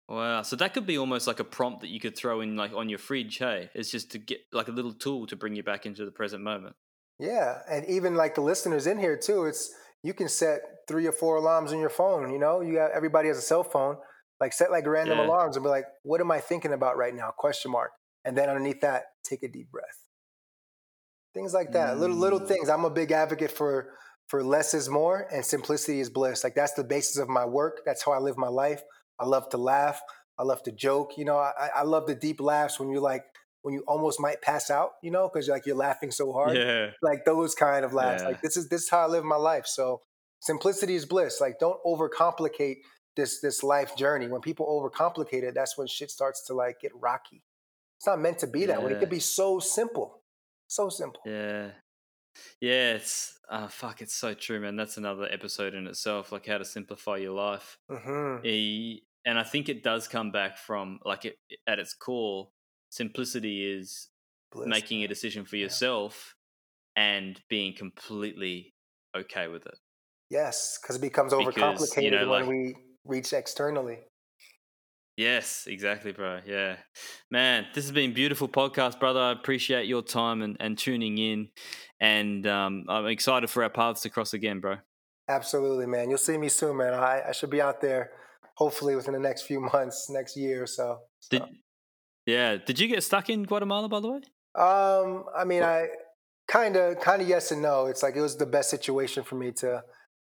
wow, 0.09 0.43
so 0.43 0.57
that 0.57 0.75
could 0.75 0.87
be 0.87 0.99
almost 0.99 1.27
like 1.27 1.41
a 1.41 1.45
prompt 1.45 1.81
that 1.81 1.89
you 1.89 2.01
could 2.01 2.17
throw 2.17 2.41
in, 2.41 2.57
like 2.57 2.73
on 2.73 2.89
your 2.89 2.99
fridge. 2.99 3.39
Hey, 3.39 3.71
it's 3.75 3.91
just 3.91 4.11
to 4.13 4.19
get 4.19 4.41
like 4.53 4.69
a 4.69 4.73
little 4.73 4.93
tool 4.93 5.27
to 5.27 5.37
bring 5.37 5.55
you 5.57 5.63
back 5.63 5.87
into 5.87 6.05
the 6.05 6.11
present 6.11 6.43
moment. 6.43 6.77
Yeah, 7.19 7.61
and 7.71 7.85
even 7.89 8.15
like 8.15 8.35
the 8.35 8.41
listeners 8.41 8.87
in 8.87 8.99
here 8.99 9.17
too. 9.17 9.45
It's 9.45 9.73
you 10.03 10.15
can 10.15 10.29
set 10.29 10.61
three 10.87 11.07
or 11.07 11.13
four 11.13 11.37
alarms 11.37 11.73
on 11.73 11.79
your 11.79 11.91
phone. 11.91 12.31
You 12.33 12.39
know, 12.39 12.61
you 12.61 12.75
got 12.75 12.91
everybody 12.93 13.29
has 13.29 13.39
a 13.39 13.43
cell 13.43 13.65
phone. 13.65 13.97
Like 14.41 14.53
set 14.53 14.71
like 14.71 14.87
random 14.87 15.19
yeah. 15.19 15.27
alarms 15.27 15.57
and 15.57 15.65
be 15.65 15.71
like, 15.71 15.87
what 16.03 16.21
am 16.21 16.31
I 16.31 16.41
thinking 16.41 16.73
about 16.73 16.97
right 16.97 17.15
now? 17.15 17.31
Question 17.31 17.71
mark. 17.71 17.93
And 18.25 18.37
then 18.37 18.49
underneath 18.49 18.81
that, 18.81 19.05
take 19.23 19.43
a 19.43 19.49
deep 19.49 19.71
breath. 19.71 20.05
Things 21.35 21.55
like 21.55 21.73
that. 21.73 21.97
Mm. 21.97 22.01
Little 22.01 22.17
little 22.17 22.41
mm. 22.41 22.49
things. 22.49 22.69
I'm 22.69 22.85
a 22.85 22.91
big 22.91 23.13
advocate 23.13 23.51
for 23.51 23.93
for 24.27 24.43
less 24.43 24.75
is 24.75 24.89
more 24.89 25.29
and 25.33 25.45
simplicity 25.45 26.01
is 26.01 26.11
bliss. 26.11 26.43
Like 26.43 26.55
that's 26.55 26.75
the 26.75 26.85
basis 26.85 27.19
of 27.19 27.29
my 27.29 27.45
work. 27.45 27.81
That's 27.87 28.05
how 28.05 28.13
I 28.13 28.19
live 28.19 28.37
my 28.37 28.49
life. 28.49 28.83
I 29.19 29.27
love 29.27 29.49
to 29.51 29.57
laugh. 29.57 30.01
I 30.39 30.43
love 30.43 30.63
to 30.65 30.73
joke. 30.73 31.13
You 31.17 31.25
know, 31.25 31.37
I, 31.39 31.71
I 31.75 31.83
love 31.83 32.07
the 32.07 32.15
deep 32.15 32.41
laughs 32.41 32.81
when 32.81 32.91
you're 32.91 33.01
like 33.01 33.25
when 33.63 33.73
you 33.73 33.83
almost 33.87 34.21
might 34.21 34.43
pass 34.43 34.71
out, 34.71 34.91
you 35.03 35.11
know, 35.11 35.31
because 35.33 35.49
like 35.49 35.65
you're 35.65 35.77
laughing 35.77 36.11
so 36.11 36.33
hard. 36.33 36.57
Yeah. 36.57 36.91
Like 37.03 37.25
those 37.25 37.55
kind 37.55 37.85
of 37.85 37.95
laughs. 37.95 38.23
Yeah. 38.23 38.29
Like 38.29 38.43
this 38.43 38.57
is 38.57 38.69
this 38.69 38.83
is 38.83 38.89
how 38.91 38.99
I 38.99 39.07
live 39.07 39.25
my 39.25 39.37
life. 39.37 39.67
So 39.67 40.03
simplicity 40.41 40.95
is 40.95 41.07
bliss. 41.07 41.41
Like 41.41 41.59
don't 41.59 41.83
overcomplicate 41.85 42.77
this 43.17 43.41
this 43.41 43.63
life 43.63 43.97
journey. 43.97 44.29
When 44.29 44.41
people 44.41 44.67
overcomplicate 44.67 45.45
it, 45.45 45.55
that's 45.55 45.79
when 45.79 45.87
shit 45.87 46.11
starts 46.11 46.45
to 46.49 46.55
like 46.55 46.81
get 46.81 46.93
rocky. 46.95 47.43
It's 47.99 48.07
not 48.07 48.21
meant 48.21 48.41
to 48.41 48.47
be 48.47 48.67
that 48.67 48.81
yeah. 48.81 48.85
way. 48.85 48.93
It 48.93 49.01
could 49.01 49.09
be 49.09 49.21
so 49.21 49.61
simple. 49.61 50.21
So 50.67 50.89
simple. 50.89 51.23
Yeah. 51.25 51.71
Yeah, 52.61 52.95
it's 52.95 53.39
uh, 53.49 53.69
fuck. 53.69 54.01
It's 54.01 54.15
so 54.15 54.35
true, 54.35 54.61
man. 54.61 54.77
That's 54.77 54.97
another 54.97 55.29
episode 55.31 55.75
in 55.75 55.87
itself, 55.87 56.33
like 56.33 56.47
how 56.47 56.59
to 56.59 56.65
simplify 56.65 57.17
your 57.17 57.33
life. 57.33 57.79
Mm-hmm. 57.91 58.97
and 59.27 59.39
I 59.39 59.43
think 59.43 59.69
it 59.69 59.83
does 59.83 60.09
come 60.09 60.31
back 60.31 60.57
from 60.59 61.01
like 61.05 61.25
it, 61.25 61.39
at 61.67 61.79
its 61.79 61.95
core 61.95 62.49
simplicity 62.91 63.65
is 63.65 64.09
Bliss. 64.53 64.69
making 64.69 65.03
a 65.03 65.09
decision 65.09 65.45
for 65.45 65.57
yourself 65.57 66.37
yeah. 66.97 67.03
and 67.03 67.41
being 67.49 67.75
completely 67.75 68.75
okay 69.17 69.49
with 69.49 69.67
it. 69.67 69.79
Yes, 70.31 70.79
because 70.81 70.97
it 70.97 71.03
becomes 71.03 71.33
overcomplicated 71.33 72.03
you 72.03 72.11
know, 72.11 72.25
like, 72.25 72.47
when 72.47 72.49
we 72.49 72.75
reach 73.05 73.33
externally. 73.33 73.99
Yes, 75.17 75.67
exactly, 75.69 76.13
bro. 76.13 76.41
Yeah. 76.45 76.77
Man, 77.31 77.67
this 77.73 77.85
has 77.85 77.93
been 77.93 78.13
beautiful 78.13 78.49
podcast, 78.49 78.99
brother. 78.99 79.21
I 79.21 79.33
appreciate 79.33 79.87
your 79.87 80.03
time 80.03 80.43
and, 80.43 80.57
and 80.59 80.77
tuning 80.77 81.19
in. 81.19 81.49
And 82.01 82.47
um, 82.47 82.87
I'm 82.89 83.07
excited 83.07 83.49
for 83.49 83.63
our 83.63 83.71
paths 83.71 84.03
to 84.03 84.11
cross 84.11 84.35
again, 84.35 84.59
bro. 84.59 84.79
Absolutely, 85.29 85.87
man. 85.87 86.09
You'll 86.11 86.19
see 86.19 86.37
me 86.37 86.49
soon, 86.49 86.79
man. 86.79 86.95
I, 86.95 87.23
I 87.29 87.33
should 87.33 87.51
be 87.51 87.63
out 87.63 87.81
there 87.81 88.11
hopefully 88.57 88.97
within 88.97 89.15
the 89.15 89.21
next 89.21 89.43
few 89.43 89.61
months, 89.73 90.09
next 90.11 90.37
year 90.37 90.65
or 90.65 90.67
so. 90.67 90.99
so. 91.21 91.39
Did, 91.39 91.43
yeah. 92.27 92.57
Did 92.57 92.81
you 92.81 92.89
get 92.89 93.05
stuck 93.05 93.31
in 93.31 93.45
Guatemala, 93.45 93.89
by 93.89 94.01
the 94.01 94.11
way? 94.11 94.21
Um, 94.57 95.25
I 95.37 95.45
mean, 95.45 95.63
I 95.63 95.89
kind 96.49 96.77
of, 96.77 96.99
kind 97.01 97.23
of 97.23 97.29
yes 97.29 97.53
and 97.53 97.63
no. 97.63 97.87
It's 97.87 98.03
like 98.03 98.17
it 98.17 98.21
was 98.21 98.37
the 98.37 98.47
best 98.47 98.69
situation 98.69 99.23
for 99.23 99.37
me 99.37 99.53
to 99.53 99.83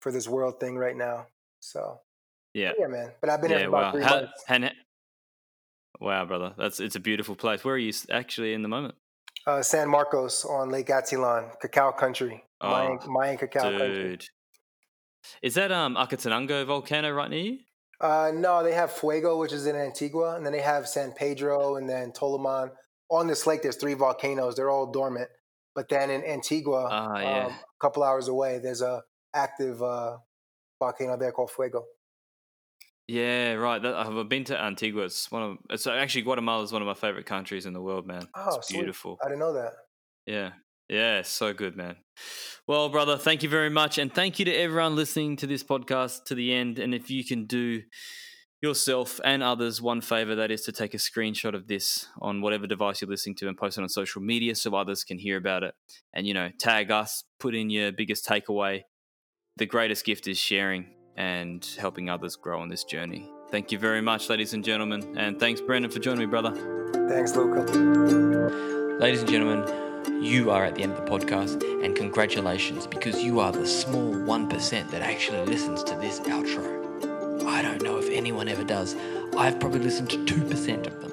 for 0.01 0.11
this 0.11 0.27
world 0.27 0.59
thing 0.59 0.75
right 0.75 0.95
now. 0.95 1.27
So 1.61 1.99
yeah, 2.53 2.71
yeah, 2.77 2.87
man. 2.87 3.11
But 3.21 3.29
I've 3.29 3.41
been 3.41 3.51
yeah, 3.51 3.57
here 3.59 3.69
for 3.69 3.77
about 3.77 3.83
wow. 3.83 3.91
three 3.91 4.03
How, 4.03 4.15
months. 4.15 4.43
And, 4.47 4.71
wow, 5.99 6.25
brother, 6.25 6.53
that's 6.57 6.79
it's 6.79 6.95
a 6.95 6.99
beautiful 6.99 7.35
place. 7.35 7.63
Where 7.63 7.75
are 7.75 7.77
you 7.77 7.93
actually 8.11 8.53
in 8.53 8.61
the 8.61 8.67
moment? 8.67 8.95
Uh, 9.45 9.61
San 9.61 9.89
Marcos 9.89 10.45
on 10.45 10.69
Lake 10.69 10.87
Atitlan, 10.87 11.59
cacao 11.59 11.91
country, 11.91 12.43
oh, 12.61 12.69
Mayan, 12.69 12.99
Mayan 13.07 13.37
cacao 13.37 13.71
dude. 13.71 13.79
country. 13.79 14.19
Is 15.41 15.55
that 15.55 15.71
um 15.71 15.95
Acatenango 15.95 16.65
volcano 16.65 17.11
right 17.11 17.29
near 17.29 17.39
you? 17.39 17.57
Uh, 18.01 18.31
no, 18.33 18.63
they 18.63 18.73
have 18.73 18.91
Fuego, 18.91 19.39
which 19.39 19.53
is 19.53 19.65
in 19.65 19.77
Antigua, 19.77 20.35
and 20.35 20.45
then 20.45 20.51
they 20.51 20.61
have 20.61 20.87
San 20.87 21.13
Pedro, 21.13 21.77
and 21.77 21.89
then 21.89 22.11
Tolimán. 22.11 22.71
On 23.09 23.27
this 23.27 23.47
lake, 23.47 23.61
there's 23.61 23.77
three 23.77 23.93
volcanoes. 23.93 24.55
They're 24.55 24.69
all 24.69 24.91
dormant. 24.91 25.29
But 25.73 25.87
then 25.89 26.09
in 26.09 26.23
Antigua, 26.25 26.85
uh, 26.85 27.19
yeah. 27.19 27.45
um, 27.45 27.51
a 27.51 27.79
couple 27.79 28.03
hours 28.03 28.27
away, 28.27 28.59
there's 28.59 28.81
a 28.81 29.03
active 29.33 29.81
uh, 29.81 30.17
volcano 30.79 31.17
there 31.17 31.31
called 31.31 31.51
Fuego. 31.51 31.85
Yeah, 33.07 33.53
right. 33.53 33.85
I've 33.85 34.29
been 34.29 34.45
to 34.45 34.61
Antigua. 34.61 35.03
It's 35.03 35.29
one 35.29 35.43
of 35.43 35.57
it's 35.69 35.87
actually 35.87 36.21
Guatemala 36.21 36.63
is 36.63 36.71
one 36.71 36.81
of 36.81 36.87
my 36.87 36.93
favorite 36.93 37.25
countries 37.25 37.65
in 37.65 37.73
the 37.73 37.81
world, 37.81 38.07
man. 38.07 38.27
Oh, 38.35 38.55
it's 38.55 38.71
beautiful. 38.71 39.17
I 39.21 39.27
didn't 39.27 39.39
know 39.39 39.53
that. 39.53 39.73
Yeah, 40.25 40.51
yeah, 40.87 41.21
so 41.21 41.53
good, 41.53 41.75
man. 41.75 41.97
Well, 42.65 42.87
brother, 42.89 43.17
thank 43.17 43.43
you 43.43 43.49
very 43.49 43.69
much. 43.69 43.97
And 43.97 44.13
thank 44.13 44.39
you 44.39 44.45
to 44.45 44.53
everyone 44.53 44.95
listening 44.95 45.35
to 45.37 45.47
this 45.47 45.63
podcast 45.63 46.25
to 46.25 46.35
the 46.35 46.53
end. 46.53 46.79
And 46.79 46.93
if 46.93 47.09
you 47.09 47.25
can 47.25 47.45
do 47.45 47.81
yourself 48.61 49.19
and 49.25 49.43
others 49.43 49.81
one 49.81 49.99
favor, 49.99 50.35
that 50.35 50.49
is 50.49 50.61
to 50.61 50.71
take 50.71 50.93
a 50.93 50.97
screenshot 50.97 51.53
of 51.55 51.67
this 51.67 52.07
on 52.21 52.41
whatever 52.41 52.67
device 52.67 53.01
you're 53.01 53.09
listening 53.09 53.35
to 53.35 53.49
and 53.49 53.57
post 53.57 53.77
it 53.77 53.81
on 53.81 53.89
social 53.89 54.21
media 54.21 54.55
so 54.55 54.73
others 54.75 55.03
can 55.03 55.17
hear 55.17 55.35
about 55.35 55.63
it. 55.63 55.73
And, 56.13 56.25
you 56.25 56.33
know, 56.33 56.49
tag 56.57 56.89
us, 56.89 57.25
put 57.39 57.53
in 57.53 57.69
your 57.69 57.91
biggest 57.91 58.25
takeaway. 58.25 58.83
The 59.57 59.65
greatest 59.65 60.05
gift 60.05 60.27
is 60.27 60.37
sharing 60.37 60.87
and 61.17 61.65
helping 61.79 62.09
others 62.09 62.35
grow 62.35 62.59
on 62.59 62.69
this 62.69 62.83
journey. 62.83 63.29
Thank 63.49 63.71
you 63.71 63.77
very 63.77 64.01
much, 64.01 64.29
ladies 64.29 64.53
and 64.53 64.63
gentlemen. 64.63 65.15
And 65.17 65.39
thanks, 65.39 65.61
Brenden, 65.61 65.91
for 65.93 65.99
joining 65.99 66.21
me, 66.21 66.25
brother. 66.25 66.51
Thanks, 67.09 67.35
Luka. 67.35 67.61
Ladies 68.99 69.21
and 69.21 69.29
gentlemen, 69.29 70.23
you 70.23 70.49
are 70.51 70.65
at 70.65 70.75
the 70.75 70.83
end 70.83 70.93
of 70.93 71.05
the 71.05 71.11
podcast, 71.11 71.61
and 71.83 71.95
congratulations 71.95 72.87
because 72.87 73.21
you 73.21 73.39
are 73.39 73.51
the 73.51 73.67
small 73.67 74.13
1% 74.13 74.89
that 74.89 75.01
actually 75.01 75.45
listens 75.45 75.83
to 75.83 75.95
this 75.95 76.19
outro. 76.21 77.45
I 77.45 77.61
don't 77.61 77.83
know 77.83 77.97
if 77.97 78.09
anyone 78.09 78.47
ever 78.47 78.63
does. 78.63 78.95
I've 79.37 79.59
probably 79.59 79.79
listened 79.79 80.09
to 80.11 80.17
2% 80.25 80.87
of 80.87 81.01
them. 81.01 81.11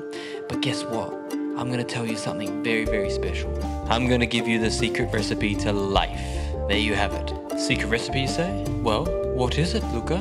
But 0.48 0.60
guess 0.60 0.84
what? 0.84 1.12
I'm 1.12 1.66
going 1.66 1.78
to 1.78 1.84
tell 1.84 2.06
you 2.06 2.16
something 2.16 2.62
very, 2.62 2.84
very 2.84 3.10
special. 3.10 3.52
I'm 3.90 4.08
going 4.08 4.20
to 4.20 4.26
give 4.26 4.48
you 4.48 4.58
the 4.58 4.70
secret 4.70 5.12
recipe 5.12 5.54
to 5.56 5.72
life. 5.72 6.20
There 6.68 6.78
you 6.78 6.94
have 6.94 7.12
it. 7.12 7.60
Secret 7.60 7.88
recipe, 7.88 8.20
you 8.22 8.28
say? 8.28 8.64
Well, 8.82 9.19
what 9.34 9.58
is 9.58 9.74
it, 9.74 9.84
Luka? 9.92 10.16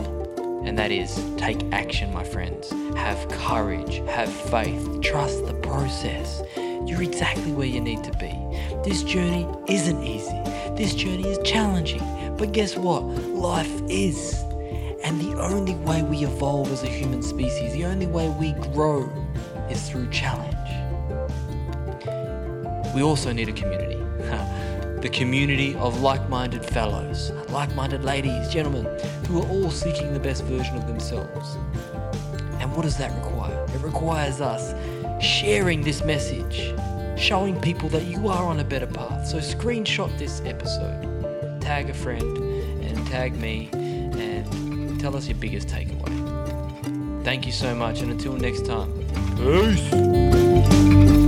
And 0.64 0.78
that 0.78 0.92
is 0.92 1.24
take 1.38 1.64
action, 1.72 2.14
my 2.14 2.24
friends. 2.24 2.72
Have 2.96 3.28
courage, 3.30 4.02
have 4.10 4.32
faith, 4.32 5.02
trust 5.02 5.46
the 5.46 5.54
process. 5.56 6.42
You're 6.86 7.04
exactly 7.04 7.52
where 7.52 7.68
you 7.68 7.82
need 7.82 8.04
to 8.04 8.12
be. 8.14 8.34
This 8.84 9.04
journey 9.04 9.48
isn't 9.68 10.04
easy. 10.04 10.38
This 10.76 10.94
journey 10.96 11.28
is 11.28 11.40
challenging. 11.44 12.02
But 12.38 12.52
guess 12.52 12.76
what? 12.76 13.04
Life 13.04 13.82
is. 13.90 14.42
And 15.04 15.20
the 15.22 15.40
only 15.40 15.76
way 15.76 16.04
we 16.04 16.24
evolve 16.24 16.72
as 16.72 16.84
a 16.84 16.88
human 16.88 17.22
species, 17.22 17.74
the 17.74 17.86
only 17.86 18.08
way 18.08 18.30
we 18.30 18.52
grow 18.74 19.10
is 19.70 19.90
through 19.90 20.10
challenge. 20.10 20.56
We 22.94 23.02
also 23.02 23.32
need 23.32 23.50
a 23.50 23.54
community. 23.54 24.09
The 25.02 25.10
community 25.10 25.76
of 25.76 26.02
like 26.02 26.28
minded 26.30 26.64
fellows, 26.66 27.32
like 27.50 27.74
minded 27.76 28.04
ladies, 28.04 28.50
gentlemen, 28.50 28.86
who 29.28 29.42
are 29.42 29.48
all 29.48 29.72
seeking 29.72 30.14
the 30.14 30.20
best 30.20 30.44
version 30.44 30.76
of 30.76 30.88
themselves. 30.88 31.58
And 32.60 32.76
what 32.76 32.84
does 32.84 32.98
that 32.98 33.12
require? 33.24 33.66
It 33.74 33.82
requires 33.82 34.42
us 34.42 34.74
sharing 35.24 35.82
this 35.82 36.04
message, 36.04 36.74
showing 37.18 37.60
people 37.62 37.90
that 37.90 38.04
you 38.04 38.28
are 38.28 38.44
on 38.44 38.60
a 38.60 38.64
better 38.64 38.88
path. 38.88 39.28
So 39.28 39.38
screenshot 39.38 40.16
this 40.18 40.42
episode, 40.46 41.62
tag 41.62 41.90
a 41.90 41.94
friend, 41.94 42.38
and 42.84 43.08
tag 43.08 43.36
me, 43.38 43.70
and 43.74 45.00
tell 45.00 45.16
us 45.16 45.28
your 45.28 45.38
biggest 45.38 45.70
takeaway. 45.70 47.24
Thank 47.24 47.46
you 47.46 47.52
so 47.52 47.74
much, 47.76 48.02
and 48.02 48.12
until 48.12 48.34
next 48.34 48.66
time, 48.66 48.92
peace. 49.38 51.19